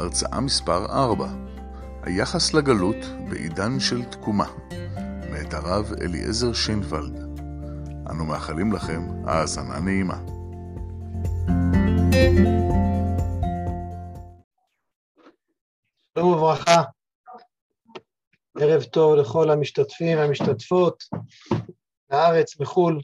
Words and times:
הרצאה 0.00 0.40
מספר 0.40 0.86
4 0.86 1.26
היחס 2.02 2.54
לגלות 2.54 2.96
בעידן 3.30 3.80
של 3.80 4.04
תקומה 4.04 4.46
מאת 5.30 5.54
הרב 5.54 5.92
אליעזר 6.00 6.52
שיינפלד 6.52 7.16
אנו 8.10 8.24
מאחלים 8.24 8.72
לכם 8.72 9.08
האזנה 9.26 9.80
נעימה. 9.80 10.18
שלום 16.14 16.32
וברכה, 16.32 16.82
ערב 18.58 18.82
טוב 18.82 19.14
לכל 19.14 19.50
המשתתפים 19.50 20.18
והמשתתפות 20.18 21.04
בארץ, 22.10 22.56
בחו"ל. 22.56 23.00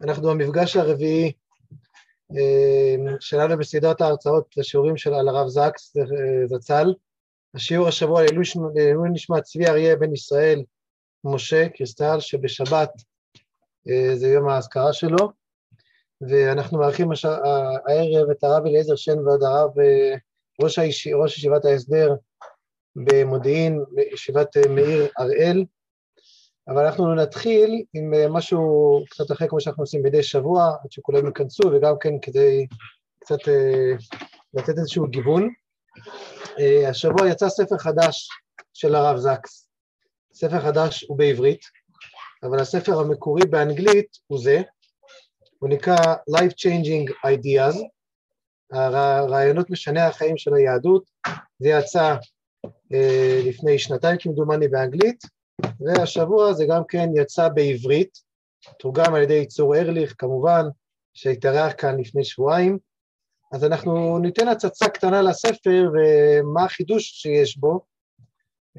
אנחנו 0.00 0.28
במפגש 0.28 0.76
הרביעי 0.76 1.32
שלנו 3.20 3.58
בסדרת 3.58 4.00
ההרצאות 4.00 4.44
לשיעורים 4.56 4.96
של 4.96 5.14
על 5.14 5.28
הרב 5.28 5.48
זקס 5.48 5.96
אה, 5.96 6.46
זצ"ל. 6.46 6.94
השיעור 7.54 7.88
השבוע 7.88 8.22
לעילוי 8.22 9.10
נשמת 9.12 9.42
צבי 9.42 9.66
אריה 9.66 9.96
בן 9.96 10.12
ישראל 10.12 10.62
משה 11.24 11.68
קריסטל, 11.68 12.20
שבשבת 12.20 12.90
אה, 13.88 14.16
זה 14.16 14.28
יום 14.28 14.48
האזכרה 14.48 14.92
שלו, 14.92 15.32
ואנחנו 16.20 16.78
מארחים 16.78 17.08
הערב 17.86 18.30
את 18.30 18.44
הרב 18.44 18.66
אליעזר 18.66 18.96
שן 18.96 19.18
ועוד 19.18 19.42
הרב 19.42 19.70
ראש, 20.62 20.78
היש... 20.78 21.08
ראש 21.14 21.38
ישיבת 21.38 21.64
ההסדר 21.64 22.14
במודיעין, 22.96 23.84
ישיבת 24.12 24.56
מאיר 24.70 25.08
הראל, 25.18 25.64
אבל 26.68 26.86
אנחנו 26.86 27.14
נתחיל 27.14 27.84
עם 27.94 28.14
אה, 28.14 28.28
משהו 28.28 29.04
קצת 29.10 29.32
אחר 29.32 29.48
כמו 29.48 29.60
שאנחנו 29.60 29.82
עושים 29.82 30.02
מדי 30.02 30.22
שבוע, 30.22 30.74
עד 30.84 30.92
שכולם 30.92 31.26
ייכנסו, 31.26 31.62
וגם 31.72 31.94
כן 32.00 32.18
כדי 32.22 32.66
קצת 33.20 33.48
אה, 33.48 33.92
לתת 34.54 34.78
איזשהו 34.78 35.06
גיוון. 35.06 35.48
אה, 36.58 36.88
השבוע 36.88 37.28
יצא 37.28 37.48
ספר 37.48 37.78
חדש 37.78 38.28
של 38.72 38.94
הרב 38.94 39.16
זקס. 39.16 39.68
ספר 40.34 40.60
חדש 40.60 41.04
הוא 41.08 41.18
בעברית, 41.18 41.60
אבל 42.42 42.60
הספר 42.60 43.00
המקורי 43.00 43.46
באנגלית 43.50 44.18
הוא 44.26 44.38
זה, 44.38 44.62
הוא 45.58 45.68
נקרא 45.68 45.96
Life 46.30 46.52
Changing 46.52 47.12
Ideas, 47.26 47.76
הרעיונות 48.72 49.70
משני 49.70 50.00
החיים 50.00 50.36
של 50.36 50.54
היהדות, 50.54 51.10
זה 51.58 51.68
יצא 51.68 52.16
לפני 53.46 53.78
שנתיים 53.78 54.18
כמדומני 54.18 54.68
באנגלית, 54.68 55.24
והשבוע 55.80 56.52
זה 56.52 56.64
גם 56.68 56.82
כן 56.88 57.08
יצא 57.14 57.48
בעברית, 57.48 58.18
תורגם 58.78 59.14
על 59.14 59.22
ידי 59.22 59.46
צור 59.46 59.76
ארליך 59.76 60.14
כמובן, 60.18 60.62
שהתארח 61.14 61.72
כאן 61.78 62.00
לפני 62.00 62.24
שבועיים. 62.24 62.78
אז 63.52 63.64
אנחנו 63.64 64.18
ניתן 64.18 64.48
הצצה 64.48 64.88
קטנה 64.88 65.22
לספר 65.22 65.90
ומה 65.94 66.64
החידוש 66.64 67.04
שיש 67.04 67.58
בו, 67.58 67.80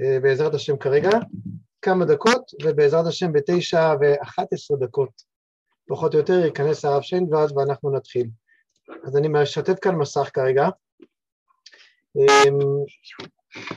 אה, 0.01 0.19
בעזרת 0.19 0.53
השם 0.53 0.77
כרגע, 0.77 1.09
כמה 1.81 2.05
דקות, 2.05 2.51
ובעזרת 2.63 3.05
השם 3.05 3.31
בתשע 3.31 3.93
ואחת 4.01 4.53
עשרה 4.53 4.77
דקות, 4.77 5.21
פחות 5.87 6.13
או 6.13 6.19
יותר, 6.19 6.45
ייכנס 6.45 6.85
הרב 6.85 7.01
שיינברד 7.01 7.57
ואנחנו 7.57 7.91
נתחיל. 7.91 8.27
אז 9.03 9.17
אני 9.17 9.27
משתת 9.27 9.79
כאן 9.79 9.95
מסך 9.95 10.29
כרגע. 10.33 10.69
אמ, 12.15 12.57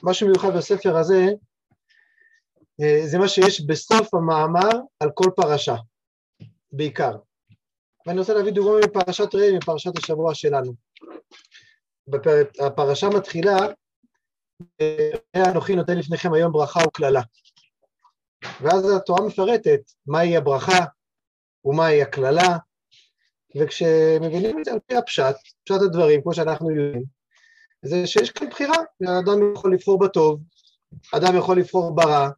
מה 0.03 0.15
שמיוחד 0.15 0.57
בספר 0.57 0.97
הזה, 0.97 1.15
אה, 1.15 1.33
זה 2.81 3.19
מה 3.19 3.29
שיש 3.29 3.61
בסוף 3.61 4.15
המאמר 4.15 4.81
על 5.01 5.11
כל 5.15 5.31
פרשה, 5.37 5.75
בעיקר. 6.73 7.17
ואני 8.07 8.19
רוצה 8.19 8.35
להביא 8.35 8.53
דוגמא 8.53 8.81
מפרשת 8.85 9.35
ראה, 9.35 9.53
מפרשת 9.53 9.99
השבוע 9.99 10.35
שלנו. 10.35 10.73
הפרשה 12.61 13.09
מתחילה, 13.09 13.57
ראה 14.81 15.51
אנוכי 15.51 15.77
נותן 15.77 15.99
לפניכם 15.99 16.35
היום 16.35 16.53
ברכה 16.53 16.81
וקללה. 16.87 17.23
ואז 18.61 18.91
התורה 18.97 19.27
מפרטת 19.27 19.81
מהי 20.07 20.37
הברכה 20.37 20.85
ומהי 21.65 22.03
הקללה, 22.03 22.59
וכשמבינים 23.57 24.59
את 24.59 24.65
זה 24.65 24.73
על 24.73 24.79
פי 24.87 24.97
הפשט, 24.97 25.37
פשט 25.65 25.83
הדברים, 25.83 26.23
כמו 26.23 26.35
שאנחנו 26.35 26.71
יודעים, 26.71 27.05
זה 27.83 28.07
שיש 28.07 28.31
כאן 28.31 28.51
בחירה, 28.51 28.77
האדם 29.07 29.53
יכול 29.55 29.75
לבחור 29.75 29.99
בטוב, 29.99 30.41
אדם 31.15 31.37
יכול 31.39 31.59
לבחור 31.59 31.95
ברע, 31.95 32.29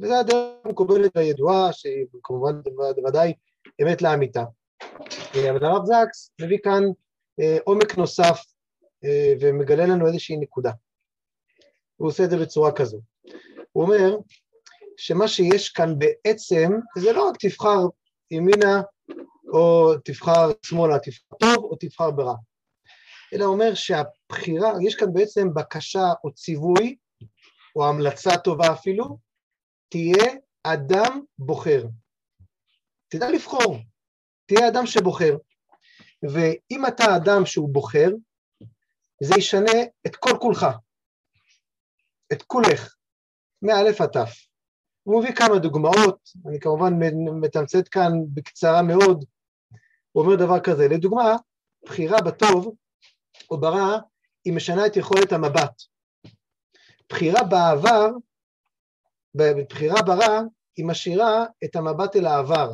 וזו 0.00 0.14
הדרך 0.14 0.54
המקובלת 0.64 1.10
והידועה, 1.16 1.72
שהיא 1.72 2.06
כמובן 2.22 2.60
ודאי 3.08 3.32
אמת 3.82 4.02
לאמיתה. 4.02 4.44
אבל 5.50 5.64
הרב 5.64 5.84
זקס 5.84 6.32
מביא 6.40 6.58
כאן 6.62 6.82
אה, 7.40 7.58
עומק 7.64 7.98
נוסף 7.98 8.40
אה, 9.04 9.34
ומגלה 9.40 9.86
לנו 9.86 10.06
איזושהי 10.06 10.36
נקודה. 10.36 10.70
הוא 11.96 12.08
עושה 12.08 12.24
את 12.24 12.30
זה 12.30 12.36
בצורה 12.36 12.72
כזו. 12.72 13.00
הוא 13.72 13.84
אומר 13.84 14.16
שמה 14.96 15.28
שיש 15.28 15.68
כאן 15.68 15.98
בעצם, 15.98 16.70
זה 16.98 17.12
לא 17.12 17.28
רק 17.28 17.36
תבחר 17.40 17.78
ימינה 18.30 18.82
או 19.52 19.92
תבחר 20.04 20.50
שמאלה, 20.62 20.98
תבחר 20.98 21.36
טוב 21.40 21.64
או 21.64 21.76
תבחר 21.80 22.10
ברע, 22.10 22.34
אלא 23.34 23.44
אומר 23.44 23.74
שהבחירה, 23.74 24.72
יש 24.86 24.94
כאן 24.94 25.12
בעצם 25.12 25.54
בקשה 25.54 26.12
או 26.24 26.32
ציווי, 26.32 26.96
או 27.76 27.88
המלצה 27.88 28.36
טובה 28.36 28.72
אפילו, 28.72 29.18
תהיה 29.90 30.34
אדם 30.62 31.20
בוחר. 31.38 31.86
תדע 33.08 33.30
לבחור, 33.30 33.76
תהיה 34.46 34.68
אדם 34.68 34.86
שבוחר. 34.86 35.36
ואם 36.22 36.86
אתה 36.88 37.16
אדם 37.16 37.46
שהוא 37.46 37.68
בוחר, 37.72 38.08
זה 39.22 39.34
ישנה 39.38 39.82
את 40.06 40.16
כל 40.16 40.30
כולך, 40.40 40.66
את 42.32 42.42
כולך, 42.42 42.94
מאלף 43.62 44.00
עד 44.00 44.08
תף. 44.08 44.32
הוא 45.02 45.22
מביא 45.22 45.34
כמה 45.34 45.58
דוגמאות, 45.58 46.28
אני 46.48 46.60
כמובן 46.60 46.92
מתמצת 47.40 47.88
כאן 47.88 48.12
בקצרה 48.34 48.82
מאוד, 48.82 49.24
הוא 50.12 50.24
אומר 50.24 50.36
דבר 50.36 50.60
כזה, 50.60 50.88
לדוגמה, 50.88 51.36
בחירה 51.84 52.20
בטוב 52.20 52.74
או 53.50 53.60
ברע, 53.60 53.98
היא 54.44 54.52
משנה 54.52 54.86
את 54.86 54.96
יכולת 54.96 55.32
המבט. 55.32 55.82
בחירה 57.08 57.42
בעבר 57.42 58.06
בבחירה 59.34 60.02
ברע, 60.02 60.40
היא 60.76 60.86
משאירה 60.86 61.44
את 61.64 61.76
המבט 61.76 62.16
אל 62.16 62.26
העבר. 62.26 62.72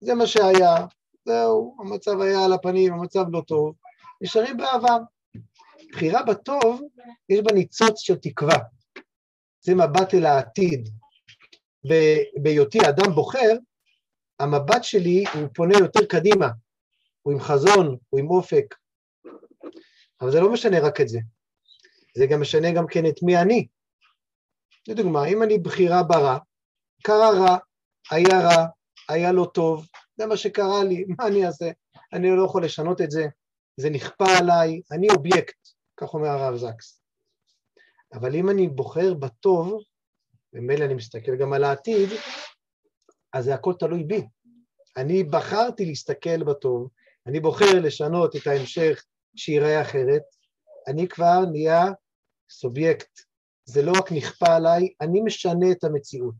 זה 0.00 0.14
מה 0.14 0.26
שהיה, 0.26 0.86
זהו, 1.24 1.76
המצב 1.80 2.20
היה 2.20 2.44
על 2.44 2.52
הפנים, 2.52 2.92
המצב 2.92 3.24
לא 3.32 3.42
טוב, 3.46 3.74
נשארים 4.20 4.56
בעבר. 4.56 4.98
בחירה 5.92 6.22
בטוב, 6.22 6.80
יש 7.28 7.40
בה 7.40 7.52
ניצוץ 7.52 7.98
של 7.98 8.16
תקווה. 8.16 8.58
זה 9.60 9.74
מבט 9.74 10.14
אל 10.14 10.26
העתיד. 10.26 10.88
בהיותי 12.42 12.78
אדם 12.88 13.12
בוחר, 13.12 13.56
המבט 14.40 14.84
שלי 14.84 15.24
הוא 15.34 15.48
פונה 15.54 15.78
יותר 15.78 16.04
קדימה, 16.04 16.48
הוא 17.22 17.32
עם 17.32 17.40
חזון, 17.40 17.96
הוא 18.08 18.20
עם 18.20 18.30
אופק. 18.30 18.74
אבל 20.20 20.32
זה 20.32 20.40
לא 20.40 20.52
משנה 20.52 20.80
רק 20.80 21.00
את 21.00 21.08
זה, 21.08 21.18
זה 22.16 22.26
גם 22.26 22.40
משנה 22.40 22.72
גם 22.72 22.86
כן 22.86 23.06
את 23.06 23.22
מי 23.22 23.36
אני. 23.36 23.66
לדוגמה, 24.88 25.26
אם 25.26 25.42
אני 25.42 25.58
בחירה 25.58 26.02
ברע, 26.02 26.38
קרה 27.02 27.30
רע, 27.30 27.56
היה 28.10 28.40
רע, 28.40 28.66
היה 29.08 29.32
לא 29.32 29.50
טוב, 29.54 29.86
זה 30.16 30.26
מה 30.26 30.36
שקרה 30.36 30.84
לי, 30.84 31.04
מה 31.18 31.26
אני 31.26 31.46
אעשה? 31.46 31.70
אני 32.12 32.36
לא 32.36 32.44
יכול 32.44 32.64
לשנות 32.64 33.00
את 33.00 33.10
זה, 33.10 33.26
זה 33.76 33.90
נכפה 33.90 34.24
עליי, 34.38 34.80
אני 34.92 35.06
אובייקט, 35.16 35.68
כך 35.96 36.14
אומר 36.14 36.28
הרב 36.28 36.56
זקס. 36.56 37.00
אבל 38.12 38.34
אם 38.34 38.50
אני 38.50 38.68
בוחר 38.68 39.14
בטוב, 39.14 39.82
ומילא 40.52 40.84
אני 40.84 40.94
מסתכל 40.94 41.36
גם 41.36 41.52
על 41.52 41.64
העתיד, 41.64 42.08
אז 43.32 43.44
זה 43.44 43.54
הכל 43.54 43.72
תלוי 43.78 44.04
בי. 44.04 44.26
אני 44.96 45.24
בחרתי 45.24 45.84
להסתכל 45.84 46.44
בטוב, 46.44 46.88
אני 47.26 47.40
בוחר 47.40 47.80
לשנות 47.82 48.36
את 48.36 48.46
ההמשך 48.46 49.04
שייראה 49.36 49.82
אחרת, 49.82 50.22
אני 50.88 51.08
כבר 51.08 51.40
נהיה 51.52 51.84
סובייקט, 52.50 53.25
זה 53.66 53.82
לא 53.82 53.92
רק 53.98 54.12
נכפה 54.12 54.54
עליי, 54.56 54.88
אני 55.00 55.20
משנה 55.20 55.70
את 55.72 55.84
המציאות. 55.84 56.34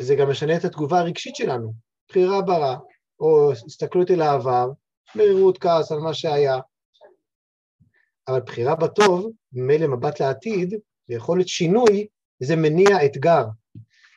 זה 0.00 0.14
גם 0.14 0.30
משנה 0.30 0.56
את 0.56 0.64
התגובה 0.64 0.98
הרגשית 0.98 1.36
שלנו, 1.36 1.72
בחירה 2.08 2.42
ברע, 2.42 2.76
או 3.20 3.52
הסתכלות 3.52 4.10
אל 4.10 4.20
העבר, 4.22 4.68
מרירות 5.14 5.58
כעס 5.58 5.92
על 5.92 5.98
מה 5.98 6.14
שהיה. 6.14 6.58
אבל 8.28 8.40
בחירה 8.40 8.74
בטוב, 8.74 9.30
ממילא 9.52 9.86
מבט 9.86 10.20
לעתיד, 10.20 10.74
ויכולת 11.08 11.48
שינוי, 11.48 12.06
זה 12.40 12.56
מניע 12.56 13.04
אתגר, 13.04 13.44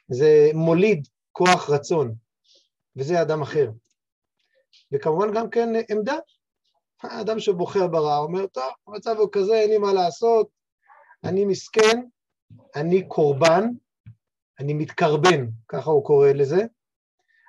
זה 0.08 0.50
מוליד 0.54 1.08
כוח 1.32 1.70
רצון, 1.70 2.16
וזה 2.96 3.22
אדם 3.22 3.42
אחר. 3.42 3.70
וכמובן 4.92 5.34
גם 5.34 5.50
כן 5.50 5.70
עמדה. 5.90 6.16
האדם 7.04 7.40
שבוחר 7.40 7.88
ברע 7.88 8.18
אומר, 8.18 8.48
טוב, 8.48 8.72
המצב 8.88 9.16
הוא 9.18 9.30
כזה, 9.32 9.54
אין 9.54 9.70
לי 9.70 9.78
מה 9.78 9.94
לעשות, 9.94 10.48
אני 11.24 11.46
מסכן, 11.46 12.02
אני 12.76 13.08
קורבן, 13.08 13.64
אני 14.60 14.74
מתקרבן, 14.74 15.46
ככה 15.68 15.90
הוא 15.90 16.06
קורא 16.06 16.28
לזה, 16.28 16.62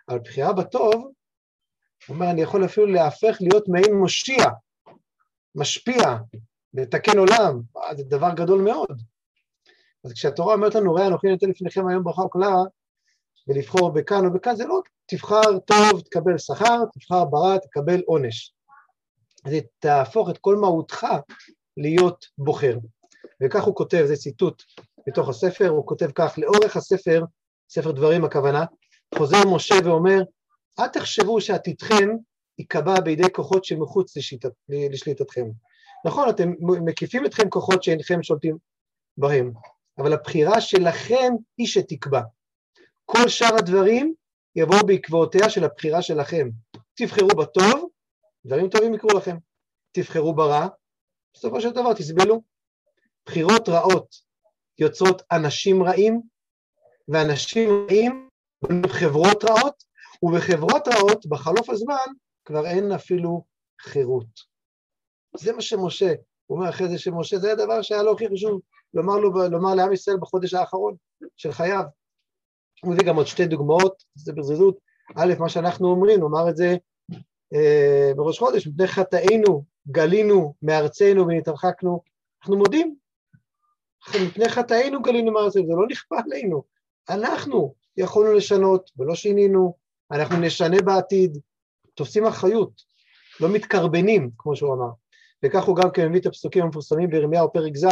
אבל 0.08 0.18
בחירה 0.18 0.52
בטוב, 0.52 0.94
הוא 0.94 2.14
אומר, 2.14 2.30
אני 2.30 2.42
יכול 2.42 2.64
אפילו 2.64 2.86
להפך 2.86 3.36
להיות 3.40 3.68
מעין 3.68 3.94
מושיע, 3.94 4.44
משפיע, 5.54 6.16
לתקן 6.74 7.18
עולם, 7.18 7.60
זה 7.96 8.04
דבר 8.04 8.34
גדול 8.34 8.62
מאוד. 8.62 9.02
אז 10.04 10.12
כשהתורה 10.12 10.54
אומרת 10.54 10.74
לנו, 10.74 10.94
ראה 10.94 11.06
אנוכי 11.06 11.28
נותן 11.28 11.50
לפניכם 11.50 11.88
היום 11.88 12.04
ברכה 12.04 12.22
וקללה, 12.22 12.56
ולבחור 13.48 13.90
בכאן 13.92 14.26
או 14.26 14.32
בכאן, 14.32 14.56
זה 14.56 14.66
לא 14.66 14.80
תבחר 15.06 15.58
טוב, 15.58 16.00
תקבל 16.00 16.38
שכר, 16.38 16.84
תבחר 16.92 17.24
ברע, 17.24 17.58
תקבל 17.58 18.00
עונש. 18.06 18.54
זה 19.46 19.58
תהפוך 19.78 20.30
את 20.30 20.38
כל 20.38 20.56
מהותך 20.56 21.06
להיות 21.76 22.26
בוחר. 22.38 22.78
וכך 23.42 23.64
הוא 23.64 23.74
כותב, 23.74 24.04
זה 24.06 24.16
ציטוט 24.16 24.62
מתוך 25.08 25.28
הספר, 25.28 25.68
הוא 25.68 25.86
כותב 25.86 26.10
כך, 26.14 26.38
לאורך 26.38 26.76
הספר, 26.76 27.24
ספר 27.70 27.90
דברים 27.90 28.24
הכוונה, 28.24 28.64
חוזר 29.14 29.48
משה 29.54 29.74
ואומר, 29.84 30.18
אל 30.78 30.88
תחשבו 30.88 31.40
שעתידכם 31.40 32.08
ייקבע 32.58 33.00
בידי 33.00 33.32
כוחות 33.32 33.64
שמחוץ 33.64 34.16
לשיטת, 34.16 34.52
לשליטתכם. 34.68 35.46
נכון, 36.04 36.28
אתם 36.28 36.52
מקיפים 36.60 37.26
אתכם 37.26 37.50
כוחות 37.50 37.82
שאינכם 37.82 38.22
שולטים 38.22 38.56
בהם, 39.16 39.52
אבל 39.98 40.12
הבחירה 40.12 40.60
שלכם 40.60 41.32
היא 41.58 41.66
שתקבע. 41.66 42.20
כל 43.04 43.28
שאר 43.28 43.54
הדברים 43.58 44.14
יבואו 44.56 44.86
בעקבותיה 44.86 45.50
של 45.50 45.64
הבחירה 45.64 46.02
שלכם. 46.02 46.48
תבחרו 46.94 47.28
בטוב, 47.28 47.89
דברים 48.46 48.68
טובים 48.68 48.94
יקרו 48.94 49.10
לכם. 49.18 49.36
תבחרו 49.92 50.34
ברע, 50.34 50.66
בסופו 51.34 51.60
של 51.60 51.70
דבר 51.70 51.94
תסבלו. 51.94 52.42
בחירות 53.26 53.68
רעות 53.68 54.14
יוצרות 54.78 55.22
אנשים 55.32 55.82
רעים, 55.82 56.20
ואנשים 57.08 57.70
רעים 57.90 58.28
בונים 58.62 58.88
חברות 58.88 59.44
רעות, 59.44 59.84
ובחברות 60.22 60.88
רעות, 60.88 61.26
בחלוף 61.26 61.70
הזמן, 61.70 62.06
כבר 62.44 62.66
אין 62.66 62.92
אפילו 62.92 63.44
חירות. 63.80 64.50
זה 65.36 65.52
מה 65.52 65.62
שמשה, 65.62 66.12
הוא 66.46 66.58
אומר 66.58 66.70
אחרי 66.70 66.88
זה 66.88 66.98
שמשה, 66.98 67.38
זה 67.38 67.52
הדבר 67.52 67.82
שהיה 67.82 68.02
לו 68.02 68.12
הכי 68.14 68.28
חשוב 68.32 68.60
לומר, 68.94 69.16
לו, 69.18 69.30
לומר 69.50 69.74
לעם 69.74 69.92
ישראל 69.92 70.16
בחודש 70.16 70.54
האחרון 70.54 70.96
של 71.36 71.52
חייו. 71.52 71.84
הוא 72.82 72.92
מביא 72.92 73.06
גם 73.06 73.16
עוד 73.16 73.26
שתי 73.26 73.46
דוגמאות, 73.46 74.02
זה 74.14 74.32
בזריזות. 74.32 74.78
א', 75.16 75.34
מה 75.38 75.48
שאנחנו 75.48 75.88
אומרים, 75.88 76.20
נאמר 76.20 76.50
את 76.50 76.56
זה 76.56 76.76
בראש 78.16 78.38
חודש, 78.38 78.66
מפני 78.66 78.86
חטאינו 78.86 79.64
גלינו 79.88 80.54
מארצנו 80.62 81.26
ונתרחקנו, 81.26 82.02
אנחנו 82.42 82.56
מודים. 82.56 82.96
מפני 84.26 84.48
חטאינו 84.48 85.02
גלינו 85.02 85.32
מארצנו, 85.32 85.66
זה 85.66 85.72
לא 85.72 85.86
נכפה 85.90 86.16
עלינו. 86.24 86.62
אנחנו 87.08 87.74
יכולנו 87.96 88.32
לשנות 88.32 88.90
ולא 88.98 89.14
שינינו, 89.14 89.74
אנחנו 90.10 90.36
נשנה 90.36 90.82
בעתיד, 90.82 91.38
תופסים 91.94 92.26
אחריות, 92.26 92.82
לא 93.40 93.48
מתקרבנים, 93.48 94.30
כמו 94.38 94.56
שהוא 94.56 94.74
אמר. 94.74 94.90
וכך 95.44 95.64
הוא 95.64 95.76
גם 95.76 95.90
כן 95.90 96.08
מביא 96.08 96.20
את 96.20 96.26
הפסוקים 96.26 96.64
המפורסמים 96.64 97.10
בירמיהו 97.10 97.52
פרק 97.52 97.76
ז', 97.76 97.86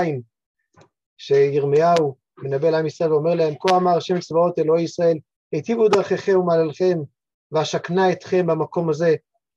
שירמיהו 1.19 2.17
מנבא 2.39 2.71
לעם 2.71 2.87
ישראל 2.87 3.13
ואומר 3.13 3.35
להם, 3.35 3.55
כה 3.61 3.77
אמר 3.77 3.97
השם 3.97 4.21
צבאות 4.21 4.59
אלוהי 4.59 4.83
ישראל, 4.83 5.19
היטיבו 5.53 5.89
דרככם 5.89 6.39
ומעללכם, 6.39 6.99
ואשכנה 7.53 8.13
אתכם 8.13 8.47
במקום 8.47 8.89
הזה, 8.89 9.15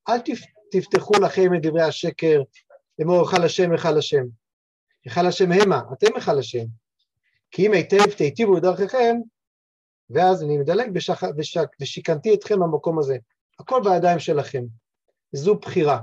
אל 0.09 0.18
תפתחו 0.71 1.13
לכם 1.21 1.56
את 1.56 1.62
דברי 1.62 1.81
השקר, 1.81 2.42
לאמור 3.00 3.19
היכל 3.19 3.44
השם, 3.44 3.71
היכל 3.71 3.98
השם. 3.98 4.24
היכל 5.06 5.25
השם 5.25 5.51
המה, 5.51 5.81
אתם 5.94 6.07
היכל 6.15 6.39
השם. 6.39 6.65
כי 7.51 7.68
אם 7.68 7.74
היטב 7.74 8.12
תיטיבו 8.18 8.57
את 8.57 8.62
דרככם, 8.62 9.15
ואז 10.09 10.44
אני 10.44 10.57
מדלג, 10.57 10.92
ושק, 10.95 11.19
ושק, 11.38 11.68
ושיכנתי 11.81 12.33
אתכם 12.33 12.59
במקום 12.59 13.00
הזה. 13.00 13.18
הכל 13.59 13.81
בידיים 13.83 14.19
שלכם. 14.19 14.63
זו 15.31 15.56
בחירה. 15.56 16.00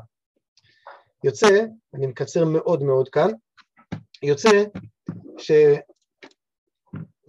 יוצא, 1.24 1.64
אני 1.94 2.06
מקצר 2.06 2.44
מאוד 2.44 2.82
מאוד 2.82 3.08
כאן, 3.08 3.30
יוצא 4.22 4.64
ש... 5.38 5.50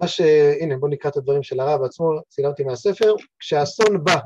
מה 0.01 0.07
ש... 0.07 0.21
הנה, 0.61 0.77
בואו 0.77 0.91
נקרא 0.91 1.11
את 1.11 1.17
הדברים 1.17 1.43
של 1.43 1.59
הרב 1.59 1.83
עצמו, 1.83 2.11
צילמתי 2.29 2.63
מהספר. 2.63 3.15
כשהאסון 3.39 4.03
בא 4.03 4.17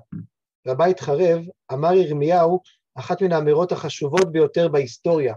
והבית 0.66 1.00
חרב, 1.00 1.46
אמר 1.74 1.94
ירמיהו, 1.94 2.60
אחת 2.96 3.22
מן 3.22 3.32
האמירות 3.32 3.72
החשובות 3.72 4.32
ביותר 4.32 4.68
בהיסטוריה. 4.68 5.36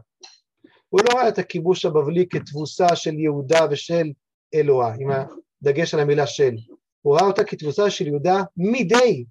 הוא 0.88 1.00
לא 1.04 1.18
ראה 1.18 1.28
את 1.28 1.38
הכיבוש 1.38 1.84
הבבלי 1.84 2.26
כתבוסה 2.28 2.96
של 2.96 3.14
יהודה 3.14 3.60
ושל 3.70 4.12
אלוה, 4.54 4.94
עם 4.98 5.08
הדגש 5.10 5.94
על 5.94 6.00
המילה 6.00 6.26
של. 6.26 6.54
הוא 7.02 7.16
ראה 7.16 7.26
אותה 7.26 7.44
כתבוסה 7.44 7.90
של 7.90 8.06
יהודה 8.06 8.42
מידי 8.56 9.24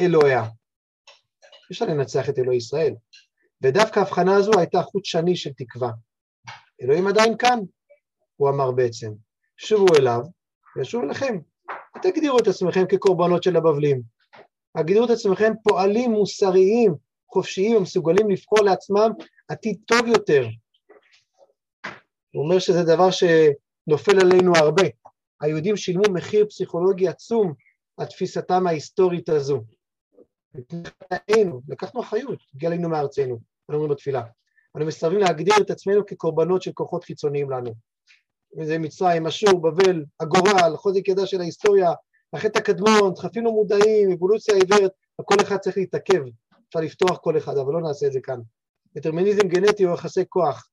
אלוהיה. 0.00 0.42
אי 0.42 1.72
אפשר 1.72 1.84
לנצח 1.84 2.28
את 2.28 2.38
אלוהי 2.38 2.56
ישראל. 2.56 2.94
ודווקא 3.62 3.98
ההבחנה 3.98 4.36
הזו 4.36 4.52
הייתה 4.58 4.82
חוט 4.82 5.04
שני 5.04 5.36
של 5.36 5.50
תקווה. 5.52 5.90
אלוהים 6.82 7.06
עדיין 7.06 7.36
כאן, 7.36 7.58
הוא 8.36 8.48
אמר 8.48 8.70
בעצם. 8.70 9.12
שובו 9.56 9.96
אליו, 9.98 10.20
וישוב 10.76 11.04
אליכם. 11.04 11.38
תגדירו 12.02 12.38
את 12.38 12.46
עצמכם 12.46 12.86
כקורבנות 12.88 13.42
של 13.42 13.56
הבבלים. 13.56 14.15
הגדירו 14.76 15.04
את 15.04 15.10
עצמכם 15.10 15.52
פועלים 15.62 16.10
מוסריים, 16.10 16.94
חופשיים, 17.32 17.76
המסוגלים 17.76 18.30
לבחור 18.30 18.58
לעצמם 18.64 19.10
עתיד 19.48 19.78
טוב 19.86 20.06
יותר. 20.06 20.46
הוא 22.34 22.44
אומר 22.44 22.58
שזה 22.58 22.82
דבר 22.84 23.08
שנופל 23.10 24.20
עלינו 24.20 24.52
הרבה. 24.56 24.82
היהודים 25.40 25.76
שילמו 25.76 26.02
מחיר 26.12 26.46
פסיכולוגי 26.46 27.08
עצום 27.08 27.54
על 27.96 28.06
תפיסתם 28.06 28.66
ההיסטורית 28.66 29.28
הזו. 29.28 29.62
לקחנו 31.68 32.00
אחריות, 32.00 32.38
הגיע 32.54 32.68
אלינו 32.68 32.88
מארצנו, 32.88 33.34
אנחנו 33.34 33.74
אומרים 33.74 33.90
בתפילה. 33.90 34.22
אנו 34.76 34.86
מסרבים 34.86 35.18
להגדיר 35.18 35.54
את 35.60 35.70
עצמנו 35.70 36.06
כקורבנות 36.06 36.62
של 36.62 36.72
כוחות 36.72 37.04
חיצוניים 37.04 37.50
לנו. 37.50 37.74
אם 38.58 38.64
זה 38.64 38.78
מצרים, 38.78 39.26
אשור, 39.26 39.62
בבל, 39.62 40.04
הגורל, 40.20 40.76
חוזק 40.76 41.08
ידה 41.08 41.26
של 41.26 41.40
ההיסטוריה, 41.40 41.90
החטא 42.36 42.58
הקדמון, 42.58 43.14
דחפים 43.14 43.44
לא 43.44 43.52
מודעים, 43.52 44.12
אבולוציה 44.12 44.54
עיוורת, 44.54 44.92
כל 45.24 45.34
אחד 45.42 45.56
צריך 45.56 45.76
להתעכב, 45.76 46.22
אפשר 46.68 46.80
לפתוח 46.80 47.18
כל 47.18 47.38
אחד, 47.38 47.56
אבל 47.56 47.72
לא 47.72 47.80
נעשה 47.80 48.06
את 48.06 48.12
זה 48.12 48.20
כאן. 48.20 48.40
דטרמיניזם 48.94 49.48
גנטי 49.48 49.86
או 49.86 49.94
יחסי 49.94 50.24
כוח. 50.28 50.68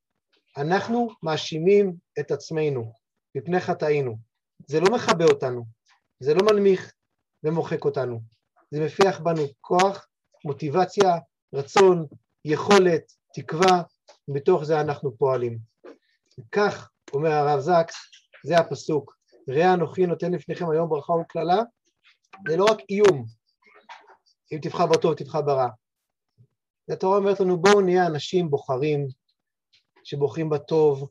אנחנו 0.58 1.10
מאשימים 1.24 1.94
את 2.20 2.32
עצמנו 2.32 2.94
מפני 3.36 3.60
חטאינו. 3.60 4.18
זה 4.68 4.80
לא 4.80 4.96
מכבה 4.96 5.26
אותנו, 5.26 5.66
זה 6.20 6.34
לא 6.34 6.46
מנמיך 6.46 6.94
ומוחק 7.44 7.86
אותנו. 7.86 8.20
זה 8.72 8.86
מפיח 8.86 9.20
בנו 9.20 9.44
כוח, 9.62 10.08
מוטיבציה, 10.46 11.18
רצון, 11.54 12.06
יכולת, 12.46 13.14
תקווה, 13.34 13.82
ומתוך 14.28 14.64
זה 14.64 14.82
אנחנו 14.82 15.18
פועלים. 15.18 15.58
כך 16.52 16.90
אומר 17.14 17.32
הרב 17.32 17.60
זקס, 17.60 17.96
זה 18.46 18.58
הפסוק, 18.58 19.16
ראה 19.50 19.74
אנוכי 19.74 20.06
נותן 20.06 20.32
לפניכם 20.32 20.70
היום 20.70 20.90
ברכה 20.90 21.14
וקללה, 21.14 21.62
זה 22.50 22.58
לא 22.58 22.66
רק 22.66 22.78
איום, 22.90 23.26
אם 24.52 24.58
תבחר 24.62 24.86
בטוב 24.86 25.14
תבחר 25.14 25.42
ברע. 25.42 25.68
התורה 26.90 27.18
אומרת 27.18 27.40
לנו 27.40 27.58
בואו 27.58 27.82
נהיה 27.82 28.08
אנשים 28.08 28.50
בוחרים, 28.50 29.08
שבוחרים 30.04 30.50
בטוב 30.50 31.10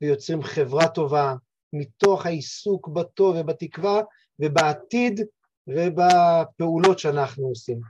ויוצרים 0.00 0.42
חברה 0.42 0.88
טובה, 0.88 1.34
מתוך 1.72 2.26
העיסוק 2.26 2.88
בטוב 2.88 3.36
ובתקווה 3.38 4.02
ובעתיד 4.38 5.20
ובפעולות 5.66 6.98
שאנחנו 6.98 7.46
עושים. 7.46 7.80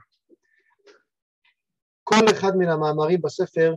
כל 2.03 2.25
אחד 2.31 2.51
מן 2.57 2.69
המאמרים 2.69 3.21
בספר 3.21 3.73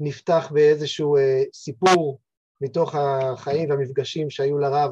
נפתח 0.00 0.48
באיזשהו 0.54 1.16
אה, 1.16 1.42
סיפור 1.52 2.20
מתוך 2.60 2.94
החיים 2.94 3.70
והמפגשים 3.70 4.30
שהיו 4.30 4.58
לרב 4.58 4.90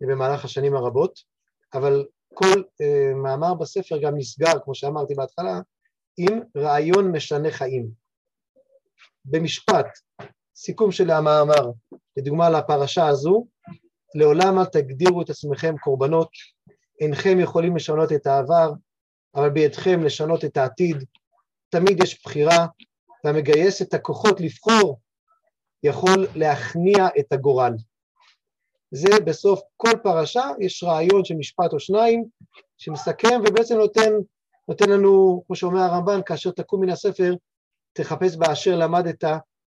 במהלך 0.00 0.44
השנים 0.44 0.76
הרבות, 0.76 1.18
אבל 1.74 2.06
כל 2.34 2.62
אה, 2.80 3.14
מאמר 3.14 3.54
בספר 3.54 3.98
גם 3.98 4.16
נסגר, 4.16 4.52
כמו 4.64 4.74
שאמרתי 4.74 5.14
בהתחלה, 5.14 5.60
עם 6.16 6.40
רעיון 6.56 7.12
משנה 7.12 7.50
חיים. 7.50 7.88
במשפט, 9.24 9.86
סיכום 10.56 10.92
של 10.92 11.10
המאמר, 11.10 11.70
לדוגמה 12.16 12.50
לפרשה 12.50 13.06
הזו, 13.06 13.46
לעולם 14.14 14.58
אל 14.58 14.64
תגדירו 14.64 15.22
את 15.22 15.30
עצמכם 15.30 15.74
קורבנות, 15.78 16.30
אינכם 17.00 17.40
יכולים 17.40 17.76
לשנות 17.76 18.12
את 18.12 18.26
העבר, 18.26 18.72
אבל 19.34 19.50
בידכם 19.50 20.02
לשנות 20.04 20.44
את 20.44 20.56
העתיד, 20.56 21.04
תמיד 21.68 22.02
יש 22.02 22.22
בחירה, 22.24 22.66
והמגייס 23.24 23.82
את 23.82 23.94
הכוחות 23.94 24.40
לבחור 24.40 25.00
יכול 25.82 26.26
להכניע 26.34 27.08
את 27.18 27.32
הגורל. 27.32 27.72
זה 28.90 29.20
בסוף 29.24 29.60
כל 29.76 29.90
פרשה, 30.02 30.44
יש 30.60 30.84
רעיון 30.84 31.24
של 31.24 31.34
משפט 31.34 31.72
או 31.72 31.80
שניים 31.80 32.24
שמסכם 32.78 33.40
ובעצם 33.46 33.76
נותן, 33.76 34.10
נותן 34.68 34.90
לנו, 34.90 35.42
כמו 35.46 35.56
שאומר 35.56 35.80
הרמב"ן, 35.80 36.20
כאשר 36.26 36.50
תקום 36.50 36.80
מן 36.80 36.90
הספר, 36.90 37.34
תחפש 37.92 38.36
באשר 38.36 38.76
למדת, 38.76 39.24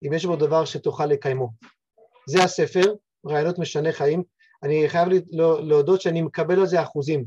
אם 0.06 0.12
יש 0.12 0.26
בו 0.26 0.36
דבר 0.36 0.64
שתוכל 0.64 1.06
לקיימו. 1.06 1.50
זה 2.28 2.44
הספר, 2.44 2.94
רעיונות 3.26 3.58
משנה 3.58 3.92
חיים. 3.92 4.22
אני 4.62 4.88
חייב 4.88 5.08
להודות 5.60 6.00
שאני 6.00 6.22
מקבל 6.22 6.60
על 6.60 6.66
זה 6.66 6.82
אחוזים, 6.82 7.24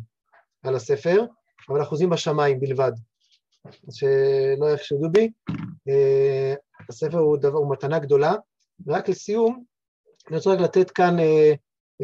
על 0.63 0.75
הספר, 0.75 1.25
אבל 1.69 1.81
אחוזים 1.81 2.09
בשמיים 2.09 2.59
בלבד. 2.59 2.91
שלא 3.91 4.73
יחשדו 4.73 5.09
בי. 5.11 5.31
אה, 5.89 6.53
הספר 6.89 7.17
הוא, 7.17 7.37
דבר, 7.37 7.57
הוא 7.57 7.71
מתנה 7.71 7.99
גדולה. 7.99 8.33
ורק 8.85 9.09
לסיום, 9.09 9.63
אני 10.27 10.37
רוצה 10.37 10.49
רק 10.49 10.59
לתת 10.59 10.91
כאן 10.91 11.19
אה, 11.19 11.53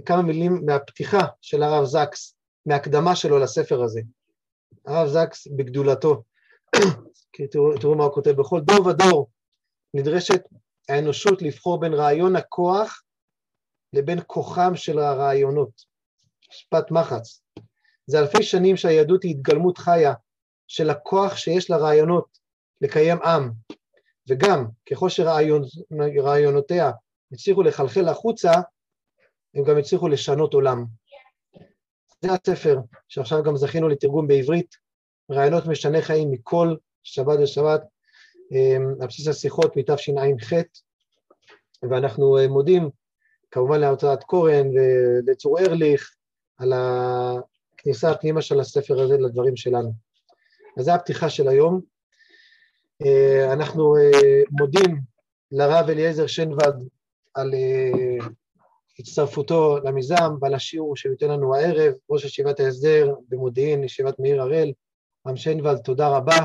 כמה 0.05 0.21
מילים 0.21 0.61
מהפתיחה 0.65 1.21
של 1.41 1.63
הרב 1.63 1.85
זקס, 1.85 2.35
מהקדמה 2.65 3.15
שלו 3.15 3.39
לספר 3.39 3.83
הזה. 3.83 4.01
הרב 4.85 5.07
זקס 5.07 5.47
בגדולתו, 5.47 6.23
תראו, 7.51 7.77
תראו 7.77 7.95
מה 7.95 8.03
הוא 8.03 8.13
כותב, 8.13 8.31
בכל 8.31 8.61
דור 8.61 8.87
ודור 8.87 9.29
נדרשת 9.93 10.41
האנושות 10.89 11.41
לבחור 11.41 11.79
בין 11.79 11.93
רעיון 11.93 12.35
הכוח 12.35 13.03
לבין 13.93 14.19
כוחם 14.27 14.75
של 14.75 14.99
הרעיונות. 14.99 15.97
משפט 16.49 16.91
מחץ. 16.91 17.41
זה 18.07 18.19
אלפי 18.19 18.43
שנים 18.43 18.77
שהיהדות 18.77 19.23
היא 19.23 19.31
התגלמות 19.31 19.77
חיה 19.77 20.13
של 20.67 20.89
הכוח 20.89 21.35
שיש 21.35 21.69
לרעיונות 21.69 22.37
לקיים 22.81 23.21
עם, 23.21 23.51
וגם 24.29 24.65
ככל 24.91 25.09
שרעיונותיה 25.09 26.91
הצליחו 27.31 27.63
לחלחל 27.63 28.07
החוצה, 28.07 28.51
הם 29.55 29.63
גם 29.63 29.77
הצליחו 29.77 30.07
לשנות 30.07 30.53
עולם. 30.53 30.85
זה 32.21 32.31
הספר 32.31 32.79
שעכשיו 33.07 33.43
גם 33.43 33.57
זכינו 33.57 33.87
לתרגום 33.87 34.27
בעברית, 34.27 34.75
רעיונות 35.31 35.65
משנה 35.65 36.01
חיים 36.01 36.31
מכל 36.31 36.75
שבת 37.03 37.39
ושבת, 37.43 37.81
אמ, 38.51 38.95
על 39.01 39.07
בסיס 39.07 39.27
השיחות 39.27 39.77
מתשע"ח, 39.77 40.53
ואנחנו 41.89 42.37
אה, 42.37 42.47
מודים 42.47 42.89
כמובן 43.51 43.79
להוצאת 43.79 44.23
קורן 44.23 44.67
ולצור 44.67 45.59
ארליך 45.59 46.15
על 46.57 46.73
הכניסה 46.75 48.11
הפנימה 48.11 48.41
של 48.41 48.59
הספר 48.59 49.01
הזה 49.01 49.17
לדברים 49.17 49.55
שלנו. 49.55 49.91
אז 50.77 50.85
זו 50.85 50.91
הפתיחה 50.91 51.29
של 51.29 51.47
היום. 51.47 51.96
אה, 53.05 53.53
אנחנו 53.53 53.95
אה, 53.95 54.41
מודים 54.51 55.01
לרב 55.51 55.89
אליעזר 55.89 56.27
שנבד 56.27 56.73
על 57.33 57.51
הצטרפותו 58.99 59.77
למיזם 59.83 60.35
ועל 60.41 60.53
השיעור 60.53 60.95
שהוא 60.95 61.11
ייתן 61.11 61.29
לנו 61.29 61.55
הערב, 61.55 61.93
ראש 62.09 62.25
ישיבת 62.25 62.59
ההסדר 62.59 63.15
במודיעין, 63.29 63.83
ישיבת 63.83 64.19
מאיר 64.19 64.41
הראל. 64.41 64.71
רם 65.27 65.35
שנבד, 65.35 65.77
תודה 65.77 66.17
רבה 66.17 66.37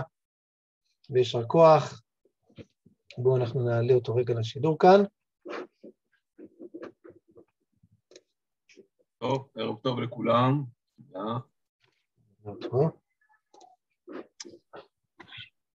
ויישר 1.11 1.45
כוח. 1.47 2.03
בואו 3.19 3.37
אנחנו 3.37 3.65
נעלה 3.65 3.95
אותו 3.95 4.15
רגע 4.15 4.35
לשידור 4.35 4.79
כאן. 4.79 5.05
טוב, 9.19 9.49
ערב 9.57 9.77
טוב 9.83 10.01
לכולם. 10.01 10.65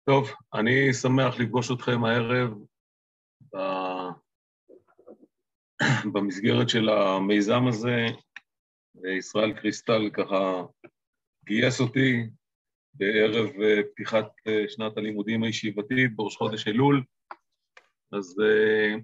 טוב, 0.06 0.30
אני 0.54 0.92
שמח 0.92 1.40
לפגוש 1.40 1.70
אתכם 1.70 2.04
הערב 2.04 2.50
במסגרת 6.12 6.68
של 6.68 6.88
המיזם 6.88 7.66
הזה. 7.68 8.06
ישראל 9.18 9.52
קריסטל 9.52 10.10
ככה 10.12 10.62
גייס 11.44 11.80
אותי 11.80 12.30
בערב 12.94 13.50
פתיחת 13.92 14.26
שנת 14.68 14.96
הלימודים 14.96 15.42
הישיבתית 15.42 16.16
בראש 16.16 16.36
חודש 16.36 16.68
אלול. 16.68 17.04
אז 18.12 18.36
uh, 18.40 19.00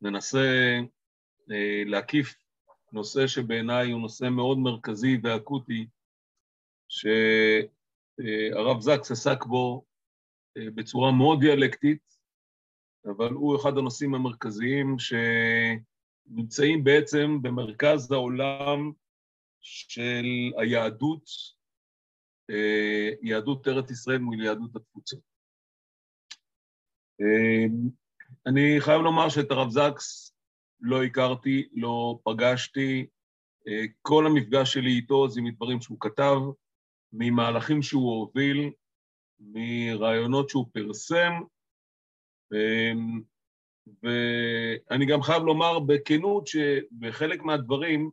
ננסה 0.00 0.78
להקיף 1.86 2.34
נושא 2.92 3.26
שבעיניי 3.26 3.90
הוא 3.90 4.00
נושא 4.00 4.28
מאוד 4.28 4.58
מרכזי 4.58 5.20
ואקוטי, 5.22 5.86
שהרב 6.88 7.79
uh, 8.20 8.80
זקס 8.80 9.10
עסק 9.10 9.44
בו 9.44 9.84
uh, 10.58 10.62
בצורה 10.74 11.12
מאוד 11.12 11.40
דיאלקטית, 11.40 12.02
אבל 13.06 13.32
הוא 13.32 13.56
אחד 13.56 13.78
הנושאים 13.78 14.14
המרכזיים 14.14 14.96
שנמצאים 14.98 16.84
בעצם 16.84 17.42
במרכז 17.42 18.12
העולם 18.12 18.92
של 19.60 20.24
היהדות, 20.58 21.24
יהדות 23.22 23.68
ארץ 23.68 23.90
ישראל 23.90 24.18
מול 24.18 24.44
יהדות 24.44 24.76
התפוצות. 24.76 25.20
אמ, 27.20 27.88
אני 28.46 28.76
חייב 28.80 29.00
לומר 29.00 29.28
שאת 29.28 29.50
הרב 29.50 29.70
זקס 29.70 30.34
לא 30.80 31.04
הכרתי, 31.04 31.68
לא 31.72 32.18
פגשתי. 32.24 33.06
אה, 33.68 33.84
כל 34.02 34.26
המפגש 34.26 34.72
שלי 34.72 34.90
איתו 34.90 35.28
זה 35.28 35.40
מדברים 35.40 35.80
שהוא 35.80 35.98
כתב, 36.00 36.36
ממהלכים 37.12 37.82
שהוא 37.82 38.20
הוביל, 38.20 38.70
מרעיונות 39.40 40.48
שהוא 40.48 40.66
פרסם, 40.72 41.32
אמ, 42.52 43.20
ואני 44.02 45.06
גם 45.06 45.22
חייב 45.22 45.42
לומר 45.42 45.78
בכנות 45.78 46.46
שבחלק 46.46 47.42
מהדברים 47.42 48.10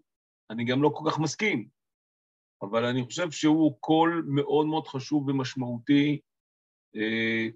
אני 0.50 0.66
גם 0.66 0.84
לא 0.84 0.92
כל 0.94 1.12
כך 1.12 1.20
מסכים, 1.20 1.68
אבל 2.62 2.86
אני 2.86 3.04
חושב 3.04 3.32
שהוא 3.32 3.78
קול 3.80 4.26
מאוד 4.28 4.68
מאוד 4.68 4.88
חשוב 4.88 5.28
ומשמעותי 5.28 6.20
אה, 6.96 7.48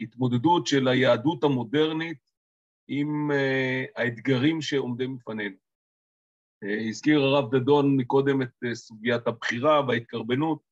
התמודדות 0.00 0.66
של 0.66 0.88
היהדות 0.88 1.44
המודרנית 1.44 2.30
עם 2.88 3.30
אה, 3.30 3.84
האתגרים 3.96 4.62
שעומדים 4.62 5.16
בפנינו. 5.16 5.56
אה, 6.64 6.88
הזכיר 6.88 7.20
הרב 7.20 7.56
דדון 7.56 7.96
מקודם 7.96 8.42
את 8.42 8.50
אה, 8.64 8.74
סוגיית 8.74 9.26
הבחירה 9.26 9.82
וההתקרבנות. 9.88 10.70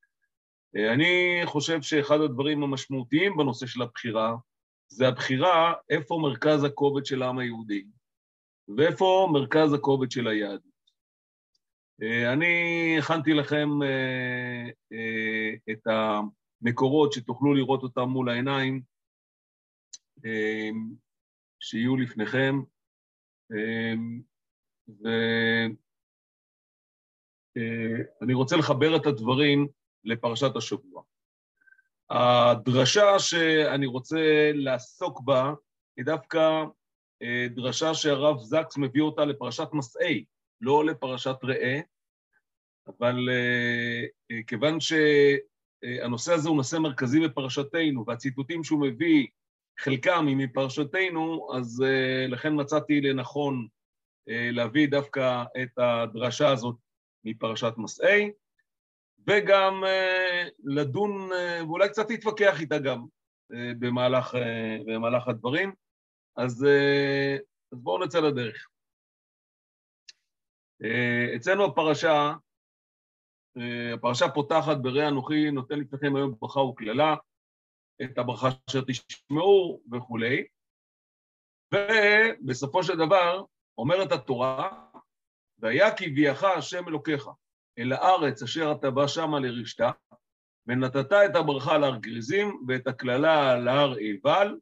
אני 0.94 1.40
חושב 1.44 1.82
שאחד 1.82 2.20
הדברים 2.20 2.62
המשמעותיים 2.62 3.36
בנושא 3.36 3.66
של 3.66 3.82
הבחירה 3.82 4.36
זה 4.88 5.08
הבחירה 5.08 5.72
איפה 5.90 6.18
מרכז 6.22 6.64
הכובד 6.64 7.06
של 7.06 7.22
העם 7.22 7.38
היהודי 7.38 7.84
ואיפה 8.76 9.28
מרכז 9.32 9.72
הכובד 9.72 10.10
של 10.10 10.28
היהדות. 10.28 10.62
אני 12.34 12.96
הכנתי 12.98 13.32
לכם 13.32 13.68
את 15.70 15.86
ה... 15.86 16.20
מקורות 16.62 17.12
שתוכלו 17.12 17.54
לראות 17.54 17.82
אותם 17.82 18.08
מול 18.08 18.28
העיניים, 18.28 18.82
שיהיו 21.60 21.96
לפניכם. 21.96 22.54
ואני 24.88 25.74
אה, 28.32 28.36
רוצה 28.36 28.56
לחבר 28.56 28.96
את 28.96 29.06
הדברים 29.06 29.68
לפרשת 30.04 30.56
השבוע. 30.56 31.02
הדרשה 32.10 33.18
שאני 33.18 33.86
רוצה 33.86 34.50
לעסוק 34.54 35.20
בה 35.20 35.52
היא 35.96 36.04
דווקא 36.04 36.64
אה, 37.22 37.46
דרשה 37.50 37.94
שהרב 37.94 38.38
זקס 38.38 38.76
מביא 38.76 39.02
אותה 39.02 39.24
לפרשת 39.24 39.68
מסעי, 39.72 40.24
לא 40.60 40.84
לפרשת 40.84 41.36
ראה, 41.42 41.80
אבל 42.88 43.28
אה, 43.30 44.42
כיוון 44.46 44.80
ש... 44.80 44.92
אה, 45.84 46.04
הנושא 46.04 46.32
הזה 46.32 46.48
הוא 46.48 46.56
נושא 46.56 46.76
מרכזי 46.76 47.20
בפרשתנו, 47.20 48.04
והציטוטים 48.06 48.64
שהוא 48.64 48.80
מביא, 48.80 49.26
חלקם 49.80 50.28
הם 50.28 50.38
מפרשתנו, 50.38 51.48
אז 51.56 51.84
לכן 52.28 52.60
מצאתי 52.60 53.00
לנכון 53.00 53.68
להביא 54.28 54.88
דווקא 54.88 55.44
את 55.62 55.78
הדרשה 55.78 56.52
הזאת 56.52 56.76
מפרשת 57.24 57.72
מסעי, 57.76 58.30
וגם 59.26 59.84
uh, 59.84 60.50
לדון, 60.64 61.32
uh, 61.32 61.64
ואולי 61.64 61.88
קצת 61.88 62.10
להתווכח 62.10 62.60
איתה 62.60 62.78
גם 62.78 63.06
במהלך, 63.78 64.34
במהלך 64.86 65.28
הדברים. 65.28 65.72
אז, 66.36 66.66
אז 67.72 67.78
בואו 67.78 68.04
נצא 68.04 68.20
לדרך. 68.20 68.68
אצלנו 71.36 71.64
הפרשה 71.64 72.32
אה, 73.58 73.94
הפרשה 73.94 74.28
פותחת 74.34 74.76
בראה 74.82 75.08
אנוכי 75.08 75.50
נותן 75.50 75.78
לפניכם 75.78 76.16
היום 76.16 76.34
ברכה 76.40 76.60
וקללה, 76.60 77.16
את 78.02 78.18
הברכה 78.18 78.48
אשר 78.70 78.80
תשמעו 78.86 79.82
וכולי, 79.92 80.46
ובסופו 81.74 82.82
של 82.82 82.96
דבר 82.96 83.44
אומרת 83.78 84.12
התורה, 84.12 84.88
והיה 85.58 85.96
כי 85.96 86.10
ביאך 86.10 86.44
השם 86.44 86.88
אלוקיך 86.88 87.28
אל 87.78 87.92
הארץ 87.92 88.42
אשר 88.42 88.72
אתה 88.72 88.90
בא 88.90 89.06
שמה 89.06 89.40
לרשתה, 89.40 89.90
ונתת 90.66 91.12
את 91.12 91.36
הברכה 91.36 91.78
להר 91.78 91.96
גריזים 91.96 92.64
ואת 92.68 92.86
הקללה 92.86 93.56
להר 93.56 93.94
עיבל, 93.94 94.58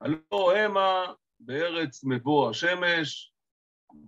הלא 0.00 0.56
המה 0.56 1.12
בארץ 1.40 2.04
מבוא 2.04 2.50
השמש 2.50 3.32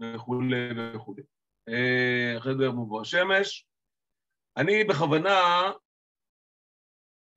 וכולי 0.00 0.68
וכולי. 0.94 1.22
אה, 1.68 2.38
אחרי 2.38 2.54
זה 2.58 2.68
מבוא 2.68 3.00
השמש. 3.00 3.66
אני 4.56 4.84
בכוונה, 4.84 5.72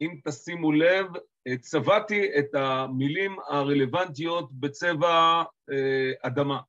אם 0.02 0.20
תשימו 0.24 0.72
לב, 0.72 1.06
צבעתי 1.60 2.40
את 2.40 2.56
המילים 2.56 3.36
הרלוונטיות 3.48 4.52
בצבע 4.52 5.44
אה, 5.72 6.12
אדמה. 6.22 6.62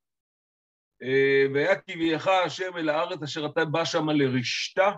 אה, 1.03 1.47
והיה 1.55 1.75
ויך 1.99 2.29
השם 2.29 2.77
אל 2.77 2.89
הארץ 2.89 3.23
אשר 3.23 3.47
אתה 3.47 3.65
בא 3.65 3.85
שמה 3.85 4.13
לרשתה. 4.13 4.93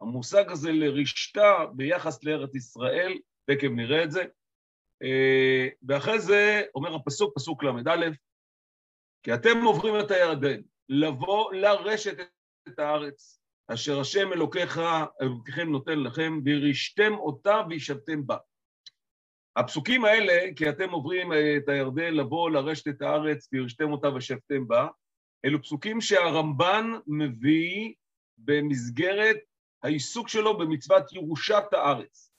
המושג 0.00 0.50
הזה 0.50 0.72
לרשתה 0.72 1.66
ביחס 1.72 2.24
לארץ 2.24 2.54
ישראל, 2.54 3.18
תכף 3.46 3.68
נראה 3.76 4.04
את 4.04 4.10
זה. 4.10 4.24
אה, 5.02 5.68
ואחרי 5.82 6.20
זה 6.20 6.62
אומר 6.74 6.94
הפסוק, 6.94 7.36
פסוק 7.36 7.64
ל"א, 7.64 8.10
כי 9.22 9.34
אתם 9.34 9.64
עוברים 9.64 9.94
את 10.00 10.10
הירדן, 10.10 10.60
לבוא 10.88 11.52
לרשת 11.52 12.16
את 12.68 12.78
הארץ, 12.78 13.40
אשר 13.68 14.00
השם 14.00 14.32
אלוקיך, 14.32 14.80
אלוקיכם 15.22 15.68
נותן 15.68 15.98
לכם, 15.98 16.40
וירשתם 16.44 17.12
אותה 17.18 17.62
וישבתם 17.68 18.26
בה. 18.26 18.36
הפסוקים 19.56 20.04
האלה, 20.04 20.54
כי 20.56 20.68
אתם 20.68 20.90
עוברים 20.90 21.32
את 21.32 21.68
הירדן 21.68 22.14
לבוא 22.14 22.50
לרשת 22.50 22.88
את 22.88 23.02
הארץ 23.02 23.48
וירשתם 23.52 23.92
אותה 23.92 24.14
ושבתם 24.14 24.68
בה, 24.68 24.88
אלו 25.44 25.62
פסוקים 25.62 26.00
שהרמב"ן 26.00 26.92
מביא 27.06 27.94
במסגרת 28.38 29.36
העיסוק 29.82 30.28
שלו 30.28 30.58
במצוות 30.58 31.12
ירושת 31.12 31.64
הארץ. 31.72 32.32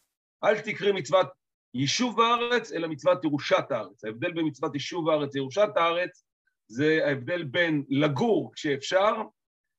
אל 0.43 0.61
תקרא 0.61 0.91
מצוות 0.91 1.27
יישוב 1.73 2.19
הארץ, 2.19 2.71
אלא 2.71 2.87
מצוות 2.87 3.23
ירושת 3.23 3.65
הארץ. 3.69 4.03
ההבדל 4.05 4.31
בין 4.31 4.45
מצוות 4.47 4.73
יישוב 4.73 5.09
הארץ 5.09 5.35
לירושת 5.35 5.69
הארץ 5.75 6.23
זה 6.67 6.99
ההבדל 7.05 7.43
בין 7.43 7.83
לגור 7.89 8.51
כשאפשר, 8.53 9.13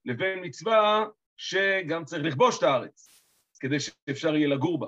לבין 0.04 0.44
מצווה 0.44 1.04
שגם 1.36 2.04
צריך 2.04 2.24
לכבוש 2.24 2.58
את 2.58 2.62
הארץ, 2.62 3.22
כדי 3.60 3.80
שאפשר 3.80 4.36
יהיה 4.36 4.48
לגור 4.48 4.80
בה. 4.80 4.86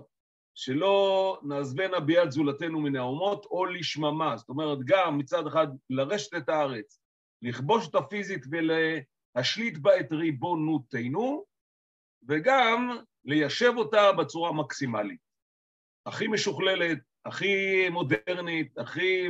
שלא 0.54 1.38
נעזבנה 1.42 2.00
ביד 2.00 2.30
זולתנו 2.30 2.80
מן 2.80 2.96
האומות 2.96 3.44
או 3.44 3.66
לשממה. 3.66 4.36
זאת 4.36 4.48
אומרת, 4.48 4.78
גם 4.84 5.18
מצד 5.18 5.46
אחד 5.46 5.66
לרשת 5.90 6.34
את 6.34 6.48
הארץ, 6.48 7.01
לכבוש 7.42 7.86
אותה 7.86 8.02
פיזית 8.02 8.44
ולהשליט 8.50 9.78
בה 9.78 10.00
את 10.00 10.12
ריבונותנו, 10.12 11.44
וגם 12.28 12.96
ליישב 13.24 13.72
אותה 13.76 14.12
בצורה 14.12 14.52
מקסימלית. 14.52 15.20
הכי 16.06 16.28
משוכללת, 16.28 16.98
הכי 17.24 17.88
מודרנית, 17.88 18.78
הכי 18.78 19.28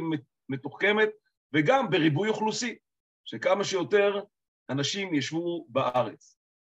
מתוחכמת, 0.48 1.08
וגם 1.52 1.90
בריבוי 1.90 2.28
אוכלוסי, 2.28 2.78
שכמה 3.24 3.64
שיותר 3.64 4.24
אנשים 4.70 5.14
ישבו 5.14 5.66
בארץ. 5.68 6.36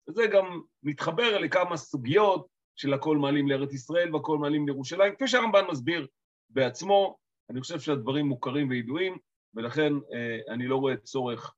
וזה 0.09 0.27
גם 0.33 0.61
מתחבר 0.83 1.37
לכמה 1.37 1.77
סוגיות 1.77 2.47
של 2.75 2.93
הכל 2.93 3.17
מעלים 3.17 3.49
לארץ 3.49 3.73
ישראל 3.73 4.15
והכל 4.15 4.37
מעלים 4.37 4.67
לירושלים, 4.67 5.15
כפי 5.15 5.27
שהרמב"ן 5.27 5.65
מסביר 5.71 6.07
בעצמו, 6.49 7.17
אני 7.49 7.61
חושב 7.61 7.79
שהדברים 7.79 8.25
מוכרים 8.25 8.69
וידועים, 8.69 9.17
ולכן 9.55 9.93
אה, 10.13 10.53
אני 10.53 10.67
לא 10.67 10.75
רואה 10.75 10.98
צורך 10.98 11.55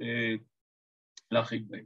אה, 0.00 0.34
להרחיב 1.30 1.62
בהם. 1.68 1.84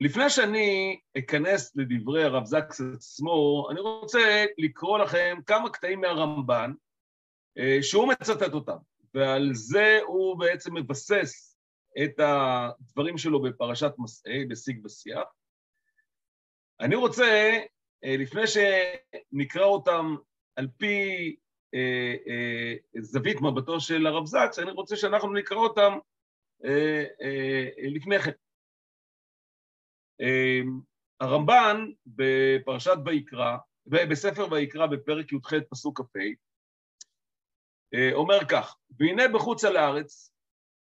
לפני 0.00 0.30
שאני 0.30 1.00
אכנס 1.18 1.76
לדברי 1.76 2.24
הרב 2.24 2.44
זקס 2.44 2.80
עצמו, 2.94 3.68
אני 3.70 3.80
רוצה 3.80 4.44
לקרוא 4.58 4.98
לכם 4.98 5.38
כמה 5.46 5.70
קטעים 5.70 6.00
מהרמב"ן, 6.00 6.72
אה, 7.58 7.78
שהוא 7.82 8.08
מצטט 8.08 8.52
אותם, 8.52 8.76
ועל 9.14 9.50
זה 9.52 9.98
הוא 10.06 10.38
בעצם 10.38 10.76
מבסס 10.76 11.56
את 12.04 12.20
הדברים 12.20 13.18
שלו 13.18 13.42
בפרשת 13.42 13.92
מסעי, 13.98 14.44
בשיג 14.44 14.84
ושיח. 14.84 15.28
אני 16.80 16.94
רוצה, 16.94 17.58
לפני 18.02 18.42
שנקרא 18.46 19.64
אותם 19.64 20.16
על 20.56 20.68
פי 20.76 21.36
זווית 23.00 23.36
מבטו 23.40 23.80
של 23.80 24.06
הרב 24.06 24.26
זקס, 24.26 24.58
אני 24.58 24.70
רוצה 24.70 24.96
שאנחנו 24.96 25.32
נקרא 25.32 25.56
אותם 25.56 25.98
לפני 27.94 28.18
כן. 28.18 28.30
הרמב"ן 31.20 31.90
בפרשת 32.06 32.96
ויקרא, 33.04 33.56
בספר 33.86 34.52
ויקרא 34.52 34.86
בפרק 34.86 35.32
י"ח 35.32 35.52
פסוק 35.70 36.00
כ"ה, 36.00 36.20
אומר 38.12 38.38
כך, 38.50 38.76
והנה 38.98 39.22
בחוץ 39.34 39.64
על 39.64 39.76
הארץ, 39.76 40.32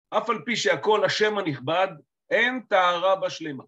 אף 0.09 0.29
על 0.29 0.41
פי 0.45 0.55
שהכל 0.55 1.05
השם 1.05 1.37
הנכבד, 1.37 1.87
אין 2.29 2.61
טהרה 2.69 3.15
בשלמה. 3.15 3.63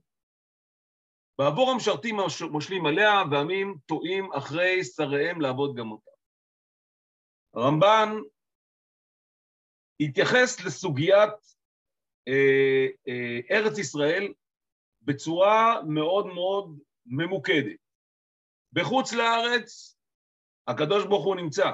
בעבור 1.39 1.71
המשרתים 1.71 2.15
מושלים 2.51 2.86
עליה, 2.86 3.23
ועמים 3.32 3.75
טועים 3.86 4.34
אחרי 4.34 4.84
שריהם 4.84 5.41
לעבוד 5.41 5.75
גם 5.75 5.91
אותה. 5.91 6.12
הרמב"ן 7.56 8.10
התייחס 10.00 10.65
לסוגיית 10.65 11.34
אה, 12.28 12.88
אה, 13.08 13.39
ארץ 13.52 13.78
ישראל 13.78 14.34
בצורה 15.02 15.82
מאוד 15.88 16.26
מאוד 16.26 16.80
ממוקדת. 17.06 17.80
בחוץ 18.74 19.13
לארץ 19.13 19.98
הקדוש 20.68 21.06
ברוך 21.06 21.26
הוא 21.26 21.36
נמצא, 21.36 21.72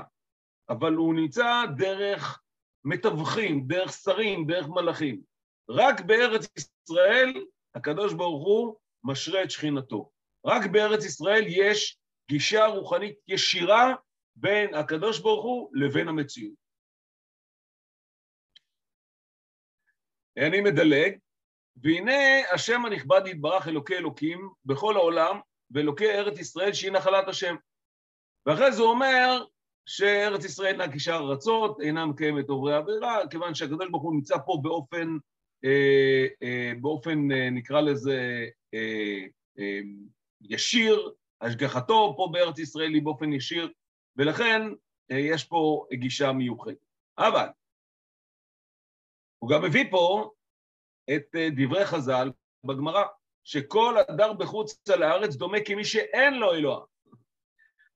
אבל 0.70 0.94
הוא 0.94 1.15
נמצא 1.15 1.46
דרך 1.78 2.44
מתווכים, 2.86 3.67
דרך 3.67 3.91
שרים, 3.91 4.46
דרך 4.48 4.67
מלאכים. 4.67 5.22
רק 5.70 6.02
בארץ 6.02 6.48
ישראל 6.58 7.46
הקדוש 7.76 8.13
ברוך 8.13 8.46
הוא 8.46 8.76
משרה 9.04 9.44
את 9.44 9.52
שכינתו. 9.52 10.12
רק 10.46 10.62
בארץ 10.72 11.06
ישראל 11.06 11.44
יש 11.48 11.98
גישה 12.30 12.65
רוחנית 12.65 13.15
ישירה 13.28 13.96
בין 14.36 14.74
הקדוש 14.74 15.20
ברוך 15.20 15.44
הוא 15.44 15.70
לבין 15.74 16.08
המציאות. 16.08 16.54
אני 20.38 20.62
מדלג, 20.62 21.17
והנה 21.84 22.50
השם 22.54 22.86
הנכבד 22.86 23.22
יתברך 23.26 23.67
אלוקי 23.67 23.96
אלוקים 23.96 24.50
בכל 24.65 24.96
העולם, 24.96 25.39
ואלוקי 25.72 26.10
ארץ 26.12 26.39
ישראל 26.39 26.74
שהיא 26.74 26.91
נחלת 26.91 27.28
השם. 27.28 27.56
ואחרי 28.46 28.72
זה 28.72 28.82
הוא 28.82 28.89
אומר 28.89 29.46
שארץ 29.86 30.46
ישראל 30.46 30.82
אינה 30.82 30.94
כשאר 30.94 31.32
ארצות, 31.32 31.82
אינה 31.82 32.06
מקיימת 32.06 32.50
עוברי 32.50 32.76
עבירה, 32.76 33.28
כיוון 33.30 33.56
שהקדוש 33.56 33.89
ברוך 33.91 34.04
הוא 34.04 34.13
נמצא 34.13 34.38
פה 34.46 34.60
באופן, 34.62 35.08
אה, 35.65 36.28
אה, 36.44 36.72
באופן 36.82 37.32
אה, 37.32 37.50
נקרא 37.50 37.82
לזה 37.82 38.46
אה, 38.74 39.26
אה, 39.60 39.80
ישיר, 40.41 41.12
השגחתו 41.41 42.13
פה 42.17 42.30
בארץ 42.32 42.60
ישראל 42.60 42.94
היא 42.94 43.02
באופן 43.02 43.34
ישיר, 43.34 43.72
ולכן 44.17 44.62
אה, 45.12 45.17
יש 45.17 45.43
פה 45.43 45.86
גישה 45.93 46.32
מיוחדת. 46.32 46.86
אבל 47.17 47.47
הוא 49.39 49.50
גם 49.50 49.63
מביא 49.63 49.91
פה 49.91 50.32
את 51.15 51.36
דברי 51.56 51.86
חז"ל 51.86 52.32
בגמרא, 52.63 53.04
שכל 53.43 53.95
הדר 54.10 54.34
בחוץ 54.34 54.89
על 54.93 55.04
הארץ 55.04 55.36
דומה 55.36 55.58
כמי 55.65 55.86
שאין 55.86 56.34
לו 56.34 56.54
אלוה. 56.54 56.86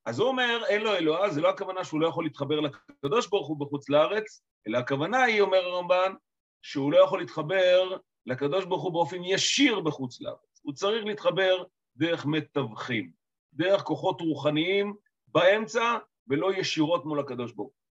אז 0.05 0.19
הוא 0.19 0.27
אומר, 0.27 0.61
אין 0.67 0.81
לו 0.81 0.95
אלוה, 0.95 1.29
זה 1.29 1.41
לא 1.41 1.49
הכוונה 1.49 1.83
שהוא 1.83 2.01
לא 2.01 2.07
יכול 2.07 2.23
להתחבר 2.23 2.59
לקדוש 2.59 3.27
ברוך 3.27 3.47
הוא 3.47 3.59
בחוץ 3.59 3.89
לארץ, 3.89 4.43
אלא 4.67 4.77
הכוונה 4.77 5.23
היא, 5.23 5.41
אומר 5.41 5.57
הרמב"ן, 5.57 6.13
שהוא 6.61 6.91
לא 6.91 7.03
יכול 7.03 7.19
להתחבר 7.19 7.97
לקדוש 8.25 8.65
ברוך 8.65 8.83
הוא 8.83 8.93
באופן 8.93 9.23
ישיר 9.23 9.79
בחוץ 9.79 10.21
לארץ. 10.21 10.61
הוא 10.61 10.73
צריך 10.73 11.05
להתחבר 11.05 11.63
דרך 11.95 12.25
מתווכים, 12.25 13.11
דרך 13.53 13.81
כוחות 13.81 14.21
רוחניים 14.21 14.95
באמצע 15.35 15.97
ולא 16.27 16.53
ישירות 16.53 17.05
מול 17.05 17.19
הקדוש 17.19 17.51
ברוך 17.51 17.67
הוא. 17.67 17.85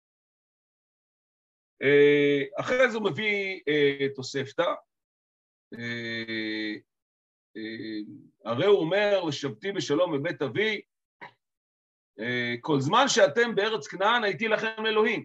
אה, 1.82 2.60
אחרי 2.60 2.90
זה 2.90 2.98
הוא 2.98 3.10
מביא 3.10 3.60
אה, 3.68 4.06
תוספתא, 4.14 4.74
אה, 5.74 6.74
הרי 8.44 8.66
הוא 8.66 8.80
אומר, 8.80 9.24
ושבתי 9.28 9.72
בשלום 9.72 10.18
בבית 10.18 10.42
אבי, 10.42 10.80
כל 12.60 12.80
זמן 12.80 13.04
שאתם 13.08 13.54
בארץ 13.54 13.86
כנען 13.86 14.24
הייתי 14.24 14.48
לכם 14.48 14.86
אלוהים. 14.86 15.24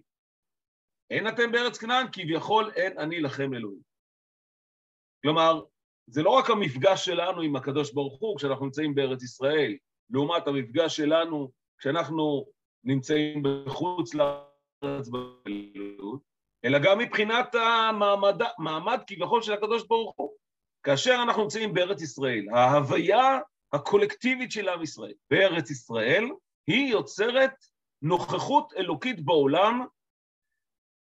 אין 1.09 1.27
אתם 1.27 1.51
בארץ 1.51 1.77
כנען, 1.77 2.07
כביכול 2.11 2.71
אין 2.75 2.99
אני 2.99 3.19
לכם 3.19 3.53
אלוהים. 3.53 3.81
כלומר, 5.21 5.61
זה 6.07 6.21
לא 6.23 6.29
רק 6.29 6.49
המפגש 6.49 7.05
שלנו 7.05 7.41
עם 7.41 7.55
הקדוש 7.55 7.93
ברוך 7.93 8.19
הוא 8.19 8.37
כשאנחנו 8.37 8.65
נמצאים 8.65 8.95
בארץ 8.95 9.23
ישראל, 9.23 9.77
לעומת 10.09 10.47
המפגש 10.47 10.97
שלנו 10.97 11.51
כשאנחנו 11.79 12.45
נמצאים 12.83 13.43
בחוץ 13.43 14.13
לארץ 14.13 15.07
בגלות, 15.07 16.21
אלא 16.65 16.79
גם 16.79 16.99
מבחינת 16.99 17.55
המעמד 17.55 18.41
מעמד 18.59 18.99
כביכול 19.07 19.41
של 19.41 19.53
הקדוש 19.53 19.83
ברוך 19.87 20.13
הוא. 20.17 20.31
כאשר 20.83 21.19
אנחנו 21.23 21.41
נמצאים 21.41 21.73
בארץ 21.73 22.01
ישראל, 22.01 22.45
ההוויה 22.53 23.39
הקולקטיבית 23.73 24.51
של 24.51 24.69
עם 24.69 24.81
ישראל 24.81 25.13
בארץ 25.29 25.71
ישראל, 25.71 26.29
היא 26.67 26.91
יוצרת 26.91 27.51
נוכחות 28.01 28.73
אלוקית 28.77 29.25
בעולם 29.25 29.85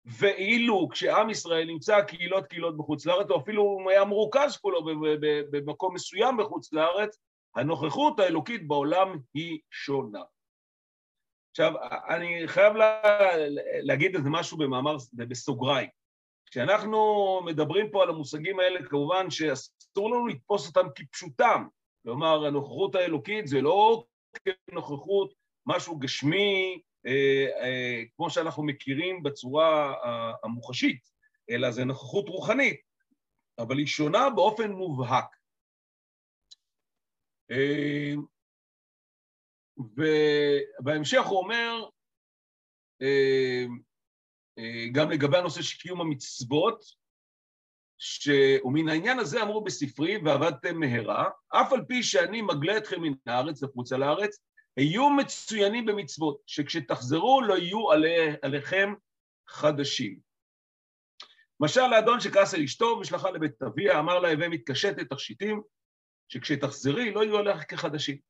ואילו 0.04 0.88
כשעם 0.92 1.30
ישראל 1.30 1.66
נמצא 1.66 2.02
קהילות 2.02 2.46
קהילות 2.46 2.76
בחוץ 2.76 3.06
לארץ, 3.06 3.30
או 3.30 3.40
אפילו 3.40 3.62
הוא 3.62 3.90
היה 3.90 4.04
מרוכז 4.04 4.56
כולו 4.56 4.84
במקום 5.50 5.94
מסוים 5.94 6.36
בחוץ 6.36 6.72
לארץ, 6.72 7.18
הנוכחות 7.56 8.20
האלוקית 8.20 8.68
בעולם 8.68 9.18
היא 9.34 9.58
שונה. 9.70 10.22
עכשיו, 11.50 11.72
אני 12.08 12.48
חייב 12.48 12.76
לה, 12.76 13.00
להגיד 13.82 14.16
איזה 14.16 14.30
משהו 14.30 14.58
במאמר, 14.58 14.96
בסוגריים. 15.12 15.88
כשאנחנו 16.50 17.40
מדברים 17.44 17.90
פה 17.90 18.02
על 18.02 18.08
המושגים 18.08 18.60
האלה, 18.60 18.88
כמובן 18.88 19.30
שאסור 19.30 20.10
לנו 20.10 20.26
לתפוס 20.26 20.66
אותם 20.66 20.88
כפשוטם. 20.94 21.66
כלומר, 22.02 22.46
הנוכחות 22.46 22.94
האלוקית 22.94 23.46
זה 23.48 23.60
לא 23.60 24.04
כנוכחות 24.44 25.34
משהו 25.66 25.98
גשמי, 25.98 26.80
אה, 27.06 27.46
אה, 27.60 28.02
כמו 28.16 28.30
שאנחנו 28.30 28.62
מכירים 28.62 29.22
בצורה 29.22 29.94
המוחשית, 30.44 31.00
אלא 31.50 31.70
זה 31.70 31.84
נוכחות 31.84 32.28
רוחנית, 32.28 32.80
אבל 33.58 33.78
היא 33.78 33.86
שונה 33.86 34.30
באופן 34.30 34.72
מובהק. 34.72 35.36
אה, 37.50 38.14
ובהמשך 39.96 41.22
הוא 41.26 41.38
אומר, 41.38 41.84
גם 44.92 45.10
לגבי 45.10 45.38
הנושא 45.38 45.62
של 45.62 45.78
קיום 45.78 46.00
המצוות, 46.00 46.84
ש... 47.98 48.28
ומן 48.64 48.88
העניין 48.88 49.18
הזה 49.18 49.42
אמרו 49.42 49.64
בספרי, 49.64 50.16
ועבדתם 50.24 50.80
מהרה, 50.80 51.28
אף 51.48 51.72
על 51.72 51.84
פי 51.88 52.02
שאני 52.02 52.42
מגלה 52.42 52.76
אתכם 52.76 53.02
מן 53.02 53.12
הארץ 53.26 53.62
לחוצה 53.62 53.96
לארץ, 53.96 54.38
היו 54.76 55.10
מצוינים 55.10 55.86
במצוות, 55.86 56.40
שכשתחזרו 56.46 57.42
לא 57.42 57.54
יהיו 57.54 57.90
עלי, 57.90 58.16
עליכם 58.42 58.94
חדשים. 59.48 60.18
משל 61.60 61.86
לאדון 61.86 62.20
שכעס 62.20 62.54
על 62.54 62.62
אשתו 62.62 62.98
ושלחה 63.00 63.30
לבית 63.30 63.62
אביה, 63.62 63.98
אמר 63.98 64.18
לה, 64.18 64.30
הווה 64.30 64.48
מתקשטת 64.48 65.10
תכשיטים, 65.10 65.62
שכשתחזרי 66.28 67.10
לא 67.10 67.24
יהיו 67.24 67.38
עליך 67.38 67.64
כחדשים. 67.68 68.29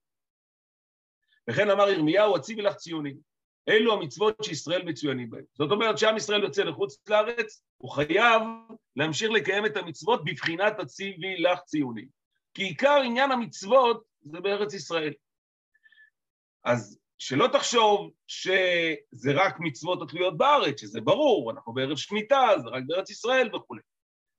וכן 1.49 1.71
אמר 1.71 1.89
ירמיהו, 1.89 2.37
הציבי 2.37 2.63
לך 2.63 2.75
ציונים. 2.75 3.17
אלו 3.69 3.93
המצוות 3.93 4.45
שישראל 4.45 4.83
מצוינים 4.83 5.31
בהן. 5.31 5.45
זאת 5.55 5.71
אומרת 5.71 5.99
שעם 5.99 6.17
ישראל 6.17 6.43
יוצא 6.43 6.63
לחוץ 6.63 6.97
לארץ, 7.09 7.63
הוא 7.79 7.91
חייב 7.91 8.43
להמשיך 8.97 9.31
לקיים 9.31 9.67
את 9.67 9.77
המצוות 9.77 10.25
בבחינת 10.25 10.79
הציבי 10.79 11.37
לך 11.37 11.61
ציונים. 11.61 12.09
כי 12.55 12.63
עיקר 12.63 13.01
עניין 13.05 13.31
המצוות 13.31 14.03
זה 14.23 14.41
בארץ 14.41 14.75
ישראל. 14.75 15.13
אז 16.65 16.99
שלא 17.19 17.49
תחשוב 17.53 18.11
שזה 18.27 19.33
רק 19.35 19.57
מצוות 19.61 20.03
התלויות 20.03 20.37
בארץ, 20.37 20.81
שזה 20.81 21.01
ברור, 21.01 21.51
אנחנו 21.51 21.73
בערב 21.73 21.97
שמיטה, 21.97 22.49
זה 22.63 22.69
רק 22.69 22.83
בארץ 22.87 23.11
ישראל 23.11 23.57
וכולי, 23.57 23.81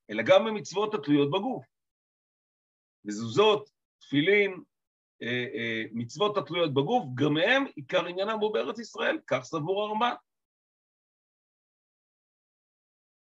אלא 0.09 0.23
גם 0.23 0.45
במצוות 0.45 0.93
התלויות 0.93 1.31
בגוף. 1.31 1.65
מזוזות, 3.05 3.69
תפילין, 4.01 4.63
מצוות 5.91 6.37
התלויות 6.37 6.73
בגוף, 6.73 7.05
גם 7.15 7.37
הם 7.37 7.63
עיקר 7.75 8.05
עניינם 8.05 8.39
הוא 8.39 8.53
בארץ 8.53 8.79
ישראל, 8.79 9.17
כך 9.27 9.43
סבור 9.43 9.83
הרמב"ן. 9.83 10.13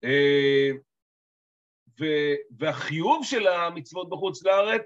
אה, 0.05 0.70
והחיוב 2.59 3.24
של 3.24 3.46
המצוות 3.46 4.11
בחוץ 4.11 4.44
לארץ 4.44 4.83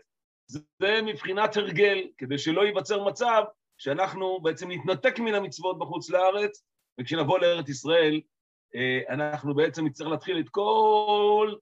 זה 0.48 1.02
מבחינת 1.02 1.56
הרגל, 1.56 2.08
כדי 2.18 2.38
שלא 2.38 2.62
ייווצר 2.62 3.04
מצב 3.04 3.42
שאנחנו 3.78 4.40
בעצם 4.40 4.70
נתנתק 4.70 5.18
מן 5.18 5.34
המצוות 5.34 5.78
בחוץ 5.78 6.10
לארץ, 6.10 6.64
וכשנבוא 7.00 7.38
לארץ 7.38 7.68
ישראל, 7.68 8.20
אנחנו 9.08 9.54
בעצם 9.54 9.86
נצטרך 9.86 10.08
להתחיל 10.08 10.40
את 10.40 10.48
כל 10.48 11.54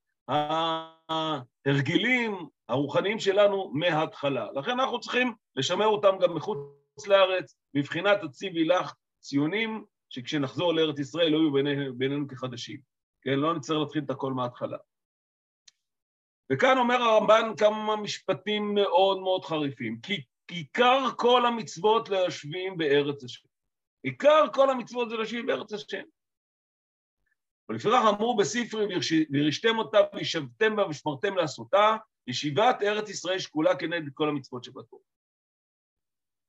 ההרגלים 1.08 2.36
הרוחניים 2.68 3.18
שלנו 3.18 3.70
מההתחלה. 3.74 4.48
לכן 4.54 4.80
אנחנו 4.80 5.00
צריכים 5.00 5.34
לשמר 5.56 5.86
אותם 5.86 6.18
גם 6.20 6.34
מחוץ 6.34 7.06
לארץ, 7.06 7.56
מבחינת 7.74 8.22
הציבי 8.22 8.64
לך 8.64 8.94
ציונים, 9.20 9.84
שכשנחזור 10.08 10.74
לארץ 10.74 10.98
ישראל 10.98 11.28
לא 11.28 11.38
יהיו 11.38 11.52
בינינו, 11.52 11.94
בינינו 11.94 12.28
כחדשים. 12.28 12.80
כן, 13.22 13.38
לא 13.38 13.54
נצטרך 13.54 13.78
להתחיל 13.78 14.02
את 14.04 14.10
הכל 14.10 14.32
מההתחלה. 14.32 14.78
וכאן 16.52 16.78
אומר 16.78 16.94
הרמב"ן 16.94 17.52
כמה 17.56 17.96
משפטים 17.96 18.74
מאוד 18.74 19.20
מאוד 19.20 19.44
חריפים, 19.44 20.00
כי 20.00 20.22
עיקר 20.50 21.08
כל 21.16 21.46
המצוות 21.46 22.08
ליושבים 22.08 22.76
בארץ 22.76 23.24
השם. 23.24 23.48
עיקר 24.02 24.44
כל 24.54 24.70
המצוות 24.70 25.10
זה 25.10 25.16
ליושבים 25.16 25.46
בארץ 25.46 25.72
השם. 25.72 26.02
ולפיכך 27.68 28.00
אמרו 28.08 28.36
בספרי 28.36 28.86
וירשתם 29.30 29.78
אותה 29.78 29.98
וישבתם 30.14 30.76
בה 30.76 30.86
ושמרתם 30.86 31.36
לעשותה, 31.36 31.96
ישיבת 32.26 32.82
ארץ 32.82 33.10
ישראל 33.10 33.38
שקולה 33.38 33.78
כנגד 33.78 34.12
כל 34.14 34.28
המצוות 34.28 34.64
שבתור. 34.64 35.02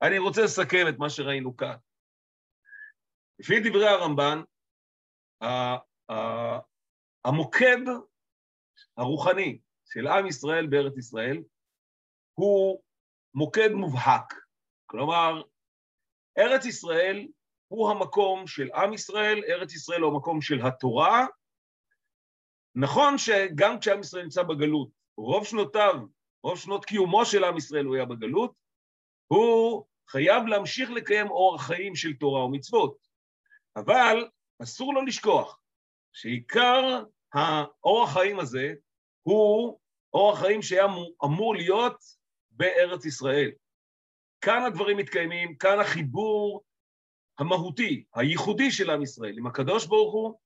אני 0.02 0.18
רוצה 0.18 0.42
לסכם 0.44 0.86
את 0.90 0.98
מה 0.98 1.10
שראינו 1.10 1.58
כאן. 1.58 1.76
לפי 3.40 3.70
דברי 3.70 3.88
הרמב"ן, 3.88 4.42
המוקד 7.26 7.82
הרוחני 8.98 9.60
של 9.86 10.08
עם 10.08 10.28
ישראל 10.28 10.68
בארץ 10.68 10.98
ישראל 10.98 11.44
הוא 12.34 12.82
מוקד 13.34 13.70
מובהק. 13.70 14.34
כלומר, 14.86 15.42
ארץ 16.38 16.66
ישראל 16.66 17.28
הוא 17.74 17.90
המקום 17.90 18.48
של 18.48 18.70
עם 18.72 18.94
ישראל, 18.94 19.44
ארץ 19.50 19.74
ישראל 19.74 20.02
הוא 20.02 20.14
המקום 20.14 20.42
של 20.42 20.68
התורה. 20.68 21.26
נכון 22.76 23.18
שגם 23.18 23.80
כשעם 23.80 24.00
ישראל 24.00 24.24
נמצא 24.24 24.44
בגלות, 24.44 24.90
רוב 25.18 25.46
שנותיו, 25.46 25.96
רוב 26.44 26.58
שנות 26.58 26.86
קיומו 26.86 27.26
של 27.26 27.44
עם 27.44 27.58
ישראל 27.58 27.86
הוא 27.86 27.96
היה 27.96 28.06
בגלות, 28.06 28.54
הוא 29.28 29.86
חייב 30.10 30.46
להמשיך 30.46 30.90
לקיים 30.90 31.32
אורח 31.32 31.68
חיים 31.68 31.96
של 31.96 32.14
תורה 32.14 32.46
ומצוות. 32.46 32.98
אבל 33.76 34.30
אסור 34.64 34.94
לו 34.94 35.02
לשכוח 35.06 35.60
שעיקר 36.14 37.04
האורח 37.34 38.14
חיים 38.14 38.40
הזה 38.40 38.74
הוא 39.24 39.80
אורח 40.14 40.40
חיים 40.40 40.62
שהיה 40.62 40.86
אמור 41.26 41.56
להיות 41.56 41.98
בארץ 42.52 43.06
ישראל. 43.06 43.52
כאן 44.42 44.64
הדברים 44.64 44.98
מתקיימים, 44.98 45.58
כאן 45.58 45.80
החיבור 45.80 46.64
המהותי, 47.40 48.06
הייחודי 48.16 48.72
של 48.72 48.90
עם 48.90 49.02
ישראל 49.02 49.38
עם 49.38 49.48
הקדוש 49.48 49.86
ברוך 49.86 50.14
הוא, 50.14 50.40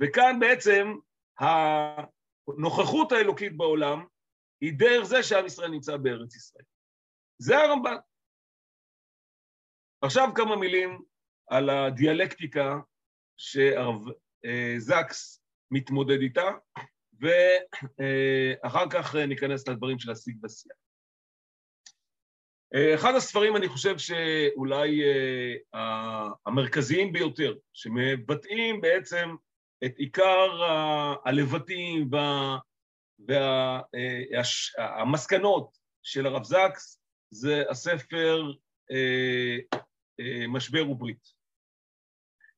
וכאן 0.00 0.40
בעצם 0.40 0.94
הנוכחות 1.38 3.12
האלוקית 3.12 3.56
בעולם 3.56 4.04
היא 4.60 4.72
דרך 4.78 5.04
זה 5.04 5.22
שעם 5.22 5.46
ישראל 5.46 5.70
נמצא 5.70 5.96
בארץ 5.96 6.36
ישראל. 6.36 6.64
זה 7.38 7.58
הרמב"ן. 7.58 7.96
עכשיו 10.02 10.28
כמה 10.34 10.56
מילים 10.56 11.02
על 11.46 11.70
הדיאלקטיקה 11.70 12.78
שהרב 13.36 14.02
אה, 14.44 14.74
זקס 14.78 15.42
מתמודד 15.70 16.20
איתה, 16.20 16.50
ואחר 17.20 18.84
כך 18.90 19.14
ניכנס 19.14 19.68
לדברים 19.68 19.98
של 19.98 20.10
השיג 20.10 20.44
ושיח. 20.44 20.83
אחד 22.94 23.14
הספרים, 23.14 23.56
אני 23.56 23.68
חושב 23.68 23.98
שאולי 23.98 25.00
uh, 25.00 25.78
המרכזיים 26.46 27.12
ביותר, 27.12 27.54
שמבטאים 27.72 28.80
בעצם 28.80 29.34
את 29.84 29.98
עיקר 29.98 30.62
הלבטים 31.24 32.10
והמסקנות 34.78 35.64
וה, 35.64 35.70
uh, 35.70 35.78
של 36.02 36.26
הרב 36.26 36.44
זקס, 36.44 37.00
זה 37.30 37.62
הספר 37.70 38.42
uh, 38.92 39.78
uh, 40.20 40.48
משבר 40.48 40.90
וברית. 40.90 41.24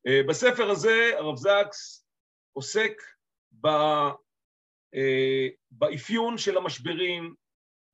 Uh, 0.08 0.28
בספר 0.28 0.70
הזה 0.70 1.10
הרב 1.18 1.36
זקס 1.36 2.06
עוסק 2.52 3.02
ב, 3.60 3.66
uh, 3.66 5.50
באפיון 5.70 6.38
של 6.38 6.56
המשברים 6.56 7.34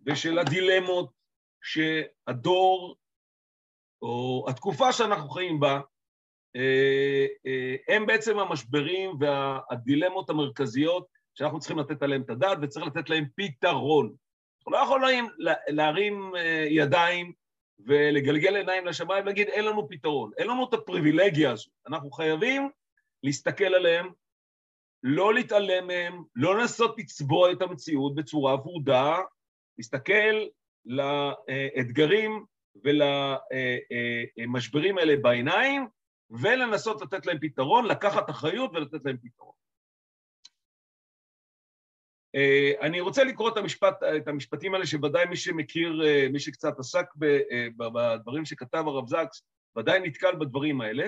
ושל 0.06 0.38
הדילמות 0.38 1.21
שהדור, 1.62 2.96
או 4.02 4.46
התקופה 4.48 4.92
שאנחנו 4.92 5.30
חיים 5.30 5.60
בה, 5.60 5.80
אה, 6.56 7.26
אה, 7.46 7.94
הם 7.94 8.06
בעצם 8.06 8.38
המשברים 8.38 9.10
והדילמות 9.20 10.30
המרכזיות 10.30 11.06
שאנחנו 11.34 11.58
צריכים 11.58 11.78
לתת 11.78 12.02
עליהם 12.02 12.22
את 12.22 12.30
הדעת 12.30 12.58
וצריך 12.62 12.86
לתת 12.86 13.10
להם 13.10 13.24
פתרון. 13.36 14.14
אנחנו 14.58 14.72
לא 14.72 14.78
יכולים 14.78 15.28
להרים 15.68 16.32
אה, 16.36 16.66
ידיים 16.70 17.32
ולגלגל 17.86 18.56
עיניים 18.56 18.86
לשמיים 18.86 19.24
ולהגיד 19.24 19.48
אין 19.48 19.64
לנו 19.64 19.88
פתרון, 19.88 20.30
אין 20.38 20.46
לנו 20.46 20.68
את 20.68 20.74
הפריבילגיה 20.74 21.52
הזו. 21.52 21.70
אנחנו 21.86 22.10
חייבים 22.10 22.70
להסתכל 23.22 23.74
עליהם, 23.74 24.08
לא 25.02 25.34
להתעלם 25.34 25.86
מהם, 25.86 26.22
לא 26.34 26.58
לנסות 26.58 26.98
לצבוע 26.98 27.52
את 27.52 27.62
המציאות 27.62 28.14
בצורה 28.14 28.54
ורודה, 28.54 29.16
להסתכל 29.78 30.46
לאתגרים 30.86 32.44
ולמשברים 32.84 34.98
האלה 34.98 35.16
בעיניים, 35.16 35.86
ולנסות 36.30 37.02
לתת 37.02 37.26
להם 37.26 37.38
פתרון, 37.40 37.84
לקחת 37.84 38.30
אחריות 38.30 38.70
ולתת 38.74 39.04
להם 39.04 39.16
פתרון. 39.22 39.52
אה, 42.34 42.72
אני 42.80 43.00
רוצה 43.00 43.24
לקרוא 43.24 43.48
את, 43.48 43.56
המשפט, 43.56 44.02
את 44.16 44.28
המשפטים 44.28 44.74
האלה 44.74 44.86
שוודאי 44.86 45.26
מי 45.26 45.36
שמכיר, 45.36 46.02
אה, 46.06 46.26
מי 46.32 46.40
שקצת 46.40 46.78
עסק 46.78 47.06
אה, 47.22 47.66
בדברים 47.76 48.44
שכתב 48.44 48.84
הרב 48.86 49.08
זקס, 49.08 49.42
ודאי 49.76 50.00
נתקל 50.00 50.34
בדברים 50.34 50.80
האלה, 50.80 51.06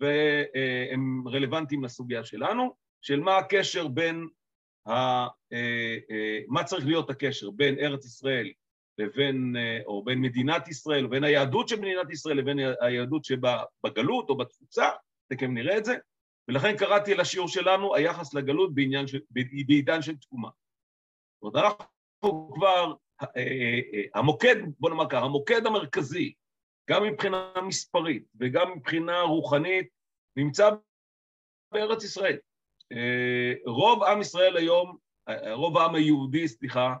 והם 0.00 1.28
רלוונטיים 1.28 1.84
לסוגיה 1.84 2.24
שלנו, 2.24 2.74
של 3.02 3.20
מה 3.20 3.36
הקשר 3.36 3.88
בין, 3.88 4.28
ה, 4.88 5.26
מה 6.48 6.64
צריך 6.64 6.86
להיות 6.86 7.10
הקשר 7.10 7.50
בין 7.50 7.78
ארץ 7.78 8.04
ישראל 8.04 8.52
לבין, 8.98 9.56
או 9.86 10.04
בין 10.04 10.20
מדינת 10.20 10.68
ישראל, 10.68 11.04
או 11.04 11.10
בין 11.10 11.24
היהדות 11.24 11.68
של 11.68 11.80
מדינת 11.80 12.10
ישראל 12.10 12.36
לבין 12.36 12.58
היהדות 12.80 13.24
שבגלות 13.24 14.30
או 14.30 14.36
בתפוצה, 14.36 14.88
תכף 15.32 15.46
נראה 15.46 15.78
את 15.78 15.84
זה, 15.84 15.96
ולכן 16.48 16.76
קראתי 16.76 17.14
לשיעור 17.14 17.48
שלנו 17.48 17.94
היחס 17.94 18.34
לגלות 18.34 18.74
בעניין 18.74 19.06
של, 19.06 19.18
בעידן 19.66 20.02
של 20.02 20.16
תקומה. 20.16 20.48
זאת 21.42 21.54
אומרת, 21.54 21.64
אנחנו 21.64 22.50
כבר, 22.54 22.94
אה, 23.22 23.26
אה, 23.36 23.80
אה, 23.94 24.02
המוקד, 24.14 24.56
בוא 24.78 24.90
נאמר 24.90 25.08
ככה, 25.08 25.24
המוקד 25.24 25.66
המרכזי, 25.66 26.32
גם 26.90 27.04
מבחינה 27.04 27.52
מספרית 27.66 28.24
וגם 28.40 28.72
מבחינה 28.72 29.20
רוחנית, 29.20 29.88
נמצא 30.36 30.70
בארץ 31.72 32.04
ישראל. 32.04 32.38
רוב 33.66 34.02
עם 34.02 34.20
ישראל 34.20 34.56
היום, 34.56 34.96
רוב 35.52 35.78
העם 35.78 35.94
היהודי, 35.94 36.48
סליחה, 36.48 36.94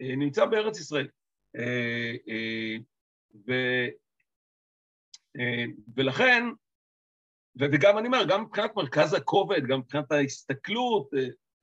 נמצא 0.00 0.44
בארץ 0.44 0.80
ישראל. 0.80 1.08
ו, 3.46 3.52
ולכן, 5.96 6.44
וגם 7.56 7.98
אני 7.98 8.06
אומר, 8.06 8.24
גם 8.28 8.42
מבחינת 8.42 8.76
מרכז 8.76 9.14
הכובד, 9.14 9.66
גם 9.66 9.78
מבחינת 9.78 10.12
ההסתכלות, 10.12 11.10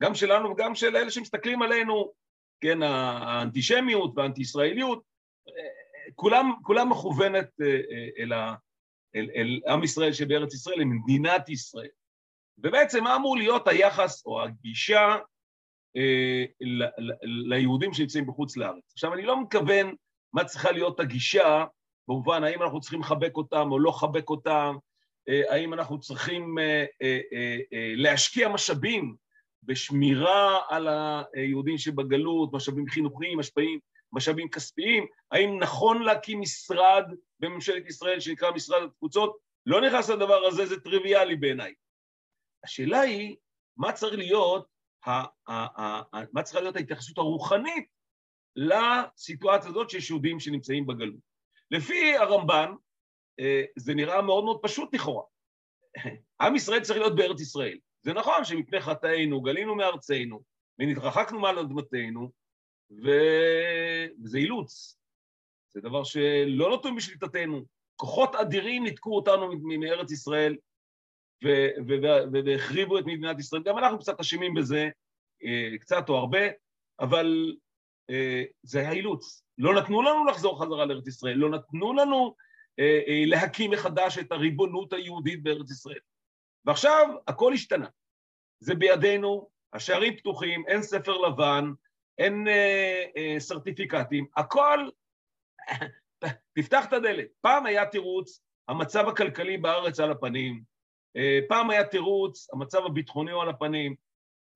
גם 0.02 0.14
שלנו 0.14 0.50
וגם 0.50 0.74
של 0.74 0.96
אלה 0.96 1.10
שמסתכלים 1.10 1.62
עלינו, 1.62 2.12
כן, 2.60 2.82
האנטישמיות 2.82 4.12
והאנטי-ישראליות, 4.16 5.02
כולם, 6.14 6.52
כולם 6.62 6.90
מכוונת 6.90 7.50
אל, 8.18 8.32
אל, 8.32 8.32
אל, 9.16 9.30
אל 9.34 9.60
עם 9.68 9.84
ישראל 9.84 10.12
שבארץ 10.12 10.54
ישראל, 10.54 10.80
למדינת 10.80 11.48
ישראל. 11.48 11.88
ובעצם 12.58 13.04
מה 13.04 13.16
אמור 13.16 13.36
להיות 13.36 13.68
היחס 13.68 14.26
או 14.26 14.42
הגישה 14.42 14.98
אה, 14.98 15.16
ליהודים 17.22 17.92
שנמצאים 17.92 18.26
בחוץ 18.26 18.56
לארץ. 18.56 18.92
עכשיו, 18.92 19.14
אני 19.14 19.22
לא 19.22 19.42
מתכוון 19.42 19.94
מה 20.32 20.44
צריכה 20.44 20.72
להיות 20.72 21.00
הגישה, 21.00 21.64
במובן 22.08 22.44
האם 22.44 22.62
אנחנו 22.62 22.80
צריכים 22.80 23.00
לחבק 23.00 23.36
אותם 23.36 23.68
או 23.72 23.78
לא 23.78 23.90
לחבק 23.90 24.30
אותם, 24.30 24.76
אה, 25.28 25.42
האם 25.54 25.74
אנחנו 25.74 26.00
צריכים 26.00 26.58
אה, 26.58 26.84
להשקיע 27.96 28.48
משאבים 28.48 29.16
בשמירה 29.62 30.58
על 30.68 30.88
היהודים 31.34 31.78
שבגלות, 31.78 32.52
משאבים 32.52 32.86
חינוכיים, 32.88 33.38
משאבים, 33.38 33.78
משאבים 34.12 34.48
כספיים, 34.48 35.06
האם 35.30 35.58
נכון 35.58 36.02
להקים 36.02 36.40
משרד 36.40 37.04
בממשלת 37.40 37.86
ישראל 37.86 38.20
שנקרא 38.20 38.50
משרד 38.50 38.82
התפוצות? 38.82 39.36
לא 39.66 39.80
נכנס 39.80 40.10
לדבר 40.10 40.44
הזה, 40.46 40.66
זה 40.66 40.80
טריוויאלי 40.80 41.36
בעיניי. 41.36 41.74
השאלה 42.64 43.00
היא, 43.00 43.36
מה 43.76 43.92
צריך 43.92 44.14
להיות, 44.14 44.66
מה 46.32 46.42
צריכה 46.42 46.60
להיות 46.60 46.76
ההתייחסות 46.76 47.18
הרוחנית 47.18 47.88
לסיטואציה 48.56 49.70
הזאת 49.70 49.90
שיש 49.90 50.10
יהודים 50.10 50.40
שנמצאים 50.40 50.86
בגלות. 50.86 51.20
לפי 51.70 52.16
הרמב"ן, 52.16 52.72
אה, 53.40 53.62
זה 53.76 53.94
נראה 53.94 54.22
מאוד 54.22 54.44
מאוד 54.44 54.58
פשוט 54.62 54.94
לכאורה. 54.94 55.24
עם 56.42 56.56
ישראל 56.56 56.80
צריך 56.80 56.98
להיות 56.98 57.16
בארץ 57.16 57.40
ישראל. 57.40 57.78
זה 58.02 58.12
נכון 58.12 58.44
שמפני 58.44 58.80
חטאינו 58.80 59.42
גלינו 59.42 59.74
מארצנו 59.74 60.42
ונתרחקנו 60.78 61.40
מעל 61.40 61.58
אדמתנו, 61.58 62.32
ו... 62.90 63.08
וזה 64.24 64.38
אילוץ. 64.38 64.98
זה 65.74 65.80
דבר 65.80 66.04
שלא 66.04 66.74
נתון 66.74 66.96
בשליטתנו. 66.96 67.64
כוחות 67.96 68.34
אדירים 68.34 68.84
ניתקו 68.84 69.16
אותנו 69.16 69.50
מארץ 69.80 70.12
ישראל 70.12 70.56
והחריבו 72.44 72.98
את 72.98 73.04
מדינת 73.06 73.38
ישראל. 73.38 73.62
גם 73.62 73.78
אנחנו 73.78 73.98
קצת 73.98 74.20
אשמים 74.20 74.54
בזה, 74.54 74.88
אה, 75.44 75.78
קצת 75.80 76.08
או 76.08 76.16
הרבה, 76.16 76.38
אבל 77.00 77.56
אה, 78.10 78.42
זה 78.62 78.80
היה 78.80 78.92
אילוץ. 78.92 79.42
לא 79.58 79.74
נתנו 79.74 80.02
לנו 80.02 80.24
לחזור 80.24 80.62
חזרה 80.62 80.84
לארץ 80.84 81.08
ישראל, 81.08 81.36
לא 81.36 81.50
נתנו 81.50 81.92
לנו 81.92 82.34
אה, 82.78 83.22
להקים 83.26 83.70
מחדש 83.70 84.18
את 84.18 84.32
הריבונות 84.32 84.92
היהודית 84.92 85.42
בארץ 85.42 85.70
ישראל. 85.70 86.00
ועכשיו 86.64 87.08
הכל 87.26 87.52
השתנה. 87.52 87.88
זה 88.60 88.74
בידינו, 88.74 89.48
השערים 89.72 90.16
פתוחים, 90.16 90.64
אין 90.66 90.82
ספר 90.82 91.16
לבן, 91.18 91.64
אין 92.18 92.48
אה, 92.48 93.04
אה, 93.16 93.36
סרטיפיקטים, 93.38 94.26
הכל, 94.36 94.88
תפתח 96.58 96.84
את 96.88 96.92
הדלת. 96.92 97.26
פעם 97.40 97.66
היה 97.66 97.86
תירוץ, 97.86 98.40
המצב 98.68 99.08
הכלכלי 99.08 99.58
בארץ 99.58 100.00
על 100.00 100.10
הפנים, 100.10 100.62
פעם 101.48 101.70
היה 101.70 101.84
תירוץ, 101.84 102.48
המצב 102.52 102.86
הביטחוני 102.86 103.32
הוא 103.32 103.42
על 103.42 103.48
הפנים, 103.48 103.94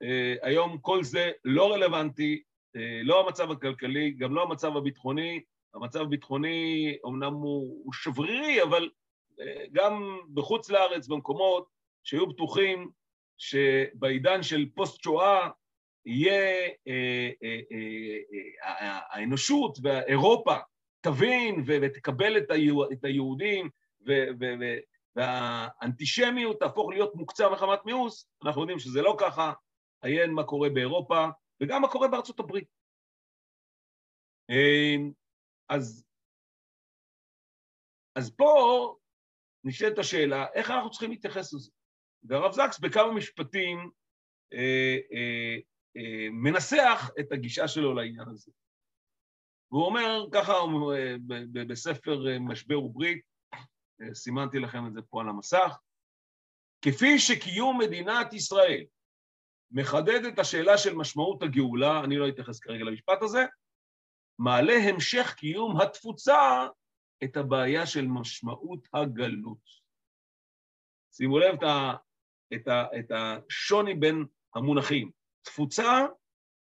אה, 0.02 0.34
היום 0.42 0.78
כל 0.78 1.02
זה 1.02 1.30
לא 1.44 1.72
רלוונטי, 1.72 2.42
אה, 2.76 3.00
לא 3.02 3.26
המצב 3.26 3.50
הכלכלי, 3.50 4.10
גם 4.10 4.34
לא 4.34 4.42
המצב 4.42 4.76
הביטחוני, 4.76 5.40
המצב 5.74 6.00
הביטחוני 6.00 6.96
אומנם 7.04 7.32
הוא, 7.32 7.82
הוא 7.84 7.92
שברירי, 7.92 8.62
אבל 8.62 8.90
אה, 9.40 9.64
גם 9.72 10.18
בחוץ 10.34 10.70
לארץ, 10.70 11.08
במקומות 11.08 11.68
שהיו 12.04 12.26
בטוחים 12.26 12.90
שבעידן 13.38 14.42
של 14.42 14.66
פוסט-שואה 14.74 15.48
יהיה 16.06 16.68
אה, 16.88 17.30
אה, 17.42 17.60
אה, 17.72 18.98
האנושות 19.10 19.78
ואירופה 19.82 20.54
תבין 21.00 21.64
ותקבל 21.66 22.36
את 22.92 23.04
היהודים 23.04 23.68
והאנטישמיות 25.18 26.60
תהפוך 26.60 26.90
להיות 26.90 27.14
מוקצה 27.14 27.50
מחמת 27.50 27.78
מיאוס, 27.84 28.30
אנחנו 28.44 28.60
יודעים 28.60 28.78
שזה 28.78 29.02
לא 29.02 29.16
ככה, 29.20 29.52
עיין 30.02 30.30
מה 30.30 30.44
קורה 30.44 30.68
באירופה 30.70 31.26
וגם 31.62 31.82
מה 31.82 31.88
קורה 31.88 32.08
בארצות 32.08 32.40
הברית. 32.40 32.68
אז, 35.68 36.04
אז 38.14 38.36
פה 38.36 38.94
נשאלת 39.64 39.98
השאלה, 39.98 40.46
איך 40.54 40.70
אנחנו 40.70 40.90
צריכים 40.90 41.10
להתייחס 41.10 41.52
לזה? 41.52 41.70
והרב 42.22 42.52
זקס 42.52 42.78
בכמה 42.78 43.12
משפטים 43.12 43.90
אה, 44.52 44.96
אה, 45.12 45.56
אה, 45.96 46.30
מנסח 46.30 47.10
את 47.20 47.32
הגישה 47.32 47.68
שלו 47.68 47.94
לעניין 47.94 48.28
הזה. 48.28 48.52
והוא 49.70 49.86
אומר, 49.86 50.26
ככה 50.32 50.52
אה, 50.52 51.14
בספר 51.66 52.28
אה, 52.28 52.38
משבר 52.38 52.84
וברית, 52.84 53.22
סימנתי 54.14 54.58
לכם 54.58 54.86
את 54.86 54.92
זה 54.92 55.02
פה 55.02 55.20
על 55.20 55.28
המסך, 55.28 55.78
כפי 56.82 57.18
שקיום 57.18 57.78
מדינת 57.78 58.32
ישראל 58.32 58.84
מחדד 59.70 60.24
את 60.28 60.38
השאלה 60.38 60.78
של 60.78 60.94
משמעות 60.94 61.42
הגאולה, 61.42 62.04
אני 62.04 62.16
לא 62.16 62.28
אתייחס 62.28 62.60
כרגע 62.60 62.84
למשפט 62.84 63.22
הזה, 63.22 63.44
מעלה 64.38 64.72
המשך 64.88 65.34
קיום 65.36 65.80
התפוצה 65.80 66.66
את 67.24 67.36
הבעיה 67.36 67.86
של 67.86 68.06
משמעות 68.06 68.88
הגלות. 68.94 69.64
שימו 71.12 71.38
לב 71.38 71.54
את, 71.54 71.62
ה, 71.62 71.94
את, 72.54 72.68
ה, 72.68 72.84
את 72.98 73.10
השוני 73.10 73.94
בין 73.94 74.24
המונחים, 74.54 75.10
תפוצה 75.42 76.06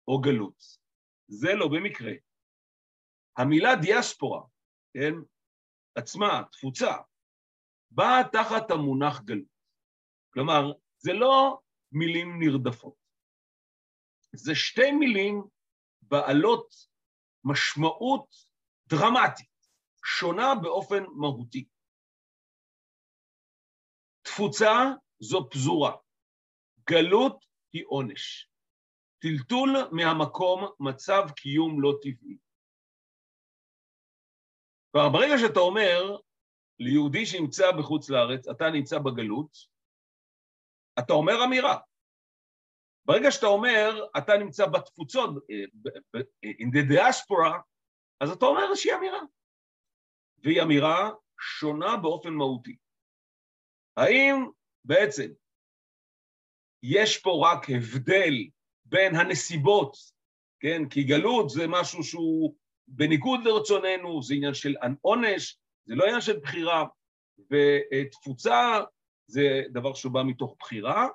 או 0.08 0.22
גלות. 0.22 0.64
זה 1.28 1.54
לא 1.54 1.68
במקרה. 1.68 2.12
המילה 3.38 3.76
דיאספורה, 3.82 4.42
כן, 4.94 5.14
עצמה, 5.96 6.44
תפוצה, 6.52 6.94
באה 7.96 8.22
תחת 8.32 8.72
המונח 8.72 9.22
גלות. 9.22 9.56
כלומר, 10.34 10.72
זה 10.98 11.14
לא 11.14 11.60
מילים 11.92 12.40
נרדפות. 12.40 12.96
זה 14.36 14.56
שתי 14.56 14.92
מילים 14.92 15.44
בעלות 16.02 16.76
משמעות 17.44 18.36
דרמטית, 18.88 19.56
שונה 20.06 20.56
באופן 20.64 21.04
מהותי. 21.04 21.68
תפוצה 24.22 24.72
זו 25.20 25.50
פזורה, 25.50 25.96
גלות 26.90 27.46
היא 27.74 27.84
עונש. 27.88 28.50
טלטול 29.20 29.70
מהמקום, 29.92 30.66
מצב 30.80 31.22
קיום 31.36 31.82
לא 31.82 31.94
טבעי. 32.02 32.38
כלומר, 34.92 35.10
ברגע 35.10 35.34
שאתה 35.38 35.60
אומר 35.60 36.18
ליהודי 36.80 37.26
שנמצא 37.26 37.72
בחוץ 37.72 38.10
לארץ, 38.10 38.48
אתה 38.48 38.70
נמצא 38.70 39.00
בגלות, 39.00 39.58
אתה 41.00 41.14
אומר 41.14 41.44
אמירה. 41.46 41.78
ברגע 43.06 43.32
שאתה 43.32 43.46
אומר, 43.46 44.06
אתה 44.18 44.34
נמצא 44.38 44.66
בתפוצות, 44.66 45.30
in 46.46 46.68
the 46.68 46.92
diaspora, 46.92 47.62
אז 48.20 48.32
אתה 48.32 48.46
אומר 48.46 48.64
איזושהי 48.70 48.94
אמירה. 48.94 49.20
והיא 50.44 50.62
אמירה 50.62 51.10
שונה 51.40 51.98
באופן 51.98 52.34
מהותי. 52.34 52.78
האם 53.98 54.36
בעצם 54.86 55.32
יש 56.84 57.18
פה 57.18 57.50
רק 57.52 57.70
הבדל 57.70 58.34
בין 58.86 59.16
הנסיבות, 59.16 59.98
כן? 60.60 60.90
כי 60.90 61.04
גלות 61.04 61.50
זה 61.50 61.68
משהו 61.68 62.04
שהוא 62.04 62.56
בניגוד 62.88 63.40
לרצוננו, 63.44 64.24
זה 64.24 64.34
עניין 64.34 64.54
של 64.54 64.76
עונש, 65.02 65.58
זה 65.86 65.96
לא 65.96 66.04
עניין 66.04 66.22
של 66.22 66.40
בחירה, 66.40 66.86
ותפוצה 67.52 68.84
זה 69.28 69.62
דבר 69.74 69.94
שבא 69.94 70.24
מתוך 70.24 70.56
בחירה, 70.60 71.08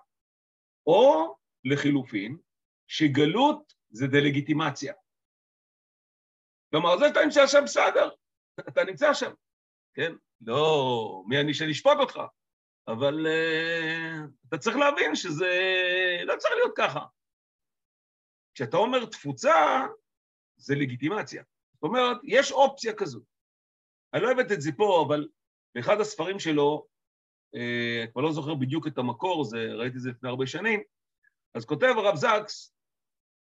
או 0.87 1.35
לחילופין, 1.65 2.39
שגלות 2.87 3.75
זה 3.91 4.07
דה-לגיטימציה. 4.07 4.95
כלומר, 6.71 6.99
זה 6.99 7.05
שאתה 7.09 7.21
נמצא 7.25 7.47
שם 7.47 7.61
בסדר, 7.65 8.11
אתה 8.69 8.85
נמצא 8.85 9.15
שם, 9.15 9.33
כן? 9.95 10.13
לא, 10.41 11.23
מי 11.27 11.41
אני 11.41 11.55
שנשפוט 11.55 11.99
אותך? 12.01 12.21
אבל 12.89 13.27
uh, 13.27 14.49
אתה 14.49 14.59
צריך 14.59 14.77
להבין 14.77 15.15
שזה 15.15 15.49
לא 16.25 16.35
צריך 16.39 16.55
להיות 16.55 16.73
ככה. 16.77 17.01
כשאתה 18.55 18.77
אומר 18.77 19.07
תפוצה, 19.07 19.87
זה 20.57 20.75
לגיטימציה. 20.75 21.43
זאת 21.75 21.83
אומרת, 21.83 22.17
יש 22.25 22.53
אופציה 22.53 22.93
כזו. 22.95 23.21
אני 24.15 24.23
לא 24.23 24.31
הבאתי 24.31 24.55
את 24.55 24.61
זה 24.61 24.71
פה, 24.77 25.05
אבל 25.07 25.29
באחד 25.75 26.01
הספרים 26.01 26.39
שלו, 26.39 26.87
אה, 27.55 28.07
כבר 28.13 28.23
לא 28.23 28.33
זוכר 28.33 28.55
בדיוק 28.55 28.87
את 28.87 28.99
המקור, 28.99 29.45
זה, 29.45 29.59
ראיתי 29.73 29.97
את 29.97 30.03
זה 30.03 30.11
לפני 30.11 30.29
הרבה 30.29 30.47
שנים, 30.47 30.83
אז 31.55 31.65
כותב 31.65 31.95
הרב 31.97 32.17
זקס 32.17 32.75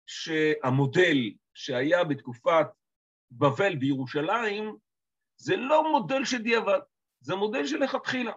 שהמודל 0.07 1.17
שהיה 1.55 2.05
בתקופת 2.05 2.67
בבל 3.31 3.77
בירושלים, 3.77 4.77
זה 5.37 5.57
לא 5.57 5.93
מודל 5.93 6.25
שדיעבד, 6.25 6.81
זה 7.21 7.35
מודל 7.35 7.67
שלכתחילה. 7.67 8.33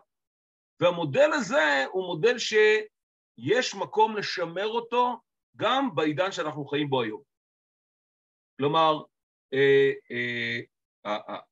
והמודל 0.80 1.30
הזה 1.34 1.86
הוא 1.92 2.08
מודל 2.08 2.38
שיש 2.38 3.76
מקום 3.76 4.18
לשמר 4.18 4.68
אותו 4.68 5.22
גם 5.56 5.96
בעידן 5.96 6.32
שאנחנו 6.32 6.66
חיים 6.66 6.90
בו 6.90 7.02
היום. 7.02 7.22
כלומר, 8.58 9.04
אה, 9.54 9.92
אה, 10.12 10.60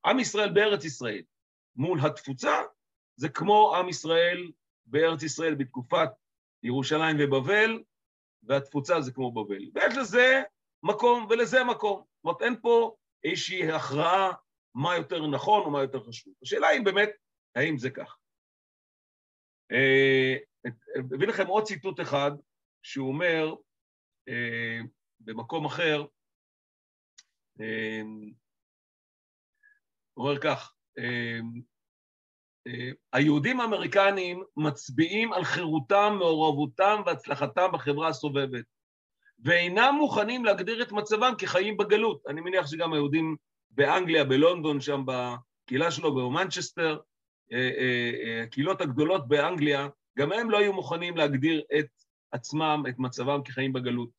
עם 0.04 0.20
ישראל 0.20 0.52
בארץ 0.52 0.84
ישראל 0.84 1.22
מול 1.76 1.98
התפוצה 2.06 2.56
זה 3.16 3.28
כמו 3.28 3.76
עם 3.76 3.88
ישראל 3.88 4.50
בארץ 4.86 5.22
ישראל 5.22 5.54
בתקופת 5.54 6.08
ירושלים 6.62 7.16
ובבל, 7.20 7.82
והתפוצה 8.42 9.00
זה 9.00 9.12
כמו 9.12 9.32
בבל. 9.32 9.62
ויש 9.74 9.96
לזה 9.96 10.42
מקום 10.82 11.26
ולזה 11.30 11.64
מקום. 11.64 12.04
זאת 12.16 12.24
אומרת, 12.24 12.42
אין 12.42 12.60
פה 12.60 12.96
איזושהי 13.24 13.72
הכרעה 13.72 14.32
מה 14.74 14.96
יותר 14.96 15.26
נכון 15.26 15.62
או 15.62 15.70
מה 15.70 15.80
יותר 15.80 16.04
חשוב. 16.04 16.34
השאלה 16.42 16.68
היא 16.68 16.84
באמת, 16.84 17.10
האם 17.54 17.78
זה 17.78 17.90
כך. 17.90 18.18
אה, 19.72 20.36
אביא 21.16 21.28
לכם 21.28 21.46
עוד 21.46 21.64
ציטוט 21.64 22.00
אחד, 22.00 22.30
שהוא 22.82 23.08
אומר, 23.08 23.54
אה, 24.28 24.80
במקום 25.20 25.64
אחר, 25.64 26.04
אה, 27.60 28.02
הוא 30.18 30.28
אומר 30.28 30.38
כך, 30.38 30.72
היהודים 33.12 33.60
האמריקנים 33.60 34.42
מצביעים 34.56 35.32
על 35.32 35.44
חירותם, 35.44 36.16
מעורבותם 36.18 37.02
והצלחתם 37.06 37.72
בחברה 37.72 38.08
הסובבת, 38.08 38.64
ואינם 39.44 39.94
מוכנים 39.98 40.44
להגדיר 40.44 40.82
את 40.82 40.92
מצבם 40.92 41.32
כחיים 41.38 41.76
בגלות. 41.76 42.22
אני 42.26 42.40
מניח 42.40 42.66
שגם 42.66 42.92
היהודים 42.92 43.36
באנגליה, 43.70 44.24
בלונדון, 44.24 44.80
שם 44.80 45.04
בקהילה 45.06 45.90
שלו, 45.90 46.14
במנצ'סטר, 46.14 46.98
הקהילות 48.42 48.80
הגדולות 48.80 49.28
באנגליה, 49.28 49.88
גם 50.18 50.32
הם 50.32 50.50
לא 50.50 50.58
היו 50.58 50.72
מוכנים 50.72 51.16
להגדיר 51.16 51.62
את 51.78 51.88
עצמם, 52.32 52.82
את 52.88 52.94
מצבם 52.98 53.42
כחיים 53.44 53.72
בגלות. 53.72 54.10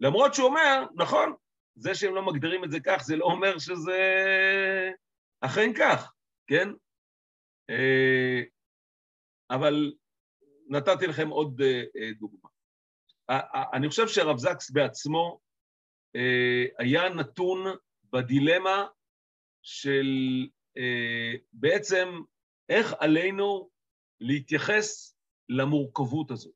למרות 0.00 0.34
שהוא 0.34 0.48
אומר, 0.48 0.86
נכון, 0.94 1.34
זה 1.76 1.94
שהם 1.94 2.14
לא 2.14 2.26
מגדירים 2.26 2.64
את 2.64 2.70
זה 2.70 2.78
כך, 2.84 3.02
זה 3.02 3.16
לא 3.16 3.24
אומר 3.24 3.58
שזה 3.58 4.00
אכן 5.40 5.72
כך, 5.78 6.12
כן? 6.46 6.68
אה, 7.70 8.42
אבל 9.50 9.92
נתתי 10.68 11.06
לכם 11.06 11.28
עוד 11.28 11.60
אה, 11.60 11.82
אה, 11.96 12.10
דוגמה. 12.18 12.48
אני 13.72 13.88
חושב 13.88 14.08
שהרב 14.08 14.38
זקס 14.38 14.70
בעצמו 14.70 15.40
היה 16.78 17.08
נתון 17.08 17.58
בדילמה 18.12 18.86
של 19.62 20.06
בעצם 21.52 22.08
איך 22.68 22.94
עלינו 22.98 23.70
להתייחס 24.20 25.16
למורכבות 25.48 26.30
הזאת. 26.30 26.54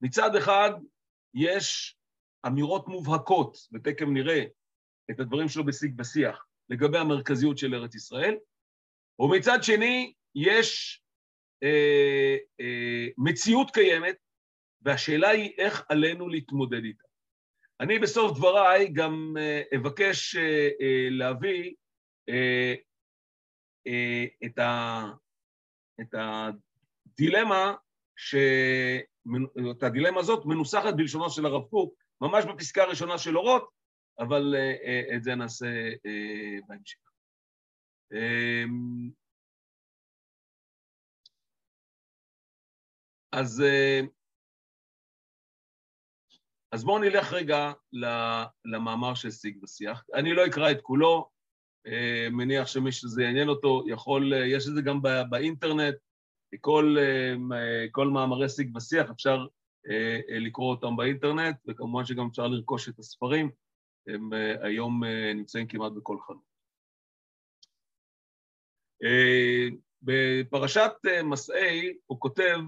מצד 0.00 0.36
אחד, 0.36 0.70
יש 1.34 1.96
אמירות 2.46 2.88
מובהקות, 2.88 3.56
ותכף 3.72 4.06
נראה 4.08 4.44
את 5.10 5.20
הדברים 5.20 5.48
שלו 5.48 5.64
בשיג 5.64 5.94
ושיח, 5.98 6.46
לגבי 6.70 6.98
המרכזיות 6.98 7.58
של 7.58 7.74
ארץ 7.74 7.94
ישראל, 7.94 8.36
ומצד 9.20 9.58
שני, 9.62 10.12
יש 10.34 11.02
אה, 11.62 12.36
אה, 12.60 13.06
מציאות 13.18 13.70
קיימת, 13.70 14.16
והשאלה 14.82 15.28
היא 15.28 15.52
איך 15.58 15.84
עלינו 15.88 16.28
להתמודד 16.28 16.84
איתה. 16.84 17.04
אני 17.80 17.98
בסוף 17.98 18.38
דבריי 18.38 18.88
גם 18.88 19.34
אה, 19.38 19.62
אבקש 19.76 20.36
אה, 20.36 20.68
אה, 20.80 21.08
להביא 21.10 21.74
אה, 22.28 22.74
אה, 23.86 24.24
את, 24.44 24.58
ה, 24.58 25.04
את 26.00 26.14
הדילמה, 26.14 27.74
ש... 28.16 28.34
את 29.70 29.82
הדילמה 29.82 30.20
הזאת 30.20 30.46
מנוסחת 30.46 30.94
בלשונו 30.94 31.30
של 31.30 31.46
הרב 31.46 31.62
קוק, 31.64 31.94
ממש 32.20 32.44
בפסקה 32.44 32.82
הראשונה 32.82 33.18
של 33.18 33.38
אורות, 33.38 33.77
אבל 34.18 34.54
אה, 34.54 34.74
אה, 34.84 35.16
את 35.16 35.22
זה 35.22 35.34
נעשה 35.34 35.66
אה, 36.06 36.58
בהמשך. 36.68 36.98
אמ, 38.12 39.10
אז, 43.32 43.62
אז 46.72 46.84
בואו 46.84 46.98
נלך 46.98 47.32
רגע 47.32 47.72
למאמר 48.64 49.14
של 49.14 49.30
שיג 49.30 49.62
ושיח. 49.62 50.04
אני 50.14 50.34
לא 50.34 50.46
אקרא 50.46 50.70
את 50.70 50.80
כולו, 50.82 51.30
מניח 52.30 52.66
שמי 52.66 52.92
שזה 52.92 53.22
יעניין 53.22 53.48
אותו 53.48 53.84
יכול, 53.86 54.32
יש 54.46 54.68
את 54.68 54.74
זה 54.74 54.82
גם 54.82 55.02
באינטרנט, 55.30 55.94
כל, 56.60 56.96
כל 57.92 58.08
מאמרי 58.08 58.48
שיג 58.48 58.76
ושיח, 58.76 59.10
אפשר 59.10 59.46
לקרוא 60.28 60.70
אותם 60.70 60.96
באינטרנט, 60.96 61.56
וכמובן 61.68 62.04
שגם 62.04 62.26
אפשר 62.26 62.46
לרכוש 62.46 62.88
את 62.88 62.98
הספרים, 62.98 63.50
הם 64.08 64.30
היום 64.62 65.04
נמצאים 65.34 65.66
כמעט 65.66 65.92
בכל 65.92 66.16
חנות. 66.20 66.48
בפרשת 70.02 70.92
מסעי 71.24 71.94
הוא 72.06 72.20
כותב, 72.20 72.58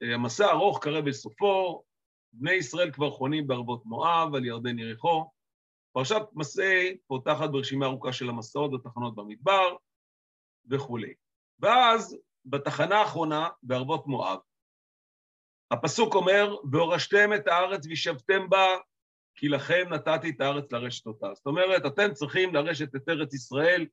המסע 0.00 0.50
ארוך 0.50 0.84
קרב 0.84 1.08
בסופו, 1.08 1.82
בני 2.32 2.52
ישראל 2.52 2.92
כבר 2.92 3.10
חונים 3.10 3.46
בערבות 3.46 3.86
מואב, 3.86 4.34
על 4.34 4.44
ירדן 4.44 4.78
יריחו. 4.78 5.30
פרשת 5.92 6.22
מסעי 6.32 6.96
פותחת 7.06 7.50
ברשימה 7.50 7.86
ארוכה 7.86 8.12
של 8.12 8.28
המסעות 8.28 8.72
ותחנות 8.72 9.14
במדבר 9.14 9.76
וכולי. 10.70 11.14
ואז 11.60 12.18
בתחנה 12.44 12.98
האחרונה, 12.98 13.48
בערבות 13.62 14.06
מואב, 14.06 14.38
הפסוק 15.70 16.14
אומר, 16.14 16.56
והורשתם 16.72 17.30
את 17.34 17.46
הארץ 17.46 17.86
וישבתם 17.86 18.48
בה, 18.48 18.66
כי 19.36 19.48
לכם 19.48 19.86
נתתי 19.90 20.30
את 20.30 20.40
הארץ 20.40 20.72
לרשת 20.72 21.06
אותה. 21.06 21.34
זאת 21.34 21.46
אומרת, 21.46 21.86
אתם 21.86 22.12
צריכים 22.12 22.54
לרשת 22.54 22.94
את 22.94 23.08
ארץ 23.08 23.34
ישראל, 23.34 23.86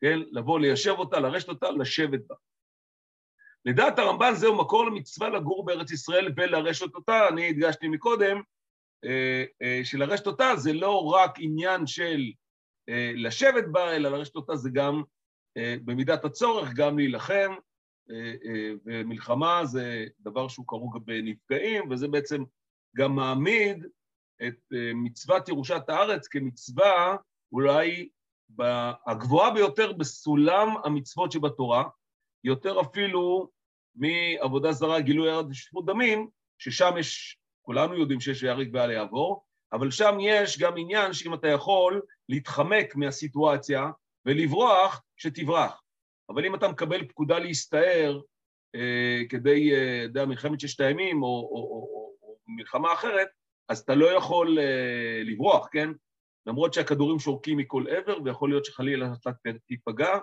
כן, 0.00 0.18
לבוא 0.30 0.60
ליישב 0.60 0.94
אותה, 0.98 1.20
לרשת 1.20 1.48
אותה, 1.48 1.70
לשבת 1.70 2.20
בה. 2.26 2.34
לדעת 3.64 3.98
הרמב"ן 3.98 4.34
זהו 4.34 4.58
מקור 4.58 4.86
למצווה 4.86 5.28
לגור 5.28 5.64
בארץ 5.64 5.90
ישראל 5.90 6.32
ולרשת 6.36 6.94
אותה, 6.94 7.28
אני 7.28 7.48
הדגשתי 7.48 7.88
מקודם, 7.88 8.40
אה, 9.04 9.44
אה, 9.62 9.80
שלרשת 9.84 10.26
אותה 10.26 10.56
זה 10.56 10.72
לא 10.72 11.04
רק 11.04 11.30
עניין 11.38 11.86
של 11.86 12.20
אה, 12.88 13.12
לשבת 13.14 13.64
בה, 13.72 13.96
אלא 13.96 14.08
לרשת 14.08 14.36
אותה 14.36 14.56
זה 14.56 14.70
גם 14.72 15.02
במידת 15.84 16.24
הצורך, 16.24 16.72
גם 16.72 16.98
להילחם, 16.98 17.54
ומלחמה 18.86 19.64
זה 19.64 20.06
דבר 20.20 20.48
שהוא 20.48 20.66
כרוך 20.68 20.96
בנפגעים, 21.04 21.90
וזה 21.90 22.08
בעצם 22.08 22.42
גם 22.96 23.16
מעמיד 23.16 23.86
את 24.46 24.72
מצוות 24.94 25.48
ירושת 25.48 25.88
הארץ 25.88 26.28
כמצווה 26.28 27.16
אולי 27.52 28.08
הגבוהה 29.06 29.50
ביותר 29.50 29.92
בסולם 29.92 30.68
המצוות 30.84 31.32
שבתורה, 31.32 31.84
יותר 32.44 32.80
אפילו 32.80 33.48
מעבודה 33.96 34.72
זרה, 34.72 35.00
גילוי 35.00 35.30
ארץ 35.30 35.46
ושפות 35.50 35.86
דמים, 35.86 36.28
ששם 36.58 36.92
יש, 36.98 37.38
כולנו 37.62 37.94
יודעים 37.94 38.20
שיש 38.20 38.42
ויהרג 38.42 38.68
ואל 38.72 38.90
יעבור, 38.90 39.44
אבל 39.72 39.90
שם 39.90 40.16
יש 40.20 40.58
גם 40.58 40.72
עניין 40.76 41.12
שאם 41.12 41.34
אתה 41.34 41.48
יכול 41.48 42.02
להתחמק 42.28 42.96
מהסיטואציה 42.96 43.90
ולברוח, 44.26 45.02
שתברח. 45.16 45.80
אבל 46.28 46.46
אם 46.46 46.54
אתה 46.54 46.68
מקבל 46.68 47.08
פקודה 47.08 47.38
להסתער, 47.38 48.20
אה, 48.74 49.22
כדי, 49.28 49.74
אה, 49.74 49.98
אתה 49.98 50.10
יודע, 50.10 50.24
מלחמת 50.24 50.60
ששת 50.60 50.80
הימים 50.80 51.22
או, 51.22 51.28
או, 51.28 51.56
או, 51.56 51.88
או, 51.92 52.14
או 52.22 52.36
מלחמה 52.46 52.92
אחרת, 52.92 53.28
אז 53.68 53.78
אתה 53.78 53.94
לא 53.94 54.06
יכול 54.16 54.58
אה, 54.58 55.22
לברוח, 55.24 55.68
כן? 55.72 55.88
למרות 56.46 56.74
שהכדורים 56.74 57.18
שורקים 57.18 57.58
מכל 57.58 57.84
עבר, 57.88 58.16
ויכול 58.24 58.50
להיות 58.50 58.64
שחלילה 58.64 59.12
אתה 59.12 59.30
תיפגע, 59.66 60.18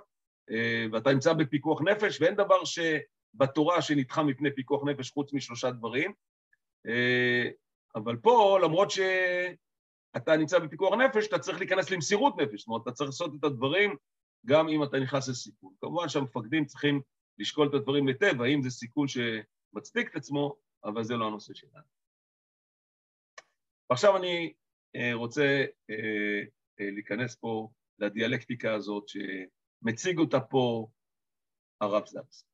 אה, 0.51 0.85
ואתה 0.91 1.13
נמצא 1.13 1.33
בפיקוח 1.33 1.81
נפש, 1.81 2.21
ואין 2.21 2.35
דבר 2.35 2.61
שבתורה 2.65 3.81
שנדחה 3.81 4.23
מפני 4.23 4.55
פיקוח 4.55 4.83
נפש 4.85 5.11
חוץ 5.11 5.33
משלושה 5.33 5.71
דברים. 5.71 6.13
אה, 6.87 7.49
אבל 7.95 8.17
פה, 8.17 8.59
למרות 8.63 8.91
שאתה 8.91 10.37
נמצא 10.37 10.59
בפיקוח 10.59 10.93
נפש, 10.93 11.27
אתה 11.27 11.39
צריך 11.39 11.59
להיכנס 11.59 11.89
למסירות 11.89 12.37
נפש, 12.37 12.59
זאת 12.59 12.67
אומרת, 12.67 12.81
אתה 12.81 12.91
צריך 12.91 13.07
לעשות 13.07 13.31
את 13.39 13.43
הדברים 13.43 13.95
גם 14.45 14.69
אם 14.69 14.83
אתה 14.83 14.99
נכנס 14.99 15.29
לסיכון. 15.29 15.73
כמובן 15.81 16.09
שהמפקדים 16.09 16.65
צריכים 16.65 17.01
לשקול 17.37 17.67
את 17.67 17.73
הדברים 17.73 18.07
היטב, 18.07 18.41
האם 18.41 18.61
זה 18.61 18.69
סיכון 18.69 19.07
שמצדיק 19.07 20.09
את 20.11 20.15
עצמו, 20.15 20.55
אבל 20.83 21.03
זה 21.03 21.17
לא 21.17 21.27
הנושא 21.27 21.53
שלנו. 21.53 22.00
ועכשיו 23.91 24.17
אני 24.17 24.53
אה, 24.95 25.13
רוצה 25.13 25.65
אה, 25.89 26.41
אה, 26.79 26.91
להיכנס 26.91 27.35
פה 27.35 27.69
לדיאלקטיקה 27.99 28.73
הזאת 28.73 29.03
שמציג 29.07 30.19
אותה 30.19 30.39
פה 30.39 30.87
הרב 31.81 32.05
זקס. 32.05 32.45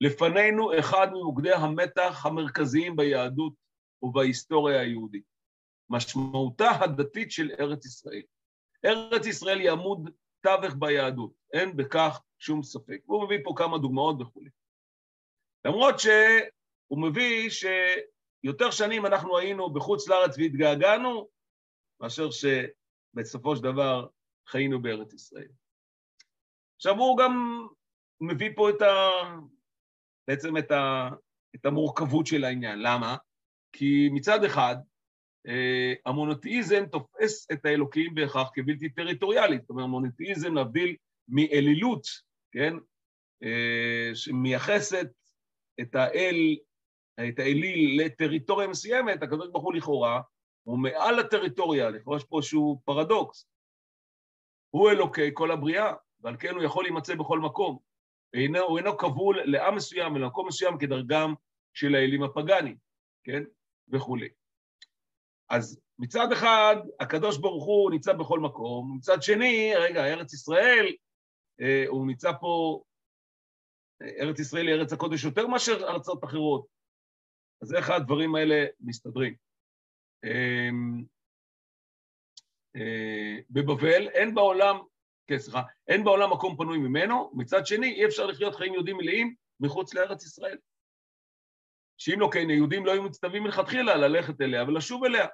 לפנינו 0.00 0.78
אחד 0.78 1.06
ממוקדי 1.12 1.52
המתח 1.52 2.26
המרכזיים 2.26 2.96
ביהדות 2.96 3.52
ובהיסטוריה 4.02 4.80
היהודית, 4.80 5.24
משמעותה 5.90 6.70
הדתית 6.80 7.30
של 7.30 7.50
ארץ 7.60 7.86
ישראל. 7.86 8.22
ארץ 8.84 9.26
ישראל 9.26 9.58
היא 9.58 9.70
עמוד 9.70 10.10
תווך 10.42 10.74
ביהדות, 10.78 11.32
אין 11.52 11.76
בכך 11.76 12.22
שום 12.38 12.62
ספק. 12.62 12.98
והוא 13.08 13.24
מביא 13.24 13.38
פה 13.44 13.54
כמה 13.56 13.78
דוגמאות 13.78 14.20
וכולי. 14.20 14.50
למרות 15.66 15.94
שהוא 15.98 17.02
מביא 17.02 17.50
שיותר 18.42 18.70
שנים 18.70 19.06
אנחנו 19.06 19.38
היינו 19.38 19.72
בחוץ 19.72 20.08
לארץ 20.08 20.38
והתגעגענו, 20.38 21.28
מאשר 22.00 22.28
שבסופו 22.30 23.56
של 23.56 23.62
דבר 23.62 24.06
חיינו 24.48 24.82
בארץ 24.82 25.14
ישראל. 25.14 25.48
עכשיו 26.76 26.94
הוא 26.98 27.18
גם 27.18 27.66
מביא 28.20 28.50
פה 28.56 28.70
את 28.70 28.82
ה... 28.82 28.96
בעצם 30.28 30.56
את, 30.56 30.70
ה... 30.70 31.08
את 31.54 31.66
המורכבות 31.66 32.26
של 32.26 32.44
העניין. 32.44 32.78
למה? 32.78 33.16
כי 33.72 34.08
מצד 34.12 34.44
אחד, 34.44 34.76
אה, 35.46 35.94
המונותאיזם 36.06 36.86
תופס 36.86 37.50
את 37.52 37.64
האלוקים 37.64 38.14
בהכרח 38.14 38.50
כבלתי 38.54 38.88
טריטוריאלית. 38.88 39.60
זאת 39.60 39.70
אומרת, 39.70 39.88
מונותאיזם 39.88 40.54
להבדיל 40.54 40.96
מאלילות, 41.28 42.06
כן? 42.52 42.74
אה, 43.42 44.10
שמייחסת 44.14 45.06
את 45.80 45.94
האל, 45.94 46.56
את 47.20 47.38
האליל 47.38 48.02
לטריטוריה 48.02 48.68
מסוימת, 48.68 49.22
הקדוש 49.22 49.48
ברוך 49.48 49.64
הוא 49.64 49.74
לכאורה 49.74 50.20
הוא 50.66 50.78
מעל 50.78 51.18
הטריטוריה, 51.18 51.90
לכאורה 51.90 52.16
יש 52.16 52.24
פה 52.24 52.38
איזשהו 52.38 52.80
פרדוקס. 52.84 53.48
הוא 54.70 54.90
אלוקי 54.90 55.30
כל 55.34 55.50
הבריאה, 55.50 55.92
ועל 56.20 56.36
כן 56.36 56.54
הוא 56.54 56.62
יכול 56.62 56.84
להימצא 56.84 57.14
בכל 57.14 57.38
מקום. 57.38 57.78
אינו, 58.34 58.58
הוא 58.58 58.78
אינו 58.78 58.98
כבול 58.98 59.40
לעם 59.44 59.76
מסוים 59.76 60.14
ולמקום 60.14 60.48
מסוים 60.48 60.78
כדרגם 60.78 61.34
של 61.74 61.94
האלים 61.94 62.22
הפגאנים, 62.22 62.76
כן? 63.24 63.42
וכולי. 63.88 64.28
אז 65.50 65.80
מצד 65.98 66.32
אחד, 66.32 66.76
הקדוש 67.00 67.38
ברוך 67.38 67.64
הוא 67.64 67.90
נמצא 67.90 68.12
בכל 68.12 68.40
מקום, 68.40 68.96
מצד 68.96 69.22
שני, 69.22 69.72
רגע, 69.76 70.04
ארץ 70.04 70.34
ישראל, 70.34 70.94
אה, 71.60 71.84
הוא 71.88 72.06
נמצא 72.06 72.32
פה, 72.40 72.82
ארץ 74.02 74.40
ישראל 74.40 74.66
היא 74.68 74.74
ארץ 74.74 74.92
הקודש 74.92 75.24
יותר 75.24 75.46
מאשר 75.46 75.84
ארצות 75.88 76.24
אחרות. 76.24 76.75
אז 77.62 77.74
איך 77.74 77.90
הדברים 77.90 78.34
האלה 78.34 78.64
מסתדרים? 78.80 79.34
אה, 80.24 80.70
אה, 82.76 83.36
בבבל 83.50 84.08
אין 84.08 84.34
בעולם, 84.34 84.76
כן, 85.26 85.38
סליחה, 85.38 85.62
אין 85.88 86.04
בעולם 86.04 86.32
מקום 86.32 86.56
פנוי 86.56 86.78
ממנו, 86.78 87.30
מצד 87.34 87.66
שני, 87.66 87.92
אי 87.92 88.06
אפשר 88.06 88.26
לחיות 88.26 88.54
חיים 88.54 88.74
יהודים 88.74 88.96
מלאים 88.96 89.34
מחוץ 89.60 89.94
לארץ 89.94 90.24
ישראל. 90.24 90.58
שאם 91.98 92.20
לא 92.20 92.28
כן, 92.32 92.50
היהודים 92.50 92.86
לא 92.86 92.92
היו 92.92 93.02
מצטווים 93.02 93.42
מלכתחילה 93.42 93.96
ללכת 93.96 94.40
אליה 94.40 94.62
ולשוב 94.62 95.04
אליה. 95.04 95.26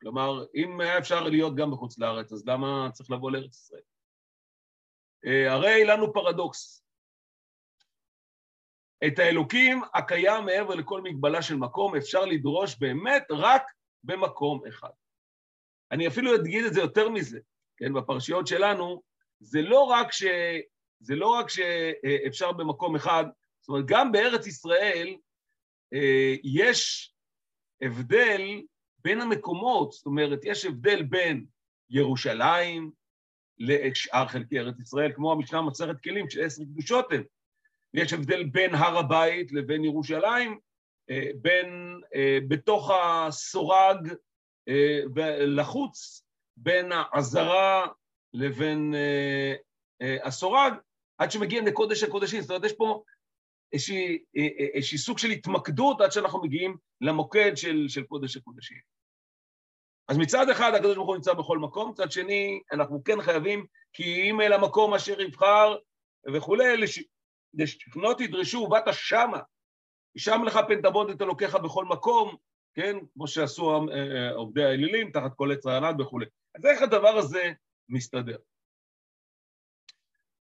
כלומר, 0.00 0.44
אם 0.54 0.80
היה 0.80 0.98
אפשר 0.98 1.20
להיות 1.20 1.56
גם 1.56 1.70
בחוץ 1.70 1.98
לארץ, 1.98 2.32
אז 2.32 2.46
למה 2.46 2.88
צריך 2.92 3.10
לבוא 3.10 3.30
לארץ 3.30 3.54
ישראל? 3.54 3.82
אה, 5.26 5.52
הרי 5.52 5.84
לנו 5.84 6.12
פרדוקס. 6.12 6.81
את 9.06 9.18
האלוקים 9.18 9.80
הקיים 9.94 10.44
מעבר 10.44 10.74
לכל 10.74 11.02
מגבלה 11.02 11.42
של 11.42 11.56
מקום 11.56 11.96
אפשר 11.96 12.24
לדרוש 12.24 12.78
באמת 12.78 13.24
רק 13.30 13.62
במקום 14.04 14.66
אחד. 14.68 14.90
אני 15.92 16.08
אפילו 16.08 16.34
אגיד 16.34 16.64
את 16.64 16.74
זה 16.74 16.80
יותר 16.80 17.08
מזה, 17.08 17.38
כן, 17.76 17.92
בפרשיות 17.92 18.46
שלנו, 18.46 19.02
זה 19.40 19.62
לא 19.62 19.82
רק, 19.82 20.12
ש... 20.12 20.24
זה 21.00 21.14
לא 21.14 21.26
רק 21.26 21.46
שאפשר 21.48 22.52
במקום 22.52 22.96
אחד, 22.96 23.24
זאת 23.60 23.68
אומרת, 23.68 23.84
גם 23.86 24.12
בארץ 24.12 24.46
ישראל 24.46 25.16
אה, 25.94 26.34
יש 26.44 27.12
הבדל 27.82 28.62
בין 28.98 29.20
המקומות, 29.20 29.92
זאת 29.92 30.06
אומרת, 30.06 30.40
יש 30.44 30.64
הבדל 30.64 31.02
בין 31.02 31.46
ירושלים 31.90 32.90
לשאר 33.58 34.26
חלקי 34.28 34.58
ארץ 34.58 34.80
ישראל, 34.80 35.12
כמו 35.14 35.32
המשנה 35.32 35.62
מסכת 35.62 36.02
כלים 36.04 36.30
של 36.30 36.44
עשר 36.44 36.62
קדושות 36.64 37.12
הן. 37.12 37.22
יש 37.94 38.12
הבדל 38.12 38.44
בין 38.44 38.74
הר 38.74 38.98
הבית 38.98 39.52
לבין 39.52 39.84
ירושלים, 39.84 40.58
אה, 41.10 41.30
בין 41.34 42.00
אה, 42.14 42.38
בתוך 42.48 42.90
הסורג 42.94 44.14
ולחוץ, 45.14 46.24
בין 46.56 46.92
העזרה 46.92 47.86
לבין 48.34 48.94
הסורג, 50.24 50.72
עד 51.18 51.30
שמגיעים 51.30 51.66
לקודש 51.66 52.02
הקודשים. 52.02 52.40
זאת 52.40 52.50
אומרת, 52.50 52.64
יש 52.64 52.72
פה 52.72 53.02
איזושהי, 53.72 54.18
אה, 54.36 54.42
אה, 54.42 54.66
איזושהי 54.74 54.98
סוג 54.98 55.18
של 55.18 55.30
התמקדות 55.30 56.00
עד 56.00 56.12
שאנחנו 56.12 56.42
מגיעים 56.42 56.76
למוקד 57.00 57.56
של, 57.56 57.84
של 57.88 58.02
קודש 58.02 58.36
הקודשים. 58.36 58.78
אז 60.08 60.18
מצד 60.18 60.48
אחד 60.48 60.74
הקדוש 60.74 60.96
ברוך 60.96 61.08
הוא 61.08 61.16
נמצא 61.16 61.32
בכל 61.32 61.58
מקום, 61.58 61.90
מצד 61.90 62.12
שני 62.12 62.60
אנחנו 62.72 63.04
כן 63.04 63.22
חייבים 63.22 63.66
כי 63.92 64.30
אם 64.30 64.40
אל 64.40 64.52
המקום 64.52 64.94
אשר 64.94 65.20
יבחר 65.20 65.76
וכולי, 66.34 66.76
לש... 66.76 66.98
לשכנות 67.54 68.20
ידרשו 68.20 68.58
ובאת 68.58 68.84
שמה, 68.92 69.40
שם 70.16 70.44
לך 70.46 70.58
פן 70.68 70.82
תעבוד 70.82 71.10
את 71.10 71.22
אלוקיך 71.22 71.54
בכל 71.54 71.84
מקום, 71.84 72.36
כן, 72.74 72.96
כמו 73.12 73.28
שעשו 73.28 73.86
אה, 73.92 74.30
עובדי 74.30 74.64
האלילים 74.64 75.10
תחת 75.10 75.34
כל 75.36 75.52
עץ 75.52 75.66
רענן 75.66 76.00
וכולי. 76.00 76.26
אז 76.54 76.66
איך 76.66 76.82
הדבר 76.82 77.16
הזה 77.16 77.52
מסתדר? 77.88 78.36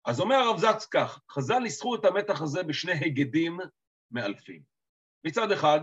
אז 0.05 0.19
אומר 0.19 0.35
הרב 0.35 0.57
זקס 0.57 0.85
כך, 0.85 1.21
חז"ל 1.31 1.59
ניסחו 1.59 1.95
את 1.95 2.05
המתח 2.05 2.41
הזה 2.41 2.63
בשני 2.63 2.91
היגדים 2.91 3.59
מאלפים. 4.11 4.61
מצד 5.23 5.51
אחד, 5.51 5.79